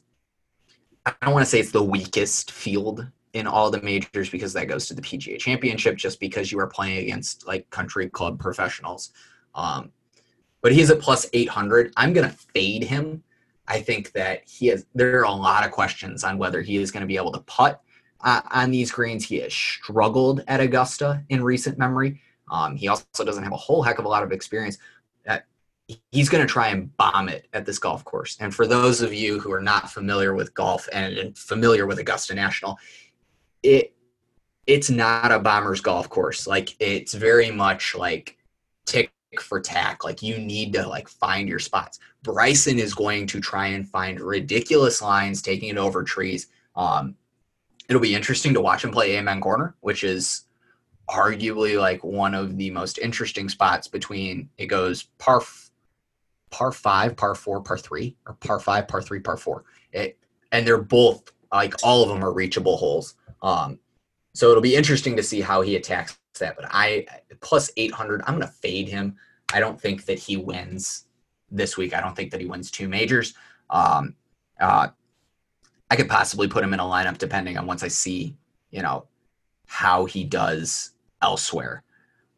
I 1.06 1.14
don't 1.22 1.34
want 1.34 1.46
to 1.46 1.50
say 1.50 1.60
it's 1.60 1.72
the 1.72 1.84
weakest 1.84 2.52
field 2.52 3.08
in 3.34 3.48
all 3.48 3.70
the 3.70 3.82
majors 3.82 4.30
because 4.30 4.54
that 4.54 4.68
goes 4.68 4.88
to 4.88 4.94
the 4.94 5.02
PGA 5.02 5.38
Championship 5.38 5.96
just 5.96 6.20
because 6.20 6.52
you 6.52 6.60
are 6.60 6.68
playing 6.68 6.98
against 7.00 7.46
like 7.46 7.70
country 7.70 8.10
club 8.10 8.40
professionals. 8.40 9.12
Um, 9.54 9.92
but 10.62 10.72
he's 10.72 10.90
at 10.90 11.00
plus 11.00 11.28
800. 11.34 11.94
I'm 11.98 12.14
going 12.14 12.30
to 12.30 12.36
fade 12.54 12.84
him. 12.84 13.24
I 13.68 13.82
think 13.82 14.14
that 14.14 14.48
he 14.48 14.68
has, 14.68 14.86
there 14.96 15.20
are 15.20 15.24
a 15.24 15.32
lot 15.32 15.66
of 15.66 15.72
questions 15.72 16.24
on 16.24 16.38
whether 16.38 16.62
he 16.62 16.78
is 16.78 16.92
going 16.92 17.02
to 17.02 17.08
be 17.08 17.18
able 17.18 17.32
to 17.34 17.42
putt 17.42 17.82
uh, 18.22 18.42
on 18.52 18.72
these 18.72 18.92
greens. 18.92 19.26
He 19.26 19.38
has 19.38 19.54
struggled 19.54 20.44
at 20.48 20.60
Augusta 20.60 21.24
in 21.30 21.44
recent 21.44 21.78
memory. 21.78 22.22
Um, 22.50 22.76
he 22.76 22.88
also 22.88 23.26
doesn't 23.26 23.44
have 23.44 23.52
a 23.52 23.58
whole 23.58 23.84
heck 23.84 24.00
of 24.00 24.06
a 24.06 24.10
lot 24.10 24.24
of 24.24 24.32
experience. 24.32 24.78
Uh, 25.28 25.40
he's 26.12 26.30
going 26.30 26.46
to 26.46 26.52
try 26.52 26.70
and 26.70 26.96
bomb 26.98 27.30
it 27.30 27.48
at 27.54 27.66
this 27.66 27.80
golf 27.80 28.04
course. 28.06 28.38
And 28.40 28.56
for 28.56 28.68
those 28.68 29.02
of 29.02 29.14
you 29.14 29.40
who 29.40 29.52
are 29.52 29.62
not 29.62 29.92
familiar 29.92 30.34
with 30.34 30.54
golf 30.54 30.88
and, 30.94 31.18
and 31.18 31.38
familiar 31.38 31.86
with 31.86 32.00
Augusta 32.00 32.34
National, 32.34 32.78
it 33.64 33.94
it's 34.66 34.90
not 34.90 35.32
a 35.32 35.40
bomber's 35.40 35.82
golf 35.82 36.10
course. 36.10 36.46
Like 36.46 36.76
it's 36.80 37.14
very 37.14 37.52
much 37.52 37.96
like 37.96 38.38
tick 38.86 39.12
for 39.40 39.60
tack. 39.62 40.04
Like 40.04 40.22
you 40.22 40.38
need 40.38 40.74
to 40.74 40.88
like 40.88 41.08
find 41.08 41.48
your 41.48 41.60
spots. 41.60 42.00
Bryson 42.24 42.78
is 42.78 42.94
going 42.94 43.28
to 43.28 43.40
try 43.40 43.68
and 43.68 43.88
find 43.88 44.20
ridiculous 44.20 45.02
lines, 45.02 45.42
taking 45.42 45.70
it 45.70 45.78
over 45.78 46.04
trees. 46.04 46.48
Um, 46.76 47.16
it'll 47.90 48.02
be 48.02 48.16
interesting 48.16 48.54
to 48.54 48.62
watch 48.62 48.84
him 48.84 48.92
play 48.92 49.18
Amen 49.18 49.40
Corner, 49.40 49.76
which 49.80 50.04
is 50.04 50.44
arguably 51.10 51.80
like 51.80 52.04
one 52.04 52.34
of 52.34 52.58
the 52.58 52.70
most 52.72 52.98
interesting 52.98 53.48
spots 53.48 53.88
between 53.88 54.50
it 54.58 54.66
goes 54.66 55.04
par 55.18 55.42
par 56.50 56.72
five, 56.72 57.16
par 57.16 57.36
four, 57.36 57.62
par 57.62 57.78
three, 57.78 58.16
or 58.26 58.34
par 58.36 58.60
five, 58.60 58.88
par 58.88 59.02
three, 59.02 59.20
par 59.20 59.38
four. 59.38 59.64
It, 59.92 60.18
and 60.52 60.66
they're 60.66 60.82
both 60.82 61.32
like 61.52 61.74
all 61.84 62.04
of 62.04 62.10
them 62.10 62.24
are 62.24 62.32
reachable 62.32 62.78
holes. 62.78 63.16
Um, 63.42 63.80
so 64.34 64.50
it'll 64.50 64.62
be 64.62 64.76
interesting 64.76 65.16
to 65.16 65.24
see 65.24 65.42
how 65.42 65.62
he 65.62 65.76
attacks 65.76 66.18
that. 66.40 66.56
But 66.56 66.66
I 66.70 67.06
plus 67.42 67.72
800, 67.78 68.22
I'm 68.26 68.36
going 68.36 68.48
to 68.48 68.54
fade 68.54 68.88
him. 68.88 69.16
I 69.54 69.60
don't 69.60 69.80
think 69.80 70.06
that 70.06 70.20
he 70.20 70.38
wins 70.38 71.06
this 71.50 71.78
week. 71.78 71.96
I 71.96 72.02
don't 72.02 72.16
think 72.16 72.32
that 72.32 72.42
he 72.42 72.48
wins 72.48 72.70
two 72.70 72.88
majors. 72.88 73.34
Um, 73.70 74.16
uh, 74.60 74.90
I 75.90 75.96
could 75.96 76.10
possibly 76.10 76.48
put 76.48 76.64
him 76.64 76.74
in 76.74 76.80
a 76.80 76.84
lineup 76.84 77.18
depending 77.18 77.58
on 77.58 77.66
once 77.66 77.84
I 77.84 77.88
see, 77.88 78.36
you 78.72 78.82
know, 78.82 79.06
how 79.68 80.06
he 80.06 80.24
does 80.24 80.92
elsewhere. 81.22 81.84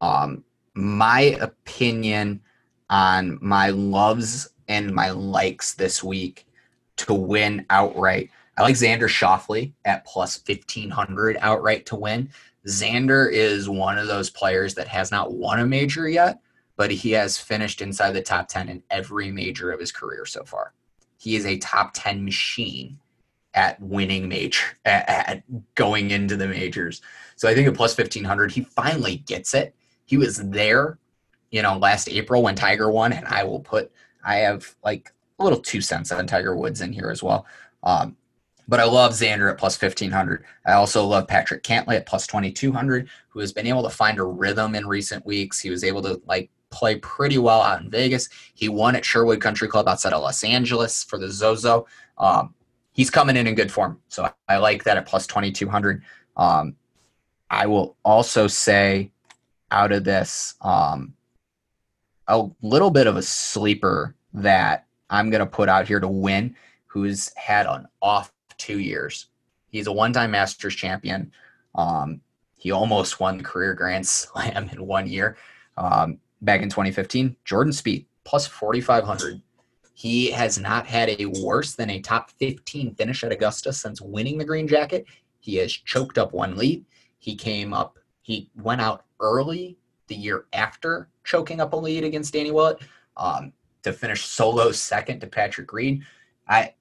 Um, 0.01 0.43
my 0.75 1.37
opinion 1.41 2.41
on 2.89 3.37
my 3.41 3.69
loves 3.69 4.49
and 4.67 4.93
my 4.93 5.09
likes 5.09 5.73
this 5.73 6.03
week 6.03 6.45
to 6.97 7.13
win 7.13 7.65
outright. 7.69 8.29
I 8.65 8.73
Schauffele 8.73 9.73
at 9.85 10.05
plus 10.05 10.41
1500 10.45 11.37
outright 11.41 11.85
to 11.87 11.95
win. 11.95 12.29
Xander 12.67 13.31
is 13.31 13.69
one 13.69 13.97
of 13.97 14.07
those 14.07 14.29
players 14.29 14.75
that 14.75 14.87
has 14.87 15.11
not 15.11 15.33
won 15.33 15.59
a 15.59 15.65
major 15.65 16.07
yet, 16.07 16.39
but 16.75 16.91
he 16.91 17.11
has 17.11 17.37
finished 17.37 17.81
inside 17.81 18.11
the 18.11 18.21
top 18.21 18.47
10 18.47 18.69
in 18.69 18.83
every 18.89 19.31
major 19.31 19.71
of 19.71 19.79
his 19.79 19.91
career 19.91 20.25
so 20.25 20.43
far. 20.43 20.73
He 21.17 21.35
is 21.35 21.45
a 21.45 21.57
top 21.57 21.91
10 21.93 22.23
machine 22.23 22.99
at 23.53 23.81
winning 23.81 24.27
major, 24.27 24.65
at, 24.85 25.43
going 25.75 26.11
into 26.11 26.35
the 26.35 26.47
majors. 26.47 27.01
So 27.35 27.47
I 27.47 27.55
think 27.55 27.67
at 27.67 27.75
plus 27.75 27.97
1500, 27.97 28.51
he 28.51 28.61
finally 28.61 29.17
gets 29.17 29.53
it. 29.53 29.73
He 30.05 30.17
was 30.17 30.37
there 30.37 30.97
you 31.51 31.61
know, 31.61 31.77
last 31.77 32.09
April 32.09 32.43
when 32.43 32.55
Tiger 32.55 32.91
won, 32.91 33.13
and 33.13 33.27
I 33.27 33.43
will 33.43 33.59
put 33.59 33.91
I 34.23 34.37
have 34.37 34.75
like 34.83 35.11
a 35.39 35.43
little 35.43 35.59
two 35.59 35.81
cents 35.81 36.11
on 36.11 36.27
Tiger 36.27 36.55
Woods 36.55 36.81
in 36.81 36.93
here 36.93 37.09
as 37.09 37.23
well. 37.23 37.45
Um, 37.83 38.15
but 38.69 38.79
I 38.79 38.83
love 38.83 39.13
Xander 39.13 39.49
at 39.49 39.57
plus 39.57 39.81
1500. 39.81 40.45
I 40.63 40.73
also 40.73 41.03
love 41.03 41.27
Patrick 41.27 41.63
Cantlay 41.63 41.95
at 41.95 42.05
plus 42.05 42.27
2200, 42.27 43.09
who 43.29 43.39
has 43.39 43.51
been 43.51 43.65
able 43.65 43.81
to 43.81 43.89
find 43.89 44.19
a 44.19 44.23
rhythm 44.23 44.75
in 44.75 44.87
recent 44.87 45.25
weeks. 45.25 45.59
He 45.59 45.71
was 45.71 45.83
able 45.83 46.03
to 46.03 46.21
like 46.27 46.51
play 46.69 46.97
pretty 46.97 47.39
well 47.39 47.63
out 47.63 47.81
in 47.81 47.89
Vegas. 47.89 48.29
He 48.53 48.69
won 48.69 48.95
at 48.95 49.03
Sherwood 49.03 49.41
Country 49.41 49.67
Club 49.67 49.87
outside 49.87 50.13
of 50.13 50.21
Los 50.21 50.43
Angeles 50.43 51.03
for 51.03 51.17
the 51.17 51.31
Zozo. 51.31 51.87
Um, 52.19 52.53
he's 52.91 53.09
coming 53.09 53.35
in 53.35 53.47
in 53.47 53.55
good 53.55 53.71
form. 53.71 53.99
So 54.07 54.29
I 54.47 54.57
like 54.57 54.83
that 54.83 54.97
at 54.97 55.07
plus 55.07 55.25
2200. 55.25 56.03
Um, 56.37 56.75
I 57.49 57.65
will 57.65 57.97
also 58.05 58.45
say 58.45 59.11
out 59.71 59.91
of 59.91 60.03
this, 60.03 60.53
um, 60.61 61.15
a 62.27 62.47
little 62.61 62.91
bit 62.91 63.07
of 63.07 63.17
a 63.17 63.23
sleeper 63.23 64.13
that 64.35 64.85
I'm 65.09 65.31
going 65.31 65.39
to 65.39 65.47
put 65.47 65.69
out 65.69 65.87
here 65.87 65.99
to 65.99 66.07
win, 66.07 66.55
who's 66.85 67.33
had 67.35 67.65
an 67.65 67.87
off 68.03 68.31
two 68.59 68.79
years. 68.79 69.27
He's 69.69 69.87
a 69.87 69.91
one 69.91 70.13
time 70.13 70.31
Masters 70.31 70.75
champion. 70.75 71.31
Um, 71.73 72.21
he 72.55 72.71
almost 72.71 73.19
won 73.19 73.41
career 73.41 73.73
Grand 73.73 74.05
Slam 74.07 74.69
in 74.71 74.85
one 74.85 75.07
year 75.07 75.37
um, 75.77 76.19
back 76.41 76.61
in 76.61 76.69
2015. 76.69 77.35
Jordan 77.45 77.73
Spieth, 77.73 78.05
plus 78.23 78.45
4,500. 78.45 79.41
He 79.93 80.31
has 80.31 80.59
not 80.59 80.85
had 80.85 81.09
a 81.09 81.25
worse 81.43 81.75
than 81.75 81.89
a 81.89 81.99
top 81.99 82.31
15 82.31 82.95
finish 82.95 83.23
at 83.23 83.33
Augusta 83.33 83.73
since 83.73 83.99
winning 83.99 84.37
the 84.37 84.45
green 84.45 84.67
jacket. 84.67 85.05
He 85.39 85.55
has 85.55 85.71
choked 85.71 86.17
up 86.17 86.31
one 86.31 86.55
lead. 86.55 86.85
He 87.17 87.35
came 87.35 87.73
up, 87.73 87.97
he 88.21 88.49
went 88.55 88.79
out 88.79 89.03
early 89.19 89.77
the 90.07 90.15
year 90.15 90.45
after 90.53 91.09
choking 91.23 91.59
up 91.59 91.73
a 91.73 91.75
lead 91.75 92.03
against 92.03 92.33
Danny 92.33 92.51
Willett 92.51 92.79
um, 93.17 93.51
to 93.83 93.91
finish 93.91 94.25
solo 94.25 94.71
second 94.71 95.19
to 95.19 95.27
Patrick 95.27 95.71
Reed. 95.73 96.03
I 96.47 96.73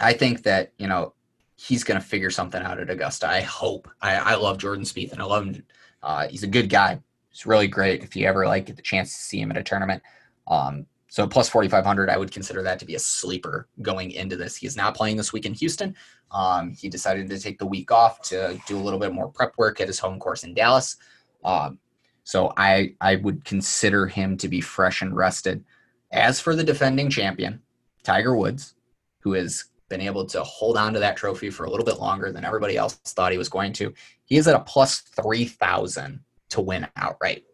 I 0.00 0.12
think 0.12 0.42
that 0.42 0.72
you 0.78 0.86
know 0.86 1.14
he's 1.56 1.84
going 1.84 2.00
to 2.00 2.06
figure 2.06 2.30
something 2.30 2.62
out 2.62 2.80
at 2.80 2.90
Augusta. 2.90 3.28
I 3.28 3.40
hope. 3.40 3.88
I, 4.02 4.16
I 4.16 4.34
love 4.34 4.58
Jordan 4.58 4.84
Spieth 4.84 5.12
and 5.12 5.22
I 5.22 5.24
love 5.24 5.46
him. 5.46 5.62
Uh, 6.02 6.28
he's 6.28 6.42
a 6.42 6.48
good 6.48 6.68
guy. 6.68 7.00
He's 7.30 7.46
really 7.46 7.68
great. 7.68 8.02
If 8.02 8.16
you 8.16 8.26
ever 8.26 8.46
like 8.46 8.66
get 8.66 8.76
the 8.76 8.82
chance 8.82 9.12
to 9.12 9.22
see 9.22 9.40
him 9.40 9.50
at 9.50 9.56
a 9.56 9.62
tournament, 9.62 10.02
um, 10.46 10.86
so 11.08 11.28
plus 11.28 11.48
4,500, 11.48 12.10
I 12.10 12.16
would 12.16 12.32
consider 12.32 12.60
that 12.62 12.80
to 12.80 12.84
be 12.84 12.96
a 12.96 12.98
sleeper 12.98 13.68
going 13.82 14.10
into 14.10 14.36
this. 14.36 14.56
He 14.56 14.66
is 14.66 14.76
not 14.76 14.96
playing 14.96 15.16
this 15.16 15.32
week 15.32 15.46
in 15.46 15.54
Houston. 15.54 15.94
Um, 16.32 16.72
he 16.72 16.88
decided 16.88 17.30
to 17.30 17.38
take 17.38 17.58
the 17.58 17.66
week 17.66 17.92
off 17.92 18.20
to 18.22 18.60
do 18.66 18.76
a 18.76 18.82
little 18.82 18.98
bit 18.98 19.12
more 19.12 19.28
prep 19.28 19.56
work 19.56 19.80
at 19.80 19.86
his 19.86 20.00
home 20.00 20.18
course 20.18 20.42
in 20.42 20.54
Dallas. 20.54 20.96
Um, 21.44 21.78
so 22.24 22.52
I 22.56 22.94
I 23.00 23.16
would 23.16 23.44
consider 23.44 24.08
him 24.08 24.36
to 24.38 24.48
be 24.48 24.60
fresh 24.60 25.02
and 25.02 25.14
rested. 25.14 25.64
As 26.10 26.40
for 26.40 26.56
the 26.56 26.64
defending 26.64 27.10
champion, 27.10 27.62
Tiger 28.02 28.36
Woods, 28.36 28.74
who 29.20 29.34
has 29.34 29.66
been 29.88 30.00
able 30.00 30.24
to 30.26 30.42
hold 30.42 30.76
on 30.76 30.92
to 30.94 30.98
that 30.98 31.16
trophy 31.16 31.50
for 31.50 31.64
a 31.64 31.70
little 31.70 31.84
bit 31.84 32.00
longer 32.00 32.32
than 32.32 32.44
everybody 32.44 32.76
else 32.76 32.94
thought 32.94 33.32
he 33.32 33.38
was 33.38 33.48
going 33.48 33.72
to, 33.74 33.92
he 34.24 34.36
is 34.36 34.48
at 34.48 34.54
a 34.54 34.60
plus 34.60 35.00
3,000 35.00 36.20
to 36.50 36.60
win 36.60 36.86
outright. 36.96 37.44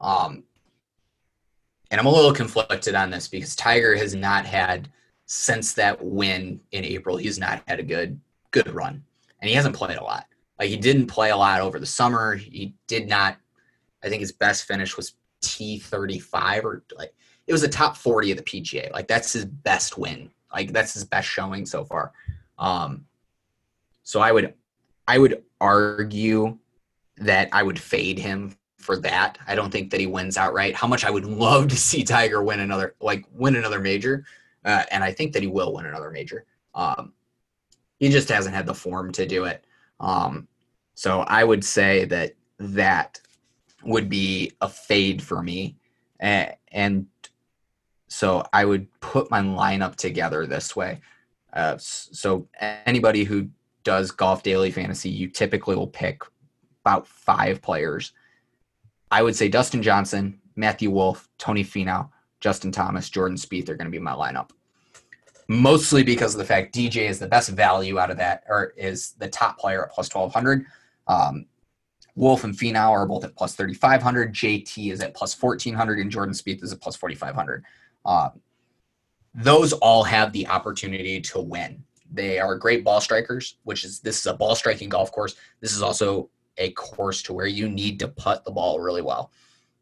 Um, 0.00 0.44
and 1.90 2.00
I'm 2.00 2.06
a 2.06 2.12
little 2.12 2.32
conflicted 2.32 2.94
on 2.94 3.10
this 3.10 3.28
because 3.28 3.54
Tiger 3.54 3.94
has 3.96 4.14
not 4.14 4.46
had 4.46 4.90
since 5.26 5.72
that 5.74 6.02
win 6.02 6.60
in 6.72 6.84
April, 6.84 7.16
he's 7.16 7.38
not 7.38 7.62
had 7.66 7.80
a 7.80 7.84
good 7.84 8.20
good 8.52 8.72
run. 8.72 9.02
And 9.40 9.48
he 9.48 9.54
hasn't 9.54 9.76
played 9.76 9.98
a 9.98 10.04
lot. 10.04 10.26
Like 10.58 10.70
he 10.70 10.76
didn't 10.76 11.08
play 11.08 11.30
a 11.30 11.36
lot 11.36 11.60
over 11.60 11.78
the 11.78 11.86
summer. 11.86 12.34
He 12.34 12.74
did 12.86 13.08
not 13.08 13.36
I 14.02 14.08
think 14.08 14.20
his 14.20 14.32
best 14.32 14.66
finish 14.66 14.96
was 14.96 15.14
T35 15.42 16.64
or 16.64 16.84
like 16.96 17.12
it 17.46 17.52
was 17.52 17.62
a 17.62 17.68
top 17.68 17.96
40 17.96 18.32
of 18.32 18.38
the 18.38 18.44
PGA. 18.44 18.90
Like 18.92 19.08
that's 19.08 19.32
his 19.32 19.44
best 19.44 19.98
win. 19.98 20.30
Like 20.56 20.72
that's 20.72 20.94
his 20.94 21.04
best 21.04 21.28
showing 21.28 21.66
so 21.66 21.84
far. 21.84 22.12
Um, 22.58 23.04
so 24.02 24.20
I 24.20 24.32
would 24.32 24.54
I 25.06 25.18
would 25.18 25.44
argue 25.60 26.58
that 27.18 27.50
I 27.52 27.62
would 27.62 27.78
fade 27.78 28.18
him 28.18 28.56
for 28.78 28.96
that. 29.00 29.38
I 29.46 29.54
don't 29.54 29.70
think 29.70 29.90
that 29.90 30.00
he 30.00 30.06
wins 30.06 30.38
outright. 30.38 30.74
How 30.74 30.86
much 30.86 31.04
I 31.04 31.10
would 31.10 31.26
love 31.26 31.68
to 31.68 31.76
see 31.76 32.02
Tiger 32.02 32.42
win 32.42 32.60
another 32.60 32.94
like 33.00 33.26
win 33.34 33.54
another 33.56 33.80
major, 33.80 34.24
uh, 34.64 34.84
and 34.90 35.04
I 35.04 35.12
think 35.12 35.34
that 35.34 35.42
he 35.42 35.48
will 35.48 35.74
win 35.74 35.84
another 35.84 36.10
major. 36.10 36.46
Um, 36.74 37.12
he 37.98 38.08
just 38.08 38.30
hasn't 38.30 38.54
had 38.54 38.66
the 38.66 38.74
form 38.74 39.12
to 39.12 39.26
do 39.26 39.44
it. 39.44 39.64
Um, 40.00 40.48
so 40.94 41.20
I 41.20 41.44
would 41.44 41.64
say 41.64 42.06
that 42.06 42.34
that 42.58 43.20
would 43.84 44.08
be 44.08 44.52
a 44.60 44.68
fade 44.68 45.22
for 45.22 45.42
me. 45.42 45.76
And, 46.20 46.54
and 46.72 47.06
so 48.08 48.44
I 48.52 48.64
would 48.64 48.88
put 49.00 49.30
my 49.30 49.40
lineup 49.40 49.96
together 49.96 50.46
this 50.46 50.76
way. 50.76 51.00
Uh, 51.52 51.76
so 51.78 52.48
anybody 52.60 53.24
who 53.24 53.48
does 53.82 54.10
golf 54.10 54.42
daily 54.42 54.70
fantasy, 54.70 55.08
you 55.08 55.28
typically 55.28 55.76
will 55.76 55.86
pick 55.86 56.22
about 56.84 57.06
five 57.06 57.62
players. 57.62 58.12
I 59.10 59.22
would 59.22 59.36
say 59.36 59.48
Dustin 59.48 59.82
Johnson, 59.82 60.40
Matthew 60.56 60.90
Wolff, 60.90 61.28
Tony 61.38 61.64
Finau, 61.64 62.10
Justin 62.40 62.72
Thomas, 62.72 63.08
Jordan 63.08 63.36
Spieth 63.36 63.68
are 63.68 63.74
going 63.74 63.86
to 63.86 63.90
be 63.90 63.98
my 63.98 64.12
lineup. 64.12 64.50
Mostly 65.48 66.02
because 66.02 66.34
of 66.34 66.38
the 66.38 66.44
fact 66.44 66.74
DJ 66.74 67.08
is 67.08 67.18
the 67.18 67.28
best 67.28 67.50
value 67.50 67.98
out 67.98 68.10
of 68.10 68.16
that, 68.16 68.42
or 68.48 68.72
is 68.76 69.12
the 69.18 69.28
top 69.28 69.58
player 69.58 69.84
at 69.84 69.92
plus 69.92 70.12
1200. 70.12 70.66
Um, 71.06 71.46
Wolff 72.16 72.44
and 72.44 72.54
Finau 72.54 72.90
are 72.90 73.06
both 73.06 73.24
at 73.24 73.36
plus 73.36 73.54
3,500. 73.54 74.34
JT 74.34 74.90
is 74.92 75.00
at 75.00 75.14
plus 75.14 75.40
1,400, 75.40 75.98
and 76.00 76.10
Jordan 76.10 76.34
Spieth 76.34 76.64
is 76.64 76.72
at 76.72 76.80
plus 76.80 76.96
4,500. 76.96 77.64
Um, 78.06 78.40
those 79.34 79.74
all 79.74 80.02
have 80.04 80.32
the 80.32 80.46
opportunity 80.46 81.20
to 81.20 81.40
win. 81.40 81.84
They 82.10 82.38
are 82.38 82.56
great 82.56 82.84
ball 82.84 83.00
strikers, 83.00 83.58
which 83.64 83.84
is 83.84 84.00
this 84.00 84.18
is 84.18 84.26
a 84.26 84.34
ball 84.34 84.54
striking 84.54 84.88
golf 84.88 85.12
course. 85.12 85.34
This 85.60 85.74
is 85.74 85.82
also 85.82 86.30
a 86.56 86.70
course 86.70 87.22
to 87.24 87.34
where 87.34 87.46
you 87.46 87.68
need 87.68 87.98
to 88.00 88.08
putt 88.08 88.44
the 88.44 88.50
ball 88.50 88.80
really 88.80 89.02
well. 89.02 89.30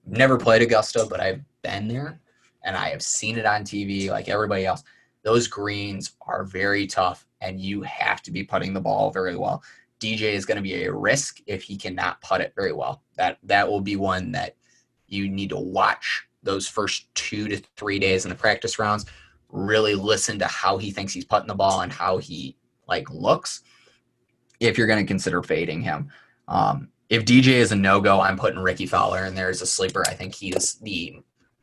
Never 0.06 0.36
played 0.36 0.62
Augusta, 0.62 1.06
but 1.08 1.20
I've 1.20 1.42
been 1.62 1.86
there 1.86 2.20
and 2.64 2.76
I 2.76 2.88
have 2.88 3.02
seen 3.02 3.38
it 3.38 3.46
on 3.46 3.62
TV 3.62 4.08
like 4.08 4.28
everybody 4.28 4.66
else. 4.66 4.82
Those 5.22 5.46
greens 5.46 6.16
are 6.26 6.44
very 6.44 6.86
tough 6.86 7.26
and 7.40 7.60
you 7.60 7.82
have 7.82 8.22
to 8.22 8.32
be 8.32 8.42
putting 8.42 8.72
the 8.72 8.80
ball 8.80 9.10
very 9.10 9.36
well. 9.36 9.62
DJ 10.00 10.32
is 10.32 10.44
going 10.44 10.56
to 10.56 10.62
be 10.62 10.84
a 10.84 10.92
risk 10.92 11.40
if 11.46 11.62
he 11.62 11.76
cannot 11.76 12.20
putt 12.20 12.40
it 12.40 12.52
very 12.56 12.72
well. 12.72 13.02
That 13.16 13.38
that 13.44 13.68
will 13.68 13.80
be 13.80 13.96
one 13.96 14.32
that 14.32 14.56
you 15.06 15.28
need 15.28 15.50
to 15.50 15.58
watch 15.58 16.26
those 16.44 16.68
first 16.68 17.12
two 17.14 17.48
to 17.48 17.62
three 17.76 17.98
days 17.98 18.24
in 18.24 18.28
the 18.28 18.34
practice 18.34 18.78
rounds. 18.78 19.06
Really 19.48 19.94
listen 19.94 20.38
to 20.38 20.46
how 20.46 20.78
he 20.78 20.90
thinks 20.90 21.12
he's 21.12 21.24
putting 21.24 21.48
the 21.48 21.54
ball 21.54 21.80
and 21.80 21.92
how 21.92 22.18
he 22.18 22.56
like 22.86 23.08
looks. 23.10 23.62
If 24.60 24.78
you're 24.78 24.86
going 24.86 25.04
to 25.04 25.08
consider 25.08 25.42
fading 25.42 25.82
him, 25.82 26.10
um, 26.48 26.88
if 27.08 27.24
DJ 27.24 27.48
is 27.54 27.72
a 27.72 27.76
no 27.76 28.00
go, 28.00 28.20
I'm 28.20 28.36
putting 28.36 28.60
Rickie 28.60 28.86
Fowler 28.86 29.24
in 29.24 29.34
there 29.34 29.48
as 29.48 29.62
a 29.62 29.66
sleeper. 29.66 30.04
I 30.06 30.14
think 30.14 30.34
he's 30.34 30.74
the 30.76 31.20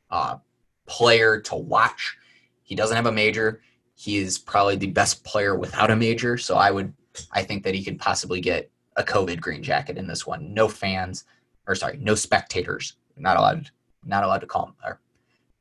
uh, 0.10 0.38
player 0.86 1.40
to 1.42 1.56
watch. 1.56 2.18
He 2.64 2.76
doesn't 2.76 2.96
have 2.96 3.06
a 3.06 3.12
major. 3.12 3.62
He 3.96 4.18
is 4.18 4.38
probably 4.38 4.76
the 4.76 4.88
best 4.88 5.24
player 5.24 5.56
without 5.56 5.92
a 5.92 5.96
major. 5.96 6.38
So 6.38 6.56
I 6.56 6.72
would, 6.72 6.94
I 7.32 7.44
think 7.44 7.64
that 7.64 7.76
he 7.76 7.84
could 7.84 8.00
possibly 8.00 8.40
get 8.40 8.70
a 8.96 9.04
COVID 9.04 9.40
green 9.40 9.64
jacket 9.64 9.98
in 9.98 10.08
this 10.08 10.26
one. 10.26 10.54
No 10.54 10.68
fans, 10.68 11.26
or 11.68 11.76
sorry, 11.76 11.98
no 11.98 12.16
spectators. 12.16 12.94
Not 13.18 13.38
allowed, 13.38 13.70
not 14.06 14.24
allowed 14.24 14.42
to 14.42 14.48
call 14.48 14.66
them, 14.66 14.76
or 14.84 15.00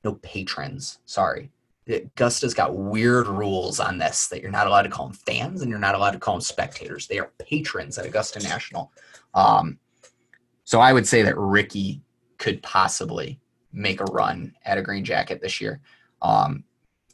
no 0.04 0.14
patrons. 0.14 0.98
Sorry. 1.06 1.50
Augusta's 1.88 2.54
got 2.54 2.76
weird 2.76 3.26
rules 3.26 3.80
on 3.80 3.98
this 3.98 4.28
that 4.28 4.42
you're 4.42 4.50
not 4.50 4.66
allowed 4.66 4.82
to 4.82 4.88
call 4.88 5.06
them 5.06 5.14
fans 5.14 5.60
and 5.60 5.70
you're 5.70 5.78
not 5.78 5.94
allowed 5.94 6.12
to 6.12 6.18
call 6.18 6.34
them 6.34 6.40
spectators. 6.40 7.06
They 7.06 7.18
are 7.18 7.32
patrons 7.38 7.98
at 7.98 8.06
Augusta 8.06 8.40
National. 8.40 8.92
Um, 9.34 9.78
so 10.64 10.80
I 10.80 10.92
would 10.92 11.06
say 11.06 11.22
that 11.22 11.36
Rickie 11.36 12.00
could 12.38 12.62
possibly 12.62 13.40
make 13.72 14.00
a 14.00 14.04
run 14.04 14.54
at 14.64 14.78
a 14.78 14.82
green 14.82 15.04
jacket 15.04 15.40
this 15.40 15.60
year. 15.60 15.80
Um, 16.22 16.64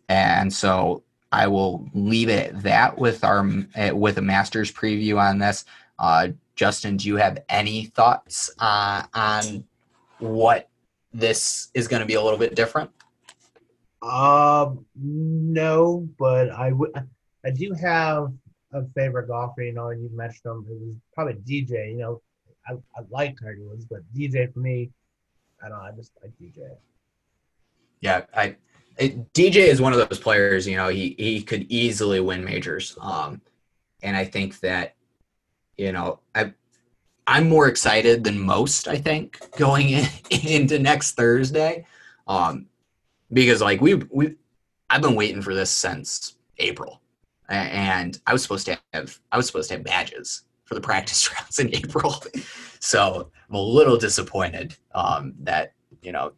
and 0.09 0.53
so 0.53 1.03
I 1.33 1.47
will 1.47 1.89
leave 1.95 2.29
it 2.29 2.55
at 2.55 2.63
that 2.63 2.99
with 2.99 3.25
our 3.25 3.49
eh, 3.75 3.91
with 3.91 4.19
a 4.19 4.23
Masters 4.23 4.73
preview 4.73 5.19
on 5.19 5.39
this. 5.39 5.65
Uh, 5.99 6.29
Justin, 6.55 6.97
do 6.97 7.09
you 7.09 7.17
have 7.17 7.39
any 7.49 7.87
thoughts 7.87 8.51
uh, 8.59 9.03
on 9.15 9.65
what 10.19 10.69
this 11.17 11.69
is 11.75 11.89
going 11.89 12.01
to 12.01 12.07
be 12.07 12.15
a 12.15 12.23
little 12.23 12.39
bit 12.39 12.55
different? 12.55 12.91
Um, 14.03 14.85
no, 14.95 16.09
but 16.19 16.51
I 16.51 16.73
would. 16.73 16.93
I 17.45 17.51
do 17.51 17.73
have 17.73 18.33
a 18.73 18.85
favorite 18.95 19.29
golfer. 19.29 19.63
You 19.63 19.73
know, 19.73 19.89
and 19.89 20.03
you 20.03 20.11
mentioned 20.15 20.45
him. 20.45 20.67
It 20.69 20.79
was 20.79 20.95
probably 21.15 21.35
DJ. 21.35 21.93
You 21.93 21.99
know, 21.99 22.23
I, 22.69 22.75
I 22.75 23.03
like 23.11 23.37
Tiger 23.41 23.63
Woods, 23.63 23.87
but 23.87 24.01
DJ 24.15 24.53
for 24.53 24.61
me, 24.61 24.91
I 25.63 25.69
don't. 25.69 25.79
know, 25.79 25.85
I 25.85 25.93
just 25.93 26.13
like 26.23 26.33
DJ. 26.41 26.69
Yeah, 28.01 28.25
I 28.35 28.57
it, 28.99 29.33
DJ 29.33 29.57
is 29.69 29.81
one 29.81 29.93
of 29.93 30.09
those 30.09 30.19
players. 30.19 30.67
You 30.67 30.77
know, 30.77 30.89
he 30.89 31.15
he 31.19 31.43
could 31.43 31.67
easily 31.71 32.21
win 32.21 32.45
majors. 32.45 32.97
Um, 33.01 33.41
and 34.03 34.17
I 34.17 34.25
think 34.25 34.61
that, 34.61 34.95
you 35.77 35.93
know, 35.93 36.21
I 36.35 36.53
I'm 37.27 37.49
more 37.49 37.69
excited 37.69 38.23
than 38.23 38.39
most. 38.39 38.87
I 38.87 38.97
think 38.97 39.41
going 39.57 39.91
in, 39.91 40.07
into 40.31 40.79
next 40.79 41.13
Thursday, 41.13 41.85
um, 42.27 42.67
because 43.33 43.61
like 43.61 43.81
we 43.81 43.95
we 43.95 44.37
I've 44.89 45.03
been 45.03 45.17
waiting 45.17 45.43
for 45.43 45.55
this 45.55 45.71
since 45.71 46.37
April, 46.59 47.01
and 47.49 48.19
I 48.27 48.33
was 48.33 48.43
supposed 48.43 48.67
to 48.67 48.79
have 48.93 49.19
I 49.33 49.37
was 49.37 49.47
supposed 49.47 49.69
to 49.69 49.77
have 49.77 49.85
badges 49.85 50.43
for 50.65 50.75
the 50.75 50.81
practice 50.89 51.33
rounds 51.33 51.59
in 51.59 51.75
April, 51.75 52.23
so 52.81 53.31
I'm 53.49 53.55
a 53.55 53.61
little 53.61 53.97
disappointed 53.97 54.77
um, 54.95 55.35
that 55.41 55.73
you 56.03 56.13
know 56.13 56.33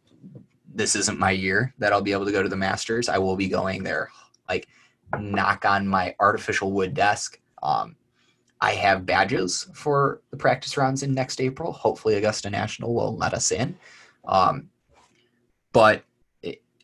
this 0.73 0.95
isn't 0.95 1.19
my 1.19 1.31
year 1.31 1.73
that 1.77 1.93
I'll 1.93 2.01
be 2.01 2.13
able 2.13 2.25
to 2.25 2.31
go 2.31 2.41
to 2.41 2.49
the 2.49 2.55
Masters. 2.55 3.09
I 3.09 3.17
will 3.19 3.35
be 3.35 3.47
going 3.47 3.83
there, 3.83 4.09
like 4.47 4.67
knock 5.19 5.65
on 5.65 5.87
my 5.87 6.15
artificial 6.19 6.71
wood 6.71 6.93
desk. 6.93 7.39
Um, 7.61 7.95
I 8.61 8.71
have 8.71 9.05
badges 9.05 9.69
for 9.73 10.21
the 10.31 10.37
practice 10.37 10.75
rounds 10.75 11.03
in 11.03 11.13
next 11.13 11.39
April. 11.39 11.71
Hopefully, 11.71 12.15
Augusta 12.15 12.49
National 12.49 12.93
will 12.93 13.15
let 13.15 13.33
us 13.33 13.51
in. 13.51 13.77
Um, 14.27 14.69
but 15.71 16.03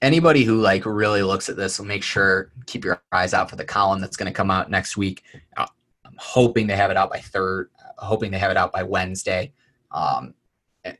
anybody 0.01 0.43
who 0.43 0.61
like 0.61 0.85
really 0.85 1.23
looks 1.23 1.49
at 1.49 1.55
this 1.55 1.79
will 1.79 1.85
make 1.85 2.03
sure 2.03 2.51
keep 2.65 2.85
your 2.85 3.01
eyes 3.11 3.33
out 3.33 3.49
for 3.49 3.55
the 3.55 3.65
column 3.65 3.99
that's 3.99 4.17
going 4.17 4.31
to 4.31 4.35
come 4.35 4.51
out 4.51 4.69
next 4.69 4.97
week. 4.97 5.23
Uh, 5.57 5.65
I'm 6.05 6.15
hoping 6.17 6.67
to 6.67 6.75
have 6.75 6.91
it 6.91 6.97
out 6.97 7.09
by 7.09 7.19
third, 7.19 7.69
hoping 7.97 8.31
to 8.31 8.37
have 8.37 8.51
it 8.51 8.57
out 8.57 8.71
by 8.71 8.83
Wednesday. 8.83 9.51
Um, 9.91 10.33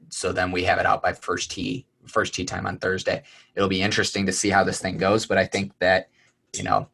so 0.09 0.32
then 0.32 0.51
we 0.51 0.63
have 0.63 0.80
it 0.80 0.86
out 0.86 1.01
by 1.01 1.13
first 1.13 1.51
tee 1.51 1.86
first 2.07 2.34
tee 2.34 2.45
time 2.45 2.65
on 2.67 2.78
Thursday. 2.78 3.23
It'll 3.55 3.69
be 3.69 3.82
interesting 3.82 4.26
to 4.26 4.32
see 4.32 4.49
how 4.49 4.63
this 4.63 4.80
thing 4.80 4.97
goes, 4.97 5.26
but 5.26 5.38
I 5.38 5.45
think 5.45 5.71
that 5.80 6.09
you 6.55 6.63
know 6.63 6.88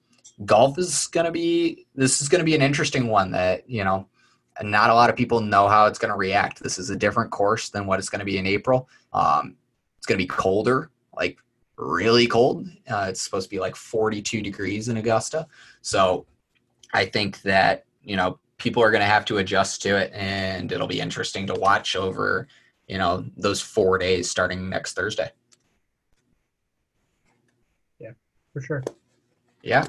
golf 0.45 0.77
is 0.77 1.07
going 1.07 1.25
to 1.25 1.31
be 1.31 1.85
this 1.95 2.21
is 2.21 2.29
going 2.29 2.39
to 2.39 2.45
be 2.45 2.55
an 2.55 2.61
interesting 2.61 3.07
one 3.07 3.31
that 3.31 3.69
you 3.69 3.83
know 3.83 4.07
not 4.61 4.89
a 4.89 4.93
lot 4.93 5.09
of 5.09 5.15
people 5.15 5.41
know 5.41 5.67
how 5.67 5.85
it's 5.85 5.97
going 5.97 6.11
to 6.11 6.17
react. 6.17 6.61
This 6.61 6.77
is 6.77 6.89
a 6.89 6.95
different 6.95 7.31
course 7.31 7.69
than 7.69 7.85
what 7.85 7.99
it's 7.99 8.09
going 8.09 8.19
to 8.19 8.25
be 8.25 8.37
in 8.37 8.45
April. 8.45 8.89
Um, 9.13 9.55
it's 9.97 10.05
going 10.05 10.17
to 10.17 10.23
be 10.23 10.27
colder, 10.27 10.91
like 11.15 11.39
really 11.77 12.27
cold. 12.27 12.67
Uh, 12.87 13.07
it's 13.09 13.21
supposed 13.21 13.49
to 13.49 13.55
be 13.55 13.59
like 13.59 13.75
42 13.75 14.41
degrees 14.41 14.89
in 14.89 14.97
Augusta. 14.97 15.47
So 15.81 16.25
I 16.93 17.05
think 17.05 17.41
that, 17.43 17.85
you 18.03 18.17
know, 18.17 18.39
people 18.57 18.83
are 18.83 18.91
going 18.91 19.01
to 19.01 19.07
have 19.07 19.25
to 19.25 19.37
adjust 19.37 19.81
to 19.83 19.95
it 19.95 20.11
and 20.13 20.71
it'll 20.71 20.85
be 20.85 20.99
interesting 20.99 21.47
to 21.47 21.55
watch 21.55 21.95
over 21.95 22.47
you 22.91 22.97
know 22.97 23.25
those 23.37 23.61
four 23.61 23.97
days 23.97 24.29
starting 24.29 24.69
next 24.69 24.93
Thursday. 24.93 25.31
Yeah, 27.99 28.11
for 28.51 28.61
sure. 28.61 28.83
Yeah. 29.63 29.87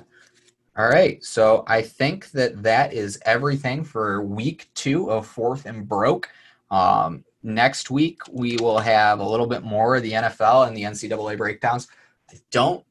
All 0.77 0.89
right. 0.89 1.23
So 1.23 1.65
I 1.67 1.83
think 1.83 2.31
that 2.31 2.63
that 2.63 2.95
is 2.95 3.19
everything 3.27 3.85
for 3.85 4.23
week 4.23 4.71
two 4.75 5.11
of 5.11 5.27
Fourth 5.27 5.67
and 5.67 5.87
Broke. 5.87 6.31
Um, 6.71 7.25
next 7.43 7.91
week 7.91 8.21
we 8.31 8.57
will 8.57 8.79
have 8.79 9.21
a 9.21 9.29
little 9.29 9.47
bit 9.47 9.63
more 9.63 9.97
of 9.97 10.03
the 10.03 10.13
NFL 10.13 10.67
and 10.67 10.77
the 10.77 10.85
NCAA 10.85 11.37
breakdowns. 11.37 11.89
I 12.31 12.37
don't 12.51 12.85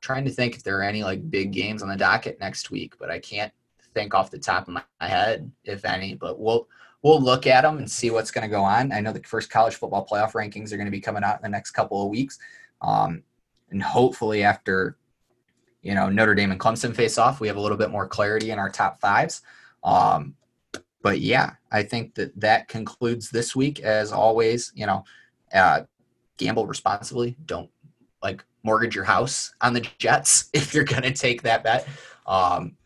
trying 0.00 0.24
to 0.24 0.30
think 0.30 0.56
if 0.56 0.62
there 0.62 0.78
are 0.78 0.82
any 0.82 1.04
like 1.04 1.30
big 1.30 1.52
games 1.52 1.82
on 1.82 1.88
the 1.88 1.96
docket 1.96 2.40
next 2.40 2.70
week, 2.70 2.94
but 2.98 3.10
I 3.10 3.18
can't 3.18 3.52
think 3.94 4.14
off 4.14 4.30
the 4.30 4.38
top 4.38 4.66
of 4.66 4.74
my 4.74 4.82
head 5.00 5.50
if 5.64 5.84
any. 5.84 6.14
But 6.14 6.40
we'll 6.40 6.66
we'll 7.02 7.20
look 7.20 7.46
at 7.46 7.62
them 7.62 7.76
and 7.78 7.90
see 7.90 8.10
what's 8.10 8.30
going 8.30 8.48
to 8.48 8.50
go 8.50 8.62
on. 8.62 8.90
I 8.90 9.00
know 9.00 9.12
the 9.12 9.22
first 9.22 9.50
college 9.50 9.74
football 9.74 10.06
playoff 10.06 10.32
rankings 10.32 10.72
are 10.72 10.76
going 10.76 10.86
to 10.86 10.90
be 10.92 11.00
coming 11.00 11.24
out 11.24 11.36
in 11.36 11.42
the 11.42 11.48
next 11.48 11.72
couple 11.72 12.02
of 12.02 12.10
weeks, 12.10 12.38
um, 12.80 13.22
and 13.70 13.82
hopefully 13.82 14.42
after 14.42 14.96
you 15.82 15.94
know 15.94 16.08
Notre 16.08 16.34
Dame 16.34 16.52
and 16.52 16.60
Clemson 16.60 16.94
face 16.94 17.18
off, 17.18 17.40
we 17.40 17.48
have 17.48 17.56
a 17.56 17.60
little 17.60 17.76
bit 17.76 17.90
more 17.90 18.06
clarity 18.06 18.50
in 18.50 18.58
our 18.58 18.70
top 18.70 19.00
fives. 19.00 19.42
Um, 19.84 20.34
but 21.02 21.20
yeah, 21.20 21.54
I 21.70 21.82
think 21.82 22.14
that 22.14 22.38
that 22.40 22.68
concludes 22.68 23.30
this 23.30 23.56
week. 23.56 23.80
As 23.80 24.12
always, 24.12 24.72
you 24.74 24.86
know, 24.86 25.04
uh, 25.52 25.82
gamble 26.38 26.66
responsibly. 26.66 27.36
Don't 27.46 27.70
like 28.22 28.44
mortgage 28.62 28.94
your 28.94 29.04
house 29.04 29.54
on 29.60 29.74
the 29.74 29.86
Jets 29.98 30.48
if 30.52 30.74
you're 30.74 30.84
to 30.84 31.12
take 31.12 31.42
that 31.42 31.64
bet. 31.64 31.86
Um, 32.26 32.76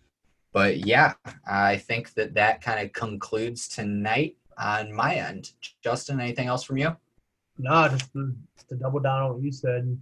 but 0.52 0.78
yeah, 0.78 1.14
I 1.46 1.76
think 1.76 2.14
that 2.14 2.34
that 2.34 2.62
kind 2.62 2.84
of 2.84 2.92
concludes 2.92 3.68
tonight 3.68 4.36
on 4.56 4.92
my 4.92 5.16
end. 5.16 5.52
Justin, 5.82 6.20
anything 6.20 6.48
else 6.48 6.64
from 6.64 6.78
you? 6.78 6.96
No, 7.58 7.88
just 7.88 8.12
to, 8.14 8.34
just 8.56 8.68
to 8.70 8.76
double 8.76 9.00
down 9.00 9.22
on 9.22 9.34
what 9.34 9.42
you 9.42 9.52
said. 9.52 9.98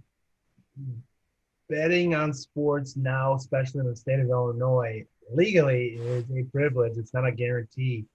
Betting 1.69 2.13
on 2.13 2.33
sports 2.33 2.95
now, 2.95 3.33
especially 3.35 3.79
in 3.79 3.87
the 3.87 3.95
state 3.95 4.19
of 4.19 4.29
Illinois, 4.29 5.05
legally 5.33 5.95
is 5.95 6.25
a 6.31 6.43
privilege. 6.51 6.97
It's 6.97 7.13
not 7.13 7.25
a 7.25 7.31
guarantee. 7.31 8.05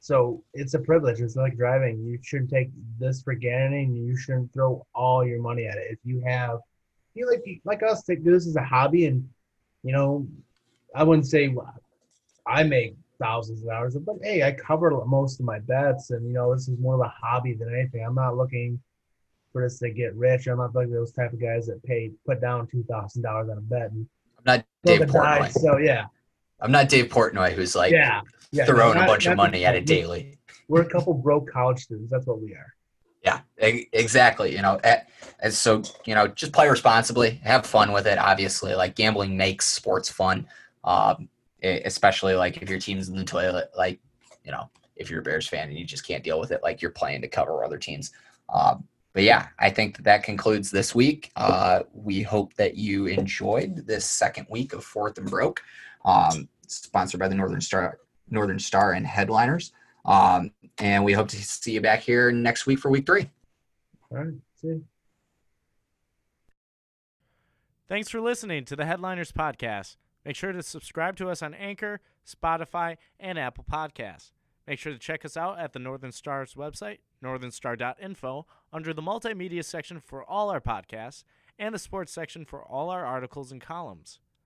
So 0.00 0.42
it's 0.52 0.74
a 0.74 0.80
privilege. 0.80 1.20
It's 1.20 1.36
like 1.36 1.56
driving. 1.56 2.04
You 2.04 2.18
shouldn't 2.22 2.50
take 2.50 2.70
this 2.98 3.22
for 3.22 3.34
granted, 3.34 3.86
and 3.86 3.96
you 3.96 4.16
shouldn't 4.16 4.52
throw 4.52 4.84
all 4.94 5.24
your 5.24 5.40
money 5.40 5.66
at 5.66 5.76
it. 5.76 5.86
If 5.92 5.98
you 6.04 6.20
have, 6.26 6.58
you 7.14 7.30
like 7.30 7.60
like 7.64 7.82
us, 7.84 8.02
take 8.02 8.24
this 8.24 8.48
as 8.48 8.56
a 8.56 8.64
hobby, 8.64 9.06
and 9.06 9.28
you 9.84 9.92
know, 9.92 10.26
I 10.94 11.04
wouldn't 11.04 11.28
say 11.28 11.54
I 12.46 12.64
make 12.64 12.96
thousands 13.20 13.62
of 13.62 13.68
dollars, 13.68 13.96
but 13.96 14.16
hey, 14.22 14.42
I 14.42 14.52
cover 14.52 14.90
most 15.06 15.38
of 15.38 15.46
my 15.46 15.60
bets, 15.60 16.10
and 16.10 16.26
you 16.26 16.32
know 16.32 16.52
this 16.52 16.66
is 16.66 16.78
more 16.80 16.94
of 16.94 17.00
a 17.00 17.08
hobby 17.08 17.54
than 17.54 17.72
anything. 17.72 18.04
I'm 18.04 18.16
not 18.16 18.36
looking 18.36 18.80
for 19.52 19.62
this 19.62 19.78
to 19.80 19.90
get 19.90 20.14
rich. 20.14 20.46
I'm 20.46 20.58
not 20.58 20.74
like 20.74 20.90
those 20.90 21.12
type 21.12 21.32
of 21.32 21.40
guys 21.40 21.66
that 21.66 21.82
pay 21.82 22.12
put 22.26 22.40
down 22.40 22.66
two 22.66 22.84
thousand 22.84 23.22
dollars 23.22 23.50
on 23.50 23.58
a 23.58 23.60
bet. 23.60 23.90
And 23.90 24.06
I'm 24.38 24.44
not 24.44 24.64
Dave 24.84 25.00
Portnoy. 25.02 25.52
so 25.52 25.78
yeah, 25.78 26.06
I'm 26.60 26.72
not 26.72 26.88
Dave 26.88 27.06
Portnoy 27.06 27.52
who's 27.52 27.74
like 27.74 27.92
yeah, 27.92 28.22
yeah 28.50 28.64
throwing 28.64 28.96
not, 28.96 29.04
a 29.04 29.06
bunch 29.06 29.26
of 29.26 29.36
money 29.36 29.64
at 29.64 29.74
it 29.74 29.86
daily. 29.86 30.38
We're 30.68 30.82
a 30.82 30.88
couple 30.88 31.14
broke 31.14 31.50
college 31.50 31.80
students. 31.80 32.10
That's 32.10 32.26
what 32.26 32.40
we 32.40 32.52
are. 32.54 32.72
Yeah, 33.22 33.40
exactly. 33.58 34.54
You 34.54 34.62
know, 34.62 34.80
and 34.82 35.52
so 35.52 35.82
you 36.06 36.14
know, 36.14 36.26
just 36.28 36.52
play 36.52 36.68
responsibly, 36.68 37.40
have 37.44 37.66
fun 37.66 37.92
with 37.92 38.06
it. 38.06 38.18
Obviously, 38.18 38.74
like 38.74 38.96
gambling 38.96 39.36
makes 39.36 39.68
sports 39.68 40.10
fun. 40.10 40.46
Um, 40.84 41.28
especially 41.62 42.34
like 42.34 42.60
if 42.60 42.68
your 42.68 42.80
team's 42.80 43.08
in 43.08 43.16
the 43.16 43.24
toilet, 43.24 43.70
like 43.76 44.00
you 44.44 44.50
know, 44.50 44.68
if 44.96 45.10
you're 45.10 45.20
a 45.20 45.22
Bears 45.22 45.46
fan 45.46 45.68
and 45.68 45.78
you 45.78 45.84
just 45.84 46.06
can't 46.06 46.24
deal 46.24 46.40
with 46.40 46.50
it, 46.50 46.62
like 46.62 46.82
you're 46.82 46.90
playing 46.90 47.22
to 47.22 47.28
cover 47.28 47.64
other 47.64 47.78
teams. 47.78 48.12
Um, 48.52 48.84
but 49.12 49.22
yeah, 49.22 49.48
I 49.58 49.70
think 49.70 49.96
that, 49.96 50.04
that 50.04 50.22
concludes 50.22 50.70
this 50.70 50.94
week. 50.94 51.30
Uh, 51.36 51.80
we 51.92 52.22
hope 52.22 52.54
that 52.54 52.76
you 52.76 53.06
enjoyed 53.06 53.86
this 53.86 54.04
second 54.04 54.46
week 54.48 54.72
of 54.72 54.84
Fourth 54.84 55.18
and 55.18 55.28
Broke, 55.28 55.62
um, 56.04 56.48
sponsored 56.66 57.20
by 57.20 57.28
the 57.28 57.34
Northern 57.34 57.60
Star 57.60 57.98
Northern 58.30 58.58
Star 58.58 58.92
and 58.92 59.06
headliners. 59.06 59.72
Um, 60.04 60.50
and 60.78 61.04
we 61.04 61.12
hope 61.12 61.28
to 61.28 61.36
see 61.36 61.72
you 61.72 61.80
back 61.80 62.00
here 62.00 62.32
next 62.32 62.66
week 62.66 62.78
for 62.78 62.90
week 62.90 63.06
three. 63.06 63.30
All 64.10 64.18
right. 64.18 64.34
See. 64.60 64.80
Thanks 67.88 68.08
for 68.08 68.20
listening 68.20 68.64
to 68.64 68.76
the 68.76 68.86
Headliners 68.86 69.32
Podcast. 69.32 69.96
Make 70.24 70.36
sure 70.36 70.52
to 70.52 70.62
subscribe 70.62 71.16
to 71.16 71.28
us 71.28 71.42
on 71.42 71.52
Anchor, 71.52 72.00
Spotify, 72.26 72.96
and 73.20 73.38
Apple 73.38 73.66
Podcasts. 73.70 74.30
Make 74.66 74.78
sure 74.78 74.92
to 74.92 74.98
check 74.98 75.24
us 75.24 75.36
out 75.36 75.58
at 75.58 75.72
the 75.72 75.78
Northern 75.78 76.12
Star's 76.12 76.54
website, 76.54 76.98
northernstar.info, 77.22 78.46
under 78.72 78.94
the 78.94 79.02
multimedia 79.02 79.64
section 79.64 80.00
for 80.00 80.22
all 80.24 80.50
our 80.50 80.60
podcasts 80.60 81.24
and 81.58 81.74
the 81.74 81.78
sports 81.78 82.12
section 82.12 82.44
for 82.44 82.62
all 82.62 82.90
our 82.90 83.04
articles 83.04 83.50
and 83.50 83.60
columns. 83.60 84.20